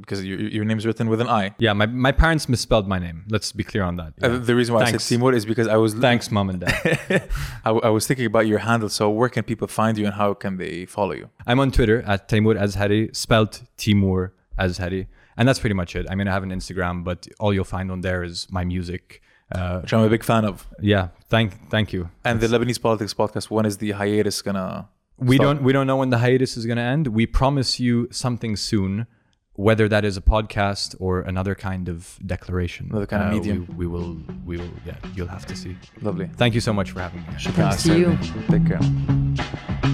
[0.00, 1.54] because your your name's written with an I.
[1.58, 3.24] Yeah, my, my parents misspelled my name.
[3.28, 4.12] Let's be clear on that.
[4.22, 5.04] Uh, the reason why I Thanks.
[5.04, 6.72] said Timour is because I was Thanks, mom and dad.
[7.64, 8.88] I, w- I was thinking about your handle.
[8.88, 11.30] So where can people find you and how can they follow you?
[11.46, 15.06] I'm on Twitter at Timour Azhari, spelt Timour Azhari.
[15.36, 16.06] And that's pretty much it.
[16.10, 19.22] I mean, I have an Instagram, but all you'll find on there is my music.
[19.52, 20.68] Uh, Which I'm a big fan of.
[20.80, 22.08] yeah, thank thank you.
[22.24, 23.50] And the Lebanese Politics Podcast.
[23.50, 24.88] When is the hiatus gonna?
[25.18, 25.44] We stop?
[25.46, 27.08] don't we don't know when the hiatus is going to end.
[27.08, 29.06] We promise you something soon,
[29.60, 32.86] whether that is a podcast or another kind of declaration.
[32.90, 33.66] Another kind of Uh, medium.
[33.68, 34.16] We, we will
[34.48, 34.96] we will yeah.
[35.14, 35.76] You'll have to see.
[36.00, 36.26] Lovely.
[36.36, 37.34] Thank you so much for having me.
[37.34, 38.08] Shukran, Thanks to you.
[38.52, 39.86] Take care.